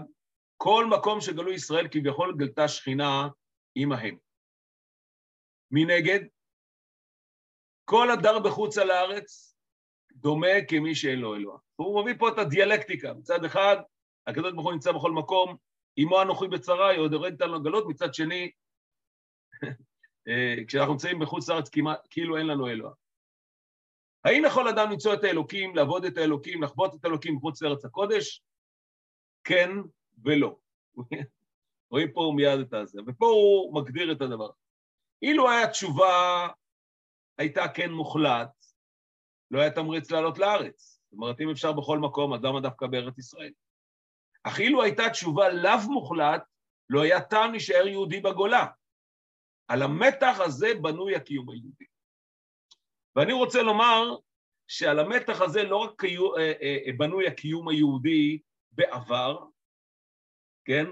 כל 0.56 0.86
מקום 0.86 1.20
שגלו 1.20 1.52
ישראל 1.52 1.88
כביכול 1.90 2.34
גלתה 2.38 2.68
שכינה 2.68 3.28
עמהם. 3.74 4.18
מנגד, 5.70 6.20
כל 7.84 8.10
הדר 8.10 8.38
בחוץ 8.38 8.78
על 8.78 8.90
הארץ 8.90 9.47
דומה 10.20 10.64
כמי 10.68 10.94
שאין 10.94 11.18
לו 11.18 11.34
אלוה. 11.34 11.58
הוא 11.76 12.02
מביא 12.02 12.14
פה 12.18 12.28
את 12.28 12.38
הדיאלקטיקה. 12.38 13.14
מצד 13.14 13.44
אחד, 13.44 13.76
הקדוש 14.26 14.52
ברוך 14.52 14.64
הוא 14.64 14.72
נמצא 14.72 14.92
בכל 14.92 15.12
מקום, 15.12 15.56
עמו 15.96 16.22
אנוכי 16.22 16.48
בצרה, 16.48 16.96
עוד 16.96 17.12
יורד 17.12 17.32
איתנו 17.32 17.58
לגלות, 17.58 17.84
מצד 17.88 18.14
שני, 18.14 18.50
אה, 20.28 20.54
כשאנחנו 20.68 20.92
נמצאים 20.92 21.18
בחוץ 21.18 21.48
לארץ 21.48 21.70
כאילו 22.10 22.36
אין 22.36 22.46
לנו 22.46 22.68
אלוה. 22.68 22.92
האם 24.24 24.42
יכול 24.46 24.68
אדם 24.68 24.90
למצוא 24.90 25.14
את 25.14 25.24
האלוקים, 25.24 25.76
לעבוד 25.76 26.04
את 26.04 26.16
האלוקים, 26.16 26.62
לחוות 26.62 26.94
את 26.94 27.04
האלוקים 27.04 27.34
מחוץ 27.34 27.62
לארץ 27.62 27.84
הקודש? 27.84 28.42
כן 29.44 29.70
ולא. 30.24 30.56
רואים 31.90 32.12
פה 32.12 32.32
מיד 32.36 32.60
את 32.60 32.72
הזה, 32.74 33.00
ופה 33.06 33.26
הוא 33.26 33.74
מגדיר 33.74 34.12
את 34.12 34.20
הדבר. 34.20 34.50
אילו 35.22 35.50
היה 35.50 35.70
תשובה, 35.70 36.48
הייתה 37.38 37.68
כן 37.74 37.90
מוחלט, 37.90 38.57
לא 39.50 39.60
היה 39.60 39.70
תמריץ 39.70 40.10
לעלות 40.10 40.38
לארץ. 40.38 41.00
זאת 41.10 41.12
אומרת, 41.12 41.40
אם 41.40 41.50
אפשר 41.50 41.72
בכל 41.72 41.98
מקום, 41.98 42.34
אז 42.34 42.44
למה 42.44 42.60
דווקא 42.60 42.86
בארץ 42.86 43.18
ישראל? 43.18 43.52
אך 44.42 44.60
אילו 44.60 44.82
הייתה 44.82 45.10
תשובה 45.10 45.48
לאו 45.48 45.90
מוחלט, 45.90 46.42
לא 46.90 47.02
היה 47.02 47.20
טעם 47.20 47.50
להישאר 47.50 47.86
יהודי 47.86 48.20
בגולה. 48.20 48.66
על 49.68 49.82
המתח 49.82 50.36
הזה 50.44 50.68
בנוי 50.82 51.16
הקיום 51.16 51.50
היהודי. 51.50 51.84
ואני 53.16 53.32
רוצה 53.32 53.62
לומר 53.62 54.16
שעל 54.68 54.98
המתח 54.98 55.40
הזה 55.40 55.62
לא 55.62 55.76
רק 55.76 56.00
קיו, 56.00 56.36
אה, 56.36 56.52
אה, 56.62 56.78
אה, 56.86 56.92
בנוי 56.98 57.26
הקיום 57.26 57.68
היהודי 57.68 58.38
בעבר, 58.72 59.44
כן? 60.64 60.84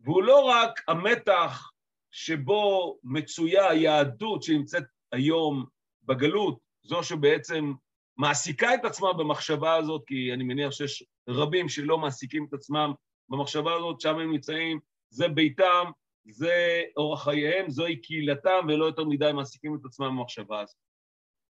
והוא 0.00 0.22
לא 0.22 0.44
רק 0.44 0.80
המתח 0.88 1.70
שבו 2.10 2.98
מצויה 3.04 3.70
היהדות 3.70 4.42
שנמצאת 4.42 4.84
היום 5.12 5.66
בגלות, 6.02 6.67
זו 6.88 7.02
שבעצם 7.02 7.72
מעסיקה 8.16 8.74
את 8.74 8.84
עצמה 8.84 9.12
במחשבה 9.12 9.74
הזאת, 9.74 10.02
כי 10.06 10.32
אני 10.34 10.44
מניח 10.44 10.70
שיש 10.70 11.04
רבים 11.28 11.68
שלא 11.68 11.98
מעסיקים 11.98 12.46
את 12.48 12.54
עצמם 12.54 12.92
במחשבה 13.28 13.74
הזאת, 13.74 14.00
שם 14.00 14.18
הם 14.18 14.32
נמצאים, 14.32 14.80
זה 15.10 15.28
ביתם, 15.28 15.84
זה 16.30 16.82
אורח 16.96 17.24
חייהם, 17.24 17.70
זוהי 17.70 18.00
קהילתם, 18.00 18.66
ולא 18.68 18.84
יותר 18.84 19.04
מדי 19.04 19.32
מעסיקים 19.34 19.74
את 19.74 19.84
עצמם 19.84 20.06
במחשבה 20.06 20.60
הזאת. 20.60 20.76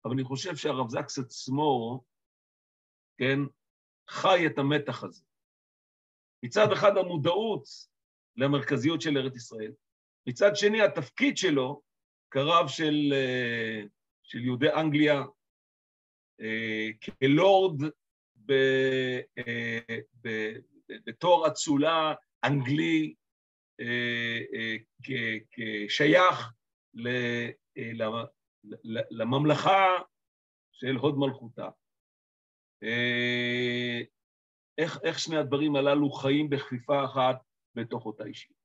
אבל 0.05 0.13
אני 0.13 0.25
חושב 0.25 0.57
שהרב 0.57 0.89
זקס 0.89 1.19
עצמו, 1.19 2.01
כן, 3.19 3.39
חי 4.09 4.47
את 4.47 4.59
המתח 4.59 5.05
הזה. 5.05 5.23
מצד 6.45 6.73
אחד 6.73 6.97
המודעות 6.97 7.65
למרכזיות 8.37 9.01
של 9.01 9.19
ארץ 9.19 9.37
ישראל, 9.37 9.73
מצד 10.29 10.57
שני 10.57 10.83
התפקיד 10.83 11.37
שלו 11.37 11.83
כרב 12.31 12.69
של, 12.69 13.13
אה, 13.13 13.83
של 14.29 14.45
יהודי 14.45 14.73
אנגליה, 14.73 15.23
אה, 16.41 16.89
כלורד 17.21 17.83
אה, 18.51 19.21
בתור 20.91 21.47
אצולה 21.47 22.15
אנגלי, 22.45 23.15
כשייך 25.89 26.53
לממלכה 29.11 29.87
של 30.73 30.97
הוד 30.97 31.19
מלכותה. 31.19 31.69
איך, 34.79 34.99
איך 35.03 35.19
שני 35.19 35.37
הדברים 35.37 35.77
הללו 35.77 36.11
חיים 36.11 36.51
בכפיפה 36.51 37.05
אחת 37.05 37.37
בתוך 37.75 38.07
אותה 38.07 38.25
אישית. 38.25 38.57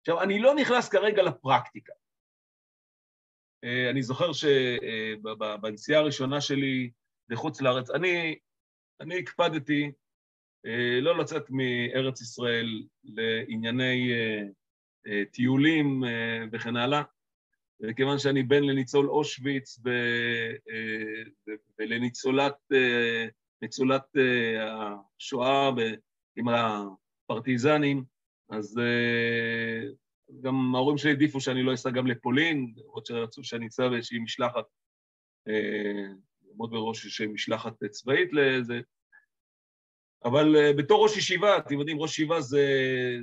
עכשיו, 0.00 0.22
אני 0.22 0.38
לא 0.38 0.54
נכנס 0.54 0.88
כרגע 0.88 1.22
לפרקטיקה. 1.22 1.92
אה, 3.64 3.90
אני 3.90 4.02
זוכר 4.02 4.30
שבנסיעה 4.32 6.00
הראשונה 6.00 6.40
שלי 6.40 6.90
לחוץ 7.28 7.60
לארץ, 7.60 7.90
אני, 7.90 8.38
אני 9.00 9.18
הקפדתי 9.18 9.92
אה, 10.66 11.00
לא 11.00 11.18
לצאת 11.18 11.42
מארץ 11.50 12.20
ישראל 12.20 12.82
לענייני 13.04 14.12
אה, 15.06 15.22
טיולים 15.32 16.04
וכן 16.52 16.76
הלאה, 16.76 17.02
וכיוון 17.82 18.18
שאני 18.18 18.42
בן 18.42 18.64
לניצול 18.64 19.10
אושוויץ 19.10 19.78
ולניצולת 21.78 22.54
ניצולת 23.62 24.02
השואה 24.60 25.70
עם 26.36 26.46
הפרטיזנים, 26.48 28.04
אז 28.50 28.80
גם 30.40 30.74
ההורים 30.74 30.98
שלי 30.98 31.10
העדיפו 31.10 31.40
שאני 31.40 31.62
לא 31.62 31.74
אסע 31.74 31.90
גם 31.90 32.06
לפולין, 32.06 32.74
למרות 32.76 33.06
שרצו 33.06 33.44
שאני 33.44 33.66
אסע 33.66 33.88
באיזושהי 33.88 34.18
משלחת, 34.18 34.64
לעמוד 36.46 36.70
בראש 36.70 37.04
איזושהי 37.04 37.26
משלחת 37.26 37.84
צבאית 37.84 38.32
לזה. 38.32 38.80
אבל 40.24 40.56
uh, 40.56 40.76
בתור 40.78 41.02
ראש 41.02 41.16
ישיבה, 41.16 41.58
אתם 41.58 41.78
יודעים, 41.78 41.98
ראש 41.98 42.10
ישיבה 42.10 42.40
זה, 42.40 42.66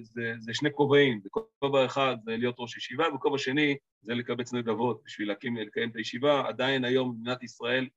זה, 0.01 0.33
זה 0.39 0.53
שני 0.53 0.69
כובעים, 0.73 1.21
בכובע 1.25 1.85
אחד 1.85 2.15
זה 2.23 2.37
להיות 2.37 2.55
ראש 2.59 2.77
ישיבה, 2.77 3.09
בכובע 3.09 3.37
שני 3.37 3.77
זה 4.01 4.13
לקבץ 4.13 4.53
נדבות 4.53 5.01
בשביל 5.05 5.27
להקים, 5.27 5.57
לקיים 5.57 5.89
את 5.89 5.95
הישיבה. 5.95 6.47
עדיין 6.47 6.85
היום 6.85 7.11
במדינת 7.15 7.43
ישראל 7.43 7.87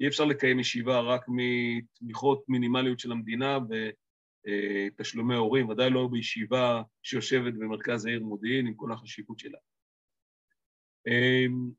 אי 0.00 0.08
אפשר 0.08 0.24
לקיים 0.24 0.60
ישיבה 0.60 1.00
רק 1.00 1.24
מתמיכות 1.28 2.44
מינימליות 2.48 2.98
של 2.98 3.12
המדינה, 3.12 3.58
ו... 3.70 3.74
אה, 3.74 3.90
תשלומי 4.96 5.34
הורים, 5.34 5.68
ודאי 5.68 5.90
לא 5.90 6.08
בישיבה 6.12 6.82
שיושבת 7.02 7.54
במרכז 7.54 8.06
העיר 8.06 8.22
מודיעין 8.22 8.66
עם 8.66 8.74
כל 8.74 8.92
החשיבות 8.92 9.38
שלה. 9.38 9.58
אמ, 11.06 11.70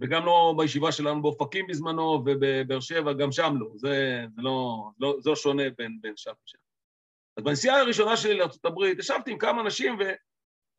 וגם 0.00 0.26
לא 0.26 0.54
בישיבה 0.58 0.92
שלנו 0.92 1.22
באופקים 1.22 1.66
בזמנו, 1.66 2.02
ובבאר 2.02 2.80
שבע, 2.80 3.12
גם 3.12 3.32
שם 3.32 3.54
לא. 3.58 3.72
זה, 3.76 4.24
לא, 4.36 4.90
לא, 4.98 5.16
זה 5.20 5.30
לא 5.30 5.36
שונה 5.36 5.62
בין, 5.78 5.98
בין 6.00 6.12
שם 6.16 6.32
ושם. 6.44 6.58
אז 7.36 7.44
בנסיעה 7.44 7.80
הראשונה 7.80 8.16
שלי 8.16 8.38
לארה"ב, 8.38 8.98
ישבתי 8.98 9.30
עם 9.30 9.38
כמה 9.38 9.60
אנשים, 9.60 9.98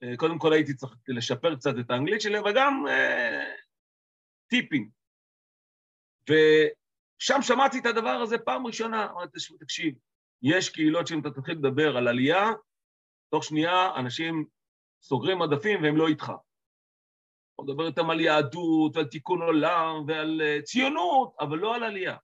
וקודם 0.04 0.40
כל 0.40 0.54
הייתי 0.54 0.74
צריך 0.74 0.96
לשפר 1.08 1.56
קצת 1.56 1.74
את 1.80 1.92
האנגלית 1.92 2.22
שלי, 2.22 2.40
וגם 2.40 2.86
אה, 2.88 3.54
טיפים. 4.48 4.90
ושם 6.30 7.42
שמעתי 7.42 7.80
את 7.80 7.86
הדבר 7.86 8.10
הזה 8.10 8.38
פעם 8.38 8.68
ראשונה, 8.68 9.12
אמרתי, 9.12 9.38
תקשיב, 9.60 9.96
יש 10.42 10.70
קהילות 10.70 11.08
שאם 11.08 11.20
אתה 11.20 11.32
תתחיל 11.32 11.58
לדבר 11.58 11.98
על 11.98 12.08
עלייה, 12.08 12.50
תוך 13.30 13.44
שנייה 13.44 13.96
אנשים 13.96 14.46
סוגרים 15.02 15.40
מדפים 15.40 15.84
והם 15.84 15.98
לא 15.98 16.08
איתך. 16.08 16.32
הוא 17.56 17.68
מדבר 17.68 17.88
איתם 17.88 18.10
על 18.10 18.20
יהדות 18.20 18.96
ועל 18.96 19.06
תיקון 19.06 19.42
עולם 19.42 20.04
ועל 20.08 20.42
uh, 20.42 20.64
ציונות, 20.64 21.36
אבל 21.40 21.58
לא 21.58 21.76
על 21.76 21.84
עלייה. 21.84 22.18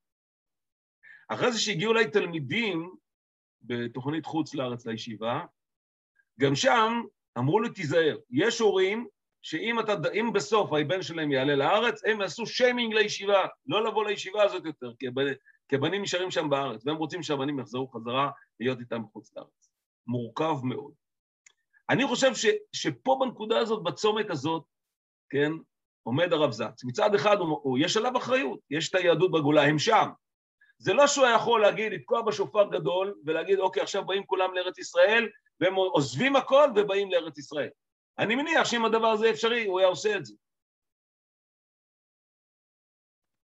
אחרי 1.28 1.52
זה 1.52 1.60
שהגיעו 1.60 1.92
אליי 1.92 2.10
תלמידים 2.10 2.94
בתוכנית 3.62 4.26
חוץ 4.26 4.54
לארץ 4.54 4.86
לישיבה, 4.86 5.44
גם 6.40 6.54
שם 6.54 7.02
אמרו 7.38 7.60
לי, 7.60 7.70
תיזהר, 7.70 8.16
יש 8.30 8.58
הורים 8.58 9.06
שאם 9.42 9.80
אתה, 9.80 9.94
בסוף 10.34 10.70
הבן 10.72 11.02
שלהם 11.02 11.32
יעלה 11.32 11.56
לארץ, 11.56 12.04
הם 12.04 12.20
יעשו 12.20 12.46
שיימינג 12.46 12.94
לישיבה, 12.94 13.46
לא 13.66 13.84
לבוא 13.84 14.04
לישיבה 14.04 14.42
הזאת 14.42 14.64
יותר, 14.64 14.92
כי 14.98 15.08
כי 15.68 15.76
הבנים 15.76 16.02
נשארים 16.02 16.30
שם 16.30 16.50
בארץ, 16.50 16.86
והם 16.86 16.96
רוצים 16.96 17.22
שהבנים 17.22 17.58
יחזרו 17.58 17.88
חזרה 17.88 18.30
להיות 18.60 18.80
איתם 18.80 19.02
בחוץ 19.02 19.36
לארץ. 19.36 19.70
מורכב 20.06 20.56
מאוד. 20.64 20.92
אני 21.90 22.06
חושב 22.06 22.34
ש, 22.34 22.46
שפה 22.72 23.16
בנקודה 23.20 23.58
הזאת, 23.58 23.82
בצומת 23.82 24.30
הזאת, 24.30 24.62
כן, 25.30 25.52
עומד 26.02 26.32
הרב 26.32 26.50
זץ. 26.50 26.84
מצד 26.84 27.14
אחד, 27.14 27.36
הוא, 27.36 27.60
הוא, 27.62 27.78
יש 27.80 27.96
עליו 27.96 28.16
אחריות, 28.16 28.60
יש 28.70 28.88
את 28.88 28.94
היהדות 28.94 29.30
בגולה, 29.30 29.62
הם 29.62 29.78
שם. 29.78 30.08
זה 30.78 30.92
לא 30.92 31.06
שהוא 31.06 31.26
יכול 31.26 31.60
להגיד, 31.60 31.92
לתקוע 31.92 32.22
בשופר 32.22 32.68
גדול 32.70 33.14
ולהגיד, 33.24 33.58
אוקיי, 33.58 33.82
עכשיו 33.82 34.06
באים 34.06 34.26
כולם 34.26 34.54
לארץ 34.54 34.78
ישראל, 34.78 35.28
והם 35.60 35.74
עוזבים 35.74 36.36
הכל 36.36 36.68
ובאים 36.76 37.10
לארץ 37.10 37.38
ישראל. 37.38 37.68
אני 38.18 38.34
מניח 38.34 38.64
שאם 38.64 38.84
הדבר 38.84 39.06
הזה 39.06 39.30
אפשרי, 39.30 39.66
הוא 39.66 39.78
היה 39.78 39.88
עושה 39.88 40.16
את 40.16 40.24
זה. 40.24 40.34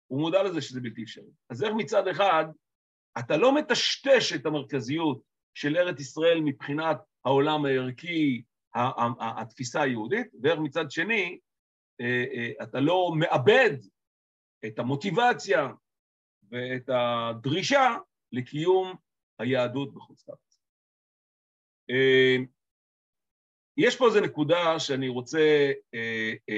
הוא 0.09 0.21
מודע 0.21 0.43
לזה 0.43 0.61
שזה 0.61 0.81
בלתי 0.81 1.03
אפשרי. 1.03 1.31
אז 1.49 1.63
איך 1.63 1.73
מצד 1.77 2.07
אחד 2.07 2.45
אתה 3.19 3.37
לא 3.37 3.55
מטשטש 3.55 4.33
את 4.33 4.45
המרכזיות 4.45 5.21
של 5.53 5.77
ארץ 5.77 5.99
ישראל 5.99 6.41
מבחינת 6.41 6.97
העולם 7.25 7.65
הערכי, 7.65 8.43
התפיסה 9.19 9.81
היהודית, 9.81 10.27
ואיך 10.43 10.59
מצד 10.59 10.91
שני 10.91 11.39
אה, 12.01 12.23
אה, 12.33 12.63
אתה 12.63 12.79
לא 12.79 13.11
מאבד 13.19 13.77
את 14.65 14.79
המוטיבציה 14.79 15.67
ואת 16.51 16.89
הדרישה 16.89 17.95
לקיום 18.31 18.95
היהדות 19.39 19.93
בחוץ 19.93 20.27
לארץ. 20.27 20.61
אה, 21.89 22.35
יש 23.77 23.97
פה 23.97 24.07
איזו 24.07 24.19
נקודה 24.19 24.79
שאני 24.79 25.09
רוצה 25.09 25.71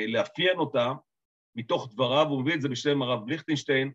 לאפיין 0.07 0.57
אותה, 0.57 0.91
מתוך 1.55 1.89
דבריו, 1.91 2.25
הוא 2.29 2.41
מביא 2.41 2.55
את 2.55 2.61
זה 2.61 2.69
בשם 2.69 3.01
הרב 3.01 3.27
ליכטנשטיין, 3.27 3.91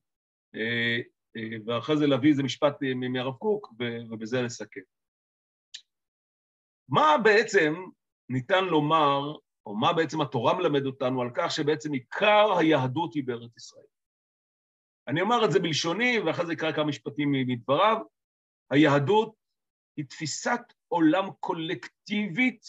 אה, 0.55 0.99
אה, 1.37 1.57
ואחרי 1.67 1.97
זה 1.97 2.07
להביא 2.07 2.31
איזה 2.31 2.43
משפט 2.43 2.77
מהרב 3.13 3.35
קוק, 3.35 3.73
ובזה 4.11 4.43
נסכם. 4.43 4.81
מה 6.89 7.17
בעצם 7.25 7.75
ניתן 8.29 8.65
לומר, 8.65 9.37
או 9.67 9.77
מה 9.77 9.93
בעצם 9.93 10.21
התורה 10.21 10.55
מלמד 10.55 10.87
אותנו 10.87 11.23
על 11.23 11.31
כך 11.35 11.51
שבעצם 11.51 11.93
עיקר 11.93 12.59
היהדות 12.59 13.15
היא 13.15 13.25
בארץ 13.27 13.57
ישראל? 13.57 13.87
אני 15.09 15.21
אומר 15.21 15.45
את 15.45 15.53
זה 15.53 15.59
בלשוני, 15.59 16.19
ואחרי 16.19 16.47
זה 16.47 16.53
אקרא 16.53 16.73
כמה 16.73 16.85
משפטים 16.85 17.33
מדבריו. 17.33 17.97
היהדות 18.71 19.35
היא 19.97 20.05
תפיסת 20.05 20.61
עולם 20.89 21.31
קולקטיבית 21.41 22.65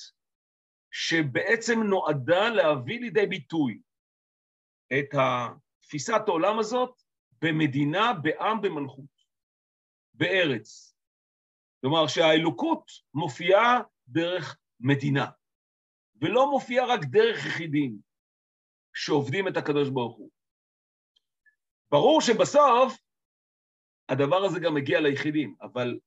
שבעצם 0.92 1.84
נועדה 1.84 2.50
להביא 2.50 3.00
לידי 3.00 3.26
ביטוי 3.26 3.82
את 4.94 5.16
תפיסת 5.82 6.22
העולם 6.28 6.60
הזאת 6.60 7.02
במדינה, 7.42 8.14
בעם, 8.14 8.62
במלכות, 8.62 9.18
בארץ. 10.14 10.96
כלומר 11.82 12.08
שהאלוקות 12.08 12.92
מופיעה 13.14 13.82
דרך 14.08 14.58
מדינה, 14.80 15.26
ולא 16.22 16.52
מופיעה 16.52 16.86
רק 16.86 17.00
דרך 17.04 17.46
יחידים 17.46 17.98
שעובדים 18.94 19.48
את 19.48 19.58
הקדוש 19.58 19.90
ברוך 19.90 20.18
הוא. 20.18 20.30
ברור 21.92 22.22
שבסוף 22.22 22.98
הדבר 24.10 24.44
הזה 24.46 24.60
גם 24.60 24.74
מגיע 24.74 25.00
ליחידים, 25.00 25.56
אבל 25.62 26.00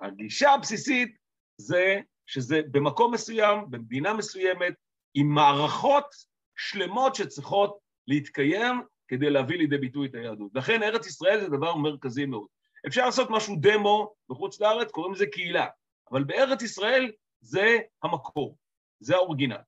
הגישה 0.00 0.50
הבסיסית 0.50 1.16
זה 1.56 2.00
שזה 2.26 2.60
במקום 2.70 3.14
מסוים, 3.14 3.70
במדינה 3.70 4.14
מסוימת, 4.14 4.74
עם 5.14 5.26
מערכות 5.26 6.14
שלמות 6.56 7.14
שצריכות 7.14 7.78
להתקיים 8.10 8.82
כדי 9.08 9.30
להביא 9.30 9.58
לידי 9.58 9.78
ביטוי 9.78 10.08
את 10.08 10.14
היהדות. 10.14 10.50
לכן 10.54 10.82
ארץ 10.82 11.06
ישראל 11.06 11.40
זה 11.40 11.48
דבר 11.48 11.76
מרכזי 11.76 12.26
מאוד. 12.26 12.46
אפשר 12.86 13.06
לעשות 13.06 13.30
משהו 13.30 13.56
דמו 13.60 14.14
בחוץ 14.28 14.60
לארץ, 14.60 14.90
קוראים 14.90 15.12
לזה 15.12 15.26
קהילה, 15.26 15.66
אבל 16.12 16.24
בארץ 16.24 16.62
ישראל 16.62 17.12
זה 17.40 17.78
המקור, 18.02 18.56
זה 19.00 19.14
האורגינל. 19.14 19.60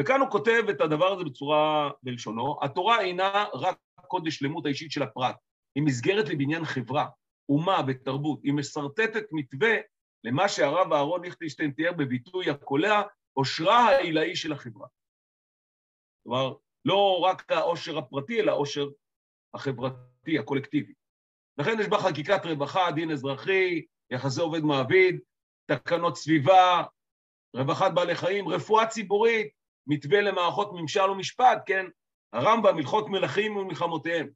וכאן 0.00 0.20
הוא 0.20 0.30
כותב 0.30 0.62
את 0.70 0.80
הדבר 0.80 1.12
הזה 1.12 1.24
בצורה 1.24 1.90
בלשונו, 2.02 2.58
התורה 2.62 3.00
אינה 3.00 3.44
רק 3.54 3.78
הקודש, 3.98 4.34
שלמות 4.34 4.66
האישית 4.66 4.90
של 4.90 5.02
הפרט. 5.02 5.36
היא 5.74 5.82
מסגרת 5.82 6.28
לבניין 6.28 6.64
חברה, 6.64 7.06
אומה 7.48 7.80
ותרבות. 7.86 8.40
היא 8.42 8.52
משרטטת 8.52 9.24
מתווה 9.32 9.74
למה 10.24 10.48
שהרב 10.48 10.92
אהרון 10.92 11.24
ליכטנשטיין 11.24 11.70
תיאר 11.70 11.92
בביטוי 11.92 12.50
הקולע, 12.50 13.02
עושרה 13.32 13.88
העילאי 13.88 14.36
של 14.36 14.52
החברה. 14.52 14.86
כלומר, 16.22 16.54
לא 16.84 17.20
רק 17.20 17.52
העושר 17.52 17.98
הפרטי, 17.98 18.40
אלא 18.40 18.50
העושר 18.50 18.88
החברתי, 19.54 20.38
הקולקטיבי. 20.38 20.92
לכן 21.58 21.80
יש 21.80 21.86
בה 21.86 21.98
חקיקת 21.98 22.46
רווחה, 22.46 22.90
דין 22.94 23.10
אזרחי, 23.10 23.84
יחסי 24.10 24.40
עובד-מעביד, 24.40 25.20
תקנות 25.66 26.16
סביבה, 26.16 26.82
רווחת 27.56 27.92
בעלי 27.94 28.14
חיים, 28.14 28.48
רפואה 28.48 28.86
ציבורית, 28.86 29.52
מתווה 29.86 30.20
למערכות 30.20 30.70
ממשל 30.72 31.10
ומשפט, 31.10 31.58
כן? 31.66 31.86
הרמב"ם, 32.32 32.78
הלכות 32.78 33.08
מלכים 33.08 33.56
ומלחמותיהם. 33.56 34.28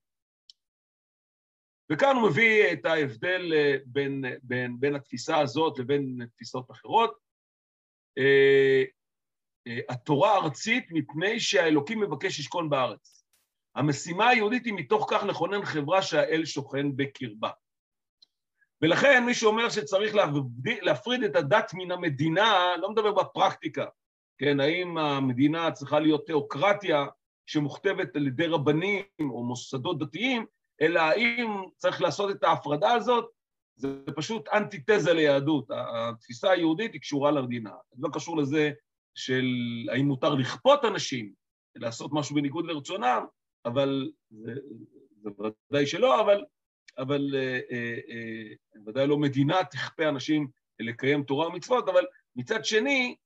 וכאן 1.93 2.17
הוא 2.17 2.31
מביא 2.31 2.73
את 2.73 2.85
ההבדל 2.85 3.53
אה, 3.55 3.77
בין, 3.87 4.25
בין, 4.43 4.81
בין 4.81 4.95
התפיסה 4.95 5.39
הזאת 5.39 5.79
לבין 5.79 6.27
תפיסות 6.35 6.71
אחרות. 6.71 7.19
אה, 9.69 9.79
התורה 9.89 10.37
ארצית 10.37 10.85
מפני 10.91 11.41
שהאלוקים 11.41 12.01
מבקש 12.01 12.41
לשכון 12.41 12.71
בארץ. 12.71 13.25
המשימה 13.75 14.29
היהודית 14.29 14.65
היא 14.65 14.75
מתוך 14.75 15.07
כך 15.11 15.23
לכונן 15.23 15.65
חברה 15.65 16.03
שהאל 16.03 16.45
שוכן 16.45 16.97
בקרבה. 16.97 17.51
ולכן 18.83 19.25
מי 19.27 19.35
שאומר 19.35 19.69
שצריך 19.69 20.15
להפריד 20.83 21.23
את 21.23 21.37
הדת 21.37 21.71
מן 21.75 21.91
המדינה, 21.91 22.77
לא 22.79 22.91
מדבר 22.91 23.13
בפרקטיקה, 23.13 23.87
כן, 24.39 24.61
האם 24.61 24.99
המדינה 24.99 25.71
צריכה 25.71 26.01
להיות 26.01 26.27
תיאוקרטיה 26.27 27.07
שמוכתבת 27.47 28.17
על 28.17 28.27
ידי 28.27 28.47
רבנים 28.47 29.05
או 29.21 29.45
מוסדות 29.45 29.99
דתיים, 29.99 30.47
אלא 30.81 31.01
האם 31.01 31.63
צריך 31.77 32.03
לעשות 32.03 32.31
את 32.31 32.45
ההפרדה 32.45 32.93
הזאת, 32.93 33.31
זה 33.77 33.89
פשוט 34.17 34.49
אנטיתזה 34.49 35.13
ליהדות. 35.13 35.71
התפיסה 35.71 36.51
היהודית 36.51 36.93
היא 36.93 37.01
קשורה 37.01 37.31
למדינה. 37.31 37.73
זה 37.93 38.03
לא 38.03 38.09
קשור 38.13 38.37
לזה 38.37 38.71
של 39.19 39.45
האם 39.93 40.07
מותר 40.07 40.35
לכפות 40.35 40.85
אנשים 40.85 41.33
לעשות 41.77 42.11
משהו 42.15 42.35
בניגוד 42.35 42.67
לרצונם, 42.67 43.25
אבל 43.65 44.11
זה, 44.31 44.53
זה 45.23 45.31
ודאי 45.71 45.87
שלא, 45.87 46.21
אבל, 46.21 46.45
אבל 46.99 47.35
אה, 47.35 47.61
אה, 47.71 47.99
אה, 48.11 48.55
ודאי 48.87 49.07
לא 49.07 49.19
מדינה 49.19 49.65
תכפה 49.65 50.09
אנשים 50.09 50.49
לקיים 50.81 51.23
תורה 51.23 51.49
ומצוות, 51.49 51.89
אבל 51.89 52.05
מצד 52.37 52.65
שני, 52.65 53.17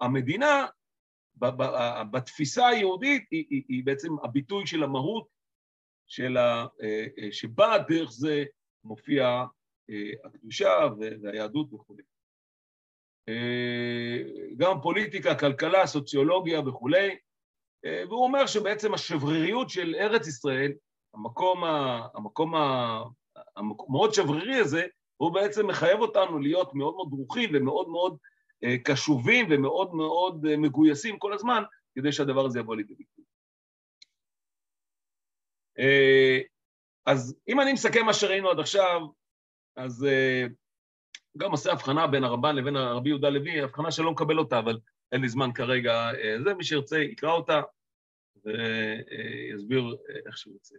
המדינה 0.00 0.66
בתפיסה 2.10 2.66
היהודית 2.66 3.24
היא, 3.30 3.44
היא, 3.50 3.62
היא 3.68 3.84
בעצם 3.84 4.12
הביטוי 4.22 4.66
של 4.66 4.82
המהות 4.82 5.28
של 6.06 6.36
ה, 6.36 6.66
שבה 7.30 7.76
דרך 7.88 8.10
זה 8.10 8.44
מופיע 8.84 9.44
הקדושה 10.24 10.70
והיהדות 11.22 11.72
וכו'. 11.72 12.13
גם 14.56 14.80
פוליטיקה, 14.82 15.34
כלכלה, 15.34 15.86
סוציולוגיה 15.86 16.60
וכולי, 16.60 17.16
והוא 17.84 18.24
אומר 18.24 18.46
שבעצם 18.46 18.94
השבריריות 18.94 19.70
של 19.70 19.94
ארץ 19.98 20.26
ישראל, 20.26 20.72
המקום, 21.14 21.64
ה, 21.64 22.06
המקום 22.14 22.54
המאוד 23.56 24.14
שברירי 24.14 24.56
הזה, 24.56 24.86
הוא 25.16 25.34
בעצם 25.34 25.66
מחייב 25.66 26.00
אותנו 26.00 26.38
להיות 26.38 26.74
מאוד 26.74 26.94
מאוד 26.94 27.10
דרוכים 27.10 27.50
ומאוד 27.54 27.88
מאוד 27.88 28.18
אה, 28.64 28.78
קשובים 28.84 29.46
ומאוד 29.50 29.94
מאוד 29.94 30.46
אה, 30.46 30.56
מגויסים 30.56 31.18
כל 31.18 31.32
הזמן, 31.32 31.62
כדי 31.94 32.12
שהדבר 32.12 32.46
הזה 32.46 32.58
יבוא 32.58 32.76
לידי 32.76 32.94
ביטוי. 32.94 33.24
אה, 35.78 36.38
אז 37.06 37.38
אם 37.48 37.60
אני 37.60 37.72
מסכם 37.72 38.06
מה 38.06 38.14
שראינו 38.14 38.50
עד 38.50 38.58
עכשיו, 38.58 39.00
אז 39.76 40.06
גם 41.38 41.50
עושה 41.50 41.72
הבחנה 41.72 42.06
בין 42.06 42.24
הרמב"ן 42.24 42.56
לבין 42.56 42.76
הרבי 42.76 43.08
יהודה 43.08 43.28
לוי, 43.28 43.60
הבחנה 43.60 43.90
שלא 43.90 44.12
מקבל 44.12 44.38
אותה, 44.38 44.58
אבל 44.58 44.78
אין 45.12 45.20
לי 45.20 45.28
זמן 45.28 45.52
כרגע. 45.52 46.10
זה, 46.44 46.54
מי 46.54 46.64
שירצה 46.64 46.98
יקרא 46.98 47.32
אותה 47.32 47.60
ויסביר 48.44 49.96
איך 50.26 50.38
שהוא 50.38 50.54
רוצה. 50.54 50.76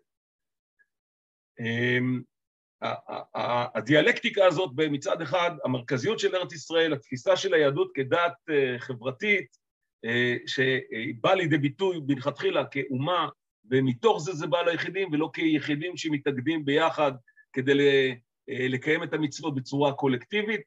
הדיאלקטיקה 3.75 4.45
הזאת 4.45 4.71
מצד 4.91 5.21
אחד, 5.21 5.51
המרכזיות 5.63 6.19
של 6.19 6.35
ארץ 6.35 6.53
ישראל, 6.53 6.93
התפיסה 6.93 7.37
של 7.37 7.53
היהדות 7.53 7.91
כדת 7.93 8.33
אה, 8.49 8.75
חברתית, 8.79 9.57
אה, 10.05 10.35
שבאה 10.45 11.35
לידי 11.35 11.57
ביטוי 11.57 11.99
מלכתחילה 12.07 12.65
כאומה, 12.65 13.29
ומתוך 13.71 14.21
זה 14.21 14.33
זה 14.33 14.47
בא 14.47 14.61
ליחידים, 14.61 15.13
ולא 15.13 15.29
כיחידים 15.33 15.97
שמתאגדים 15.97 16.65
ביחד 16.65 17.11
כדי 17.53 17.79
אה, 17.79 18.13
לקיים 18.47 19.03
את 19.03 19.13
המצוות 19.13 19.55
בצורה 19.55 19.93
קולקטיבית. 19.93 20.61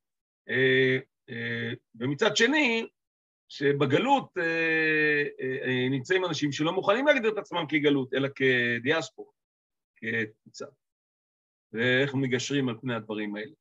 ומצד 1.94 2.36
שני, 2.36 2.86
שבגלות 3.48 4.32
נמצאים 5.90 6.24
אנשים 6.24 6.52
שלא 6.52 6.72
מוכנים 6.72 7.06
להגדיר 7.06 7.32
את 7.32 7.38
עצמם 7.38 7.64
כגלות, 7.68 8.14
אלא 8.14 8.28
כדיאספור, 8.34 9.32
כקבוצה. 9.96 10.66
ואיך 11.72 12.14
מגשרים 12.14 12.68
על 12.68 12.78
פני 12.80 12.94
הדברים 12.94 13.36
האלה. 13.36 13.52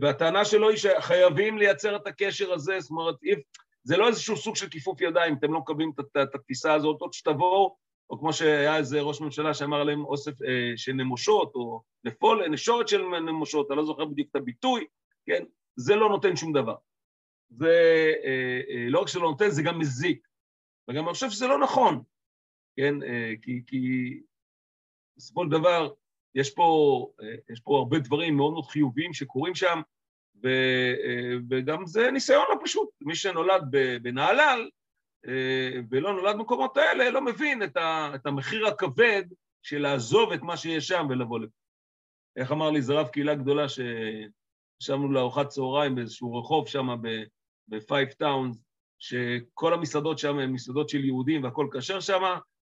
והטענה 0.00 0.44
שלו 0.44 0.68
היא 0.68 0.76
שחייבים 0.76 1.58
לייצר 1.58 1.96
את 1.96 2.06
הקשר 2.06 2.52
הזה, 2.52 2.80
זאת 2.80 2.90
אומרת, 2.90 3.14
זה 3.82 3.96
לא 3.96 4.08
איזשהו 4.08 4.36
סוג 4.36 4.56
של 4.56 4.68
כיפוף 4.68 5.00
ידיים, 5.00 5.34
אתם 5.38 5.52
לא 5.52 5.60
מקבלים 5.60 5.92
את 6.22 6.34
התפיסה 6.34 6.74
הזאת, 6.74 7.00
עוד 7.00 7.12
שתבואו, 7.12 7.76
או 8.14 8.18
כמו 8.18 8.32
שהיה 8.32 8.76
איזה 8.76 9.00
ראש 9.00 9.20
ממשלה 9.20 9.54
שאמר 9.54 9.80
עליהם 9.80 10.04
אוסף 10.04 10.42
אה, 10.42 10.72
של 10.76 10.92
נמושות, 10.92 11.54
או 11.54 11.82
נפול, 12.04 12.48
נשורת 12.48 12.88
של 12.88 13.02
נמושות, 13.02 13.70
אני 13.70 13.76
לא 13.78 13.84
זוכר 13.84 14.04
בדיוק 14.04 14.28
את 14.30 14.36
הביטוי, 14.36 14.84
כן? 15.26 15.44
זה 15.76 15.94
לא 15.94 16.08
נותן 16.08 16.36
שום 16.36 16.52
דבר. 16.52 16.74
זה 17.50 18.12
אה, 18.24 18.60
אה, 18.68 18.86
לא 18.88 19.00
רק 19.00 19.08
שלא 19.08 19.22
נותן, 19.22 19.50
זה 19.50 19.62
גם 19.62 19.78
מזיק. 19.78 20.28
וגם 20.88 21.04
אני 21.04 21.12
חושב 21.12 21.30
שזה 21.30 21.46
לא 21.46 21.58
נכון, 21.58 22.02
כן? 22.76 23.02
אה, 23.02 23.32
כי, 23.42 23.62
כי 23.66 23.82
בסופו 25.16 25.44
של 25.44 25.50
דבר, 25.50 25.92
יש 26.34 26.54
פה, 26.54 27.08
אה, 27.22 27.34
יש 27.50 27.60
פה 27.60 27.78
הרבה 27.78 27.98
דברים 27.98 28.36
מאוד 28.36 28.52
מאוד 28.52 28.64
חיוביים 28.64 29.12
שקורים 29.12 29.54
שם, 29.54 29.80
ו, 30.42 30.48
אה, 31.04 31.36
וגם 31.50 31.86
זה 31.86 32.10
ניסיון 32.10 32.44
לא 32.48 32.56
פשוט. 32.64 32.88
מי 33.00 33.14
שנולד 33.14 33.62
בנהלל 34.02 34.70
ולא 35.90 36.12
נולד 36.12 36.36
במקומות 36.36 36.76
האלה, 36.76 37.10
לא 37.10 37.20
מבין 37.20 37.62
את, 37.62 37.76
ה, 37.76 38.10
את 38.14 38.26
המחיר 38.26 38.66
הכבד 38.66 39.22
של 39.62 39.78
לעזוב 39.78 40.32
את 40.32 40.42
מה 40.42 40.56
שיש 40.56 40.88
שם 40.88 41.06
ולבוא 41.10 41.38
לפה. 41.38 41.56
איך 42.36 42.52
אמר 42.52 42.70
לי, 42.70 42.82
זה 42.82 42.92
רב 42.92 43.08
קהילה 43.08 43.34
גדולה 43.34 43.66
שישבנו 43.68 45.12
לארוחת 45.12 45.48
צהריים 45.48 45.94
באיזשהו 45.94 46.36
רחוב 46.36 46.68
שם 46.68 46.88
ב 47.68 47.76
Five 47.76 48.08
Towns, 48.08 48.64
שכל 48.98 49.74
המסעדות 49.74 50.18
שם 50.18 50.38
הן 50.38 50.50
מסעדות 50.50 50.88
של 50.88 51.04
יהודים 51.04 51.44
והכל 51.44 51.68
כשר 51.72 52.00
שם, 52.00 52.22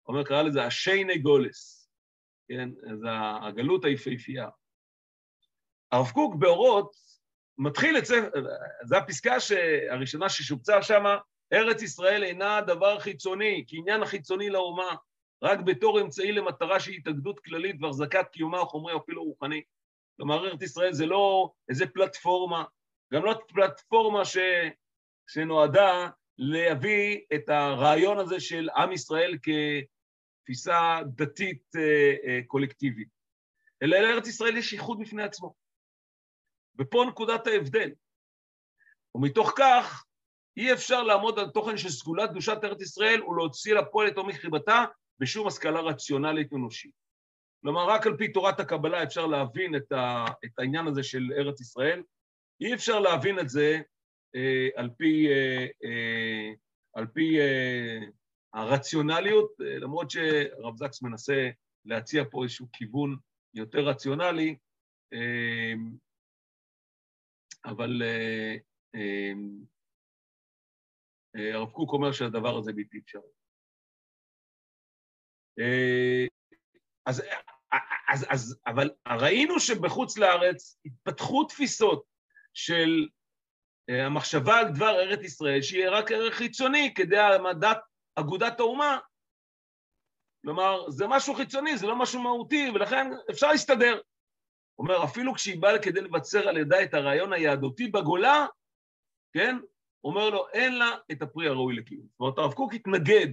אומר, 0.08 0.24
קרא 0.24 0.42
לזה 0.42 0.64
השיינע 0.64 1.18
גלות. 1.18 1.90
כן? 2.48 2.68
זה 3.00 3.08
הגלות 3.42 3.84
היפהפייה. 3.84 4.48
הרב 5.92 6.10
קוק 6.10 6.34
באורות 6.34 6.92
מתחיל 7.58 7.98
את 7.98 8.06
זה, 8.06 8.28
זו 8.84 8.96
הפסקה 8.96 9.36
הראשונה 9.90 10.28
ששובצה 10.28 10.82
שם, 10.82 11.04
ארץ 11.52 11.82
ישראל 11.82 12.24
אינה 12.24 12.60
דבר 12.60 12.98
חיצוני, 12.98 13.64
קניין 13.66 14.02
החיצוני 14.02 14.50
לאומה, 14.50 14.96
רק 15.42 15.60
בתור 15.60 16.00
אמצעי 16.00 16.32
למטרה 16.32 16.80
של 16.80 16.90
התאגדות 16.90 17.40
כללית 17.40 17.76
והחזקת 17.80 18.28
קיומה 18.32 18.60
החומרי 18.60 18.92
או 18.92 18.98
אפילו 18.98 19.24
רוחני. 19.24 19.62
כלומר, 20.16 20.48
ארץ 20.48 20.62
ישראל 20.62 20.92
זה 20.92 21.06
לא 21.06 21.50
איזה 21.68 21.86
פלטפורמה, 21.86 22.64
גם 23.12 23.24
לא 23.24 23.34
פלטפורמה 23.48 24.24
ש... 24.24 24.38
שנועדה 25.28 26.08
להביא 26.38 27.20
את 27.34 27.48
הרעיון 27.48 28.18
הזה 28.18 28.40
של 28.40 28.68
עם 28.76 28.92
ישראל 28.92 29.38
כ... 29.42 29.48
תפיסה 30.42 30.98
דתית 31.06 31.62
אה, 31.76 32.14
אה, 32.24 32.40
קולקטיבית, 32.46 33.08
אלא 33.82 33.98
לארץ 33.98 34.28
ישראל 34.28 34.56
יש 34.56 34.72
ייחוד 34.72 34.98
בפני 35.00 35.22
עצמו. 35.22 35.54
ופה 36.78 37.04
נקודת 37.08 37.46
ההבדל. 37.46 37.90
ומתוך 39.14 39.52
כך 39.58 40.04
אי 40.56 40.72
אפשר 40.72 41.02
לעמוד 41.02 41.38
על 41.38 41.50
תוכן 41.50 41.76
של 41.76 41.88
סגולת 41.88 42.30
קדושת 42.30 42.58
ארץ 42.64 42.82
ישראל 42.82 43.22
ולהוציא 43.24 43.74
לפועל 43.74 44.08
את 44.08 44.16
עומק 44.16 44.34
חיבתה 44.34 44.84
בשום 45.18 45.46
השכלה 45.46 45.80
רציונלית 45.80 46.52
אנושית. 46.52 46.92
כלומר, 47.62 47.88
רק 47.88 48.06
על 48.06 48.16
פי 48.16 48.32
תורת 48.32 48.60
הקבלה 48.60 49.02
אפשר 49.02 49.26
להבין 49.26 49.76
את, 49.76 49.92
ה, 49.92 50.24
את 50.44 50.58
העניין 50.58 50.86
הזה 50.86 51.02
של 51.02 51.22
ארץ 51.38 51.60
ישראל. 51.60 52.02
אי 52.60 52.74
אפשר 52.74 53.00
להבין 53.00 53.38
את 53.38 53.48
זה 53.48 53.80
אה, 54.36 54.68
על 54.76 54.90
פי, 54.96 55.28
אה, 55.28 55.66
אה, 55.84 56.52
על 56.94 57.06
פי 57.06 57.40
אה, 57.40 57.98
הרציונליות, 58.54 59.50
אה, 59.60 59.78
למרות 59.78 60.10
שהרב 60.10 60.76
זקס 60.76 61.02
מנסה 61.02 61.50
להציע 61.84 62.24
פה 62.30 62.42
איזשהו 62.42 62.66
כיוון 62.72 63.16
יותר 63.54 63.88
רציונלי, 63.88 64.56
אה, 65.12 65.72
אבל 67.64 68.02
אה, 68.02 69.32
הרב 71.36 71.70
קוק 71.70 71.92
אומר 71.92 72.12
שהדבר 72.12 72.56
הזה 72.58 72.72
בלתי 72.72 72.98
אפשרי. 72.98 73.22
אז, 77.06 77.22
אז, 78.08 78.26
אז, 78.28 78.60
אבל 78.66 78.90
ראינו 79.08 79.60
שבחוץ 79.60 80.18
לארץ 80.18 80.78
התפתחו 80.84 81.44
תפיסות 81.44 82.04
של 82.54 83.08
אה, 83.90 84.06
המחשבה 84.06 84.58
על 84.58 84.68
דבר 84.68 85.00
ארץ 85.00 85.20
ישראל, 85.22 85.62
שיהיה 85.62 85.90
רק 85.90 86.12
ערך 86.12 86.34
חיצוני 86.34 86.94
כדי 86.94 87.18
העמדת 87.18 87.78
אגודת 88.14 88.60
האומה. 88.60 88.98
כלומר, 90.42 90.90
זה 90.90 91.06
משהו 91.08 91.34
חיצוני, 91.34 91.78
זה 91.78 91.86
לא 91.86 91.98
משהו 91.98 92.22
מהותי, 92.22 92.70
ולכן 92.74 93.10
אפשר 93.30 93.50
להסתדר. 93.50 94.00
הוא 94.74 94.86
אומר, 94.86 95.04
אפילו 95.04 95.34
כשהיא 95.34 95.60
באה 95.60 95.82
כדי 95.82 96.00
לבצר 96.00 96.48
על 96.48 96.56
ידה 96.56 96.82
את 96.82 96.94
הרעיון 96.94 97.32
היהדותי 97.32 97.88
בגולה, 97.88 98.46
כן? 99.32 99.56
אומר 100.06 100.30
לו, 100.30 100.46
אין 100.52 100.78
לה 100.78 100.90
את 101.12 101.22
הפרי 101.22 101.48
הראוי 101.48 101.76
לקיום. 101.76 102.06
זאת 102.10 102.20
אומרת, 102.20 102.38
הרב 102.38 102.52
קוק 102.52 102.74
התנגד 102.74 103.28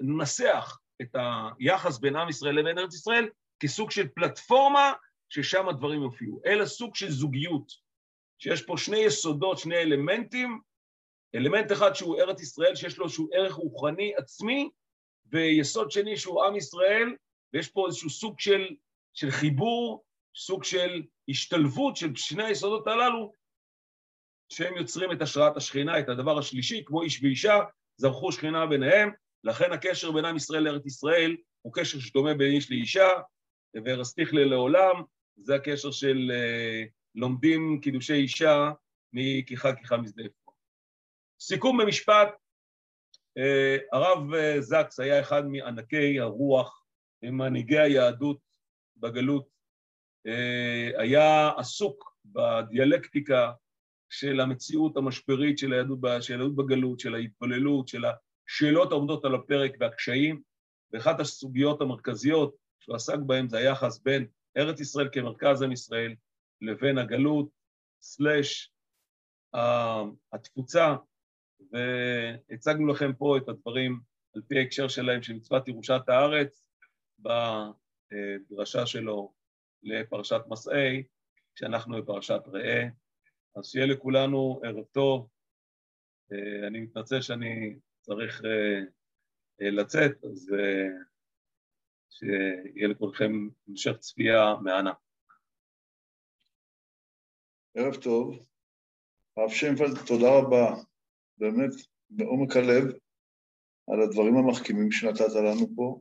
לנסח 0.00 0.78
את 1.02 1.16
היחס 1.58 1.98
בין 1.98 2.16
עם 2.16 2.28
ישראל 2.28 2.54
לבין 2.54 2.78
ארץ 2.78 2.94
ישראל 2.94 3.28
כסוג 3.60 3.90
של 3.90 4.08
פלטפורמה 4.08 4.92
ששם 5.28 5.68
הדברים 5.68 6.02
יופיעו, 6.02 6.40
אלא 6.46 6.66
סוג 6.66 6.94
של 6.94 7.10
זוגיות, 7.10 7.72
שיש 8.38 8.62
פה 8.62 8.76
שני 8.76 8.98
יסודות, 8.98 9.58
שני 9.58 9.76
אלמנטים, 9.76 10.60
אלמנט 11.34 11.72
אחד 11.72 11.94
שהוא 11.94 12.20
ארץ 12.20 12.42
ישראל, 12.42 12.74
שיש 12.74 12.98
לו 12.98 13.04
איזשהו 13.04 13.28
ערך 13.32 13.54
רוחני 13.54 14.12
עצמי, 14.16 14.70
ויסוד 15.26 15.90
שני 15.90 16.16
שהוא 16.16 16.44
עם 16.44 16.56
ישראל, 16.56 17.16
ויש 17.52 17.68
פה 17.68 17.86
איזשהו 17.86 18.10
סוג 18.10 18.40
של, 18.40 18.66
של 19.14 19.30
חיבור, 19.30 20.04
סוג 20.36 20.64
של 20.64 21.02
השתלבות 21.28 21.96
של 21.96 22.16
שני 22.16 22.44
היסודות 22.44 22.86
הללו, 22.86 23.32
שהם 24.54 24.76
יוצרים 24.76 25.12
את 25.12 25.22
השראת 25.22 25.56
השכינה, 25.56 25.98
את 25.98 26.08
הדבר 26.08 26.38
השלישי, 26.38 26.82
כמו 26.86 27.02
איש 27.02 27.22
ואישה, 27.22 27.58
זרחו 27.96 28.32
שכינה 28.32 28.66
ביניהם, 28.66 29.10
לכן 29.44 29.72
הקשר 29.72 30.12
בין 30.12 30.24
עם 30.24 30.36
ישראל 30.36 30.62
לארץ 30.62 30.86
ישראל 30.86 31.36
הוא 31.62 31.72
קשר 31.74 31.98
שדומה 31.98 32.34
בין 32.34 32.52
איש 32.52 32.70
לאישה, 32.70 33.08
ורסתיך 33.84 34.30
לעולם, 34.32 35.02
זה 35.36 35.54
הקשר 35.54 35.90
של 35.90 36.30
uh, 36.30 36.88
לומדים 37.14 37.80
קידושי 37.82 38.14
אישה 38.14 38.70
מכיחה 39.12 39.74
כיחה 39.74 39.96
משדה. 39.96 40.22
סיכום 41.40 41.80
במשפט, 41.80 42.28
uh, 43.38 43.82
הרב 43.92 44.34
uh, 44.34 44.60
זקס 44.60 45.00
היה 45.00 45.20
אחד 45.20 45.46
מענקי 45.46 46.20
הרוח, 46.20 46.84
ממנהיגי 47.22 47.78
היהדות 47.78 48.38
בגלות, 48.96 49.54
היה 50.98 51.50
עסוק 51.56 52.16
בדיאלקטיקה 52.24 53.52
של 54.18 54.40
המציאות 54.40 54.96
המשברית 54.96 55.58
של 55.58 55.72
היהדות, 55.72 55.98
של 56.20 56.32
היהדות 56.32 56.56
בגלות, 56.56 57.00
של 57.00 57.14
ההתבוללות, 57.14 57.88
של 57.88 58.04
השאלות 58.04 58.92
העומדות 58.92 59.24
על 59.24 59.34
הפרק 59.34 59.76
והקשיים, 59.80 60.42
ואחת 60.92 61.20
הסוגיות 61.20 61.80
המרכזיות 61.80 62.54
שהוא 62.80 62.96
עסק 62.96 63.18
בהן 63.26 63.48
זה 63.48 63.58
היחס 63.58 63.98
בין 63.98 64.26
ארץ 64.56 64.80
ישראל 64.80 65.08
כמרכז 65.12 65.62
עם 65.62 65.72
ישראל 65.72 66.14
לבין 66.60 66.98
הגלות, 66.98 67.48
סלאש 68.00 68.72
התפוצה, 70.32 70.96
והצגנו 71.72 72.86
לכם 72.86 73.12
פה 73.12 73.36
את 73.36 73.48
הדברים 73.48 74.00
על 74.34 74.42
פי 74.48 74.58
ההקשר 74.58 74.88
שלהם 74.88 75.22
של 75.22 75.32
מצוות 75.32 75.68
ירושת 75.68 76.02
הארץ 76.08 76.68
בדרשה 77.18 78.86
שלו 78.86 79.32
לפרשת 79.82 80.40
מסעי, 80.48 81.02
כשאנחנו 81.54 82.02
בפרשת 82.02 82.42
ראה. 82.46 82.88
אז 83.56 83.66
שיהיה 83.66 83.86
לכולנו 83.86 84.60
ערב 84.64 84.84
טוב. 84.84 85.28
אה, 86.32 86.66
אני 86.66 86.80
מתנצל 86.80 87.20
שאני 87.20 87.78
צריך 88.00 88.42
אה, 88.44 88.80
אה, 89.60 89.70
לצאת, 89.70 90.24
אז 90.24 90.50
שיהיה 92.10 92.88
לכולכם 92.88 93.32
המשך 93.68 93.96
צפייה 93.98 94.54
מהנה. 94.62 94.92
ערב 97.74 97.94
טוב. 98.02 98.46
הרב 99.36 99.50
שיינפלד, 99.50 99.96
תודה 100.06 100.28
רבה, 100.38 100.82
באמת, 101.38 101.70
מעומק 102.10 102.56
הלב, 102.56 102.84
על 103.90 104.00
הדברים 104.02 104.36
המחכימים 104.36 104.92
שנתת 104.92 105.34
לנו 105.34 105.66
פה. 105.76 106.00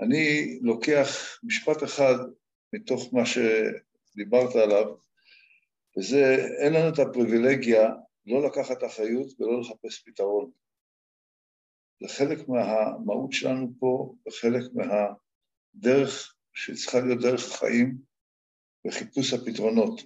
אני 0.00 0.58
לוקח 0.62 1.38
משפט 1.42 1.82
אחד 1.84 2.14
מתוך 2.72 3.14
מה 3.14 3.22
שדיברת 3.26 4.56
עליו, 4.64 4.96
וזה, 5.98 6.36
אין 6.62 6.72
לנו 6.72 6.88
את 6.94 6.98
הפריבילגיה 6.98 7.88
לא 8.26 8.46
לקחת 8.46 8.84
אחריות 8.86 9.40
ולא 9.40 9.60
לחפש 9.60 10.02
פתרון. 10.02 10.50
זה 12.00 12.08
חלק 12.08 12.48
מהמהות 12.48 13.32
שלנו 13.32 13.72
פה, 13.78 14.14
וחלק 14.28 14.62
מהדרך 14.74 16.34
שצריכה 16.52 17.00
להיות 17.00 17.20
דרך 17.20 17.54
החיים 17.54 17.98
וחיפוש 18.86 19.32
הפתרונות. 19.32 20.00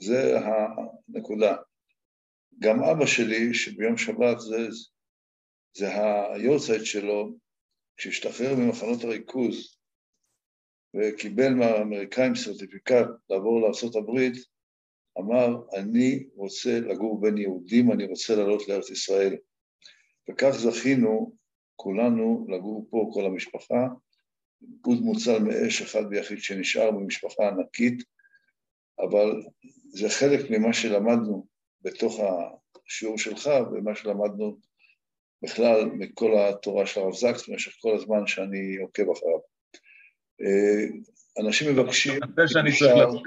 זה 0.00 0.34
הנקודה. 0.38 1.56
גם 2.58 2.82
אבא 2.82 3.06
שלי, 3.06 3.54
שביום 3.54 3.96
שבת 3.96 4.40
זה, 4.40 4.68
זה 5.76 5.86
היורצייט 6.34 6.84
שלו, 6.84 7.36
כשהשתחרר 7.96 8.54
ממחנות 8.54 9.04
הריכוז 9.04 9.76
וקיבל 10.96 11.54
מהאמריקאים 11.54 12.34
סרטיפיקט 12.34 13.06
לעבור 13.30 13.60
לארה"ב, 13.60 14.32
אמר, 15.18 15.62
אני 15.74 16.26
רוצה 16.34 16.80
לגור 16.80 17.20
בין 17.20 17.38
יהודים, 17.38 17.92
אני 17.92 18.06
רוצה 18.06 18.36
לעלות 18.36 18.68
לארץ 18.68 18.90
ישראל. 18.90 19.36
וכך 20.30 20.50
זכינו 20.50 21.32
כולנו 21.76 22.46
לגור 22.48 22.86
פה, 22.90 23.10
כל 23.12 23.26
המשפחה, 23.26 23.86
גוד 24.62 25.00
מוצל 25.00 25.38
מאש 25.38 25.82
אחד 25.82 26.02
ויחיד 26.10 26.38
שנשאר 26.38 26.90
במשפחה 26.90 27.48
ענקית, 27.48 28.02
אבל 28.98 29.42
זה 29.88 30.08
חלק 30.08 30.50
ממה 30.50 30.72
שלמדנו 30.72 31.46
בתוך 31.82 32.20
השיעור 32.86 33.18
שלך 33.18 33.50
ומה 33.72 33.94
שלמדנו 33.94 34.58
בכלל 35.42 35.84
מכל 35.84 36.38
התורה 36.38 36.86
של 36.86 37.00
הרב 37.00 37.14
זקס 37.14 37.48
במשך 37.48 37.72
כל 37.80 37.94
הזמן 37.94 38.26
שאני 38.26 38.76
עוקב 38.76 39.10
אחריו. 39.10 39.38
אה, 40.42 40.86
אנשים 41.44 41.72
מבקשים... 41.72 42.22
אני 42.22 42.32
חושב 42.32 42.48
שאני 42.48 42.70
צריך 42.78 42.92
לצאת... 42.92 43.22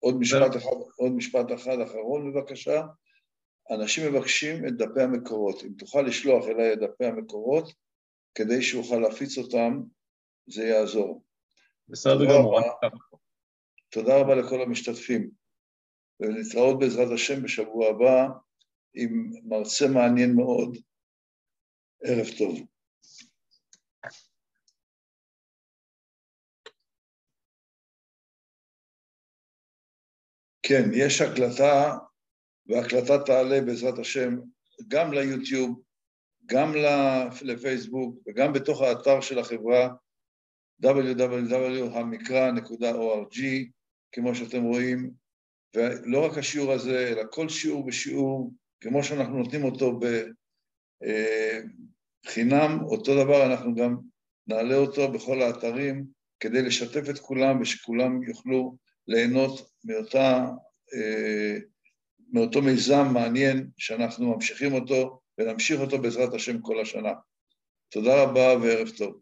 עוד 0.00 0.16
משפט 0.20 0.56
אחד, 0.56 0.76
עוד 0.96 1.12
משפט 1.12 1.46
אחד 1.54 1.80
אחרון 1.80 2.32
בבקשה. 2.32 2.82
אנשים 3.70 4.12
מבקשים 4.12 4.66
את 4.66 4.76
דפי 4.76 5.02
המקורות. 5.02 5.64
אם 5.64 5.72
תוכל 5.78 6.02
לשלוח 6.02 6.44
אליי 6.48 6.72
את 6.72 6.78
דפי 6.78 7.04
המקורות, 7.04 7.74
כדי 8.34 8.62
שאוכל 8.62 8.96
להפיץ 8.96 9.38
אותם, 9.38 9.82
זה 10.46 10.64
יעזור. 10.64 11.22
בסדר 11.88 12.24
גמור. 12.24 12.60
תודה 13.88 14.20
רבה 14.20 14.34
לכל 14.34 14.62
המשתתפים. 14.62 15.30
ונתראות 16.20 16.78
בעזרת 16.78 17.12
השם 17.14 17.42
בשבוע 17.42 17.88
הבא 17.88 18.26
עם 18.94 19.30
מרצה 19.44 19.88
מעניין 19.88 20.34
מאוד. 20.36 20.76
ערב 22.04 22.26
טוב. 22.38 22.60
כן, 30.70 30.90
יש 30.94 31.20
הקלטה, 31.20 31.96
והקלטה 32.66 33.18
תעלה 33.18 33.60
בעזרת 33.60 33.98
השם 33.98 34.36
גם 34.88 35.12
ליוטיוב, 35.12 35.80
גם 36.46 36.72
לפייסבוק 37.42 38.18
וגם 38.26 38.52
בתוך 38.52 38.80
האתר 38.80 39.20
של 39.20 39.38
החברה 39.38 39.88
www.המקרא.org, 40.84 43.38
כמו 44.12 44.34
שאתם 44.34 44.62
רואים, 44.62 45.10
ולא 45.76 46.26
רק 46.26 46.38
השיעור 46.38 46.72
הזה, 46.72 47.08
אלא 47.08 47.22
כל 47.30 47.48
שיעור 47.48 47.86
בשיעור, 47.86 48.52
כמו 48.80 49.04
שאנחנו 49.04 49.38
נותנים 49.38 49.64
אותו 49.64 50.00
בחינם, 52.26 52.78
אה, 52.80 52.82
אותו 52.82 53.24
דבר 53.24 53.46
אנחנו 53.46 53.74
גם 53.74 53.96
נעלה 54.46 54.76
אותו 54.76 55.12
בכל 55.12 55.42
האתרים 55.42 56.06
כדי 56.40 56.62
לשתף 56.62 57.10
את 57.10 57.18
כולם 57.18 57.60
ושכולם 57.60 58.22
יוכלו 58.22 58.76
ליהנות 59.08 59.70
מאותה, 59.84 60.46
אה, 60.94 61.56
מאותו 62.32 62.62
מיזם 62.62 63.06
מעניין 63.12 63.70
שאנחנו 63.78 64.34
ממשיכים 64.34 64.74
אותו 64.74 65.20
ונמשיך 65.38 65.80
אותו 65.80 65.98
בעזרת 65.98 66.34
השם 66.34 66.60
כל 66.60 66.80
השנה. 66.80 67.12
תודה 67.88 68.22
רבה 68.22 68.56
וערב 68.62 68.88
טוב. 68.98 69.20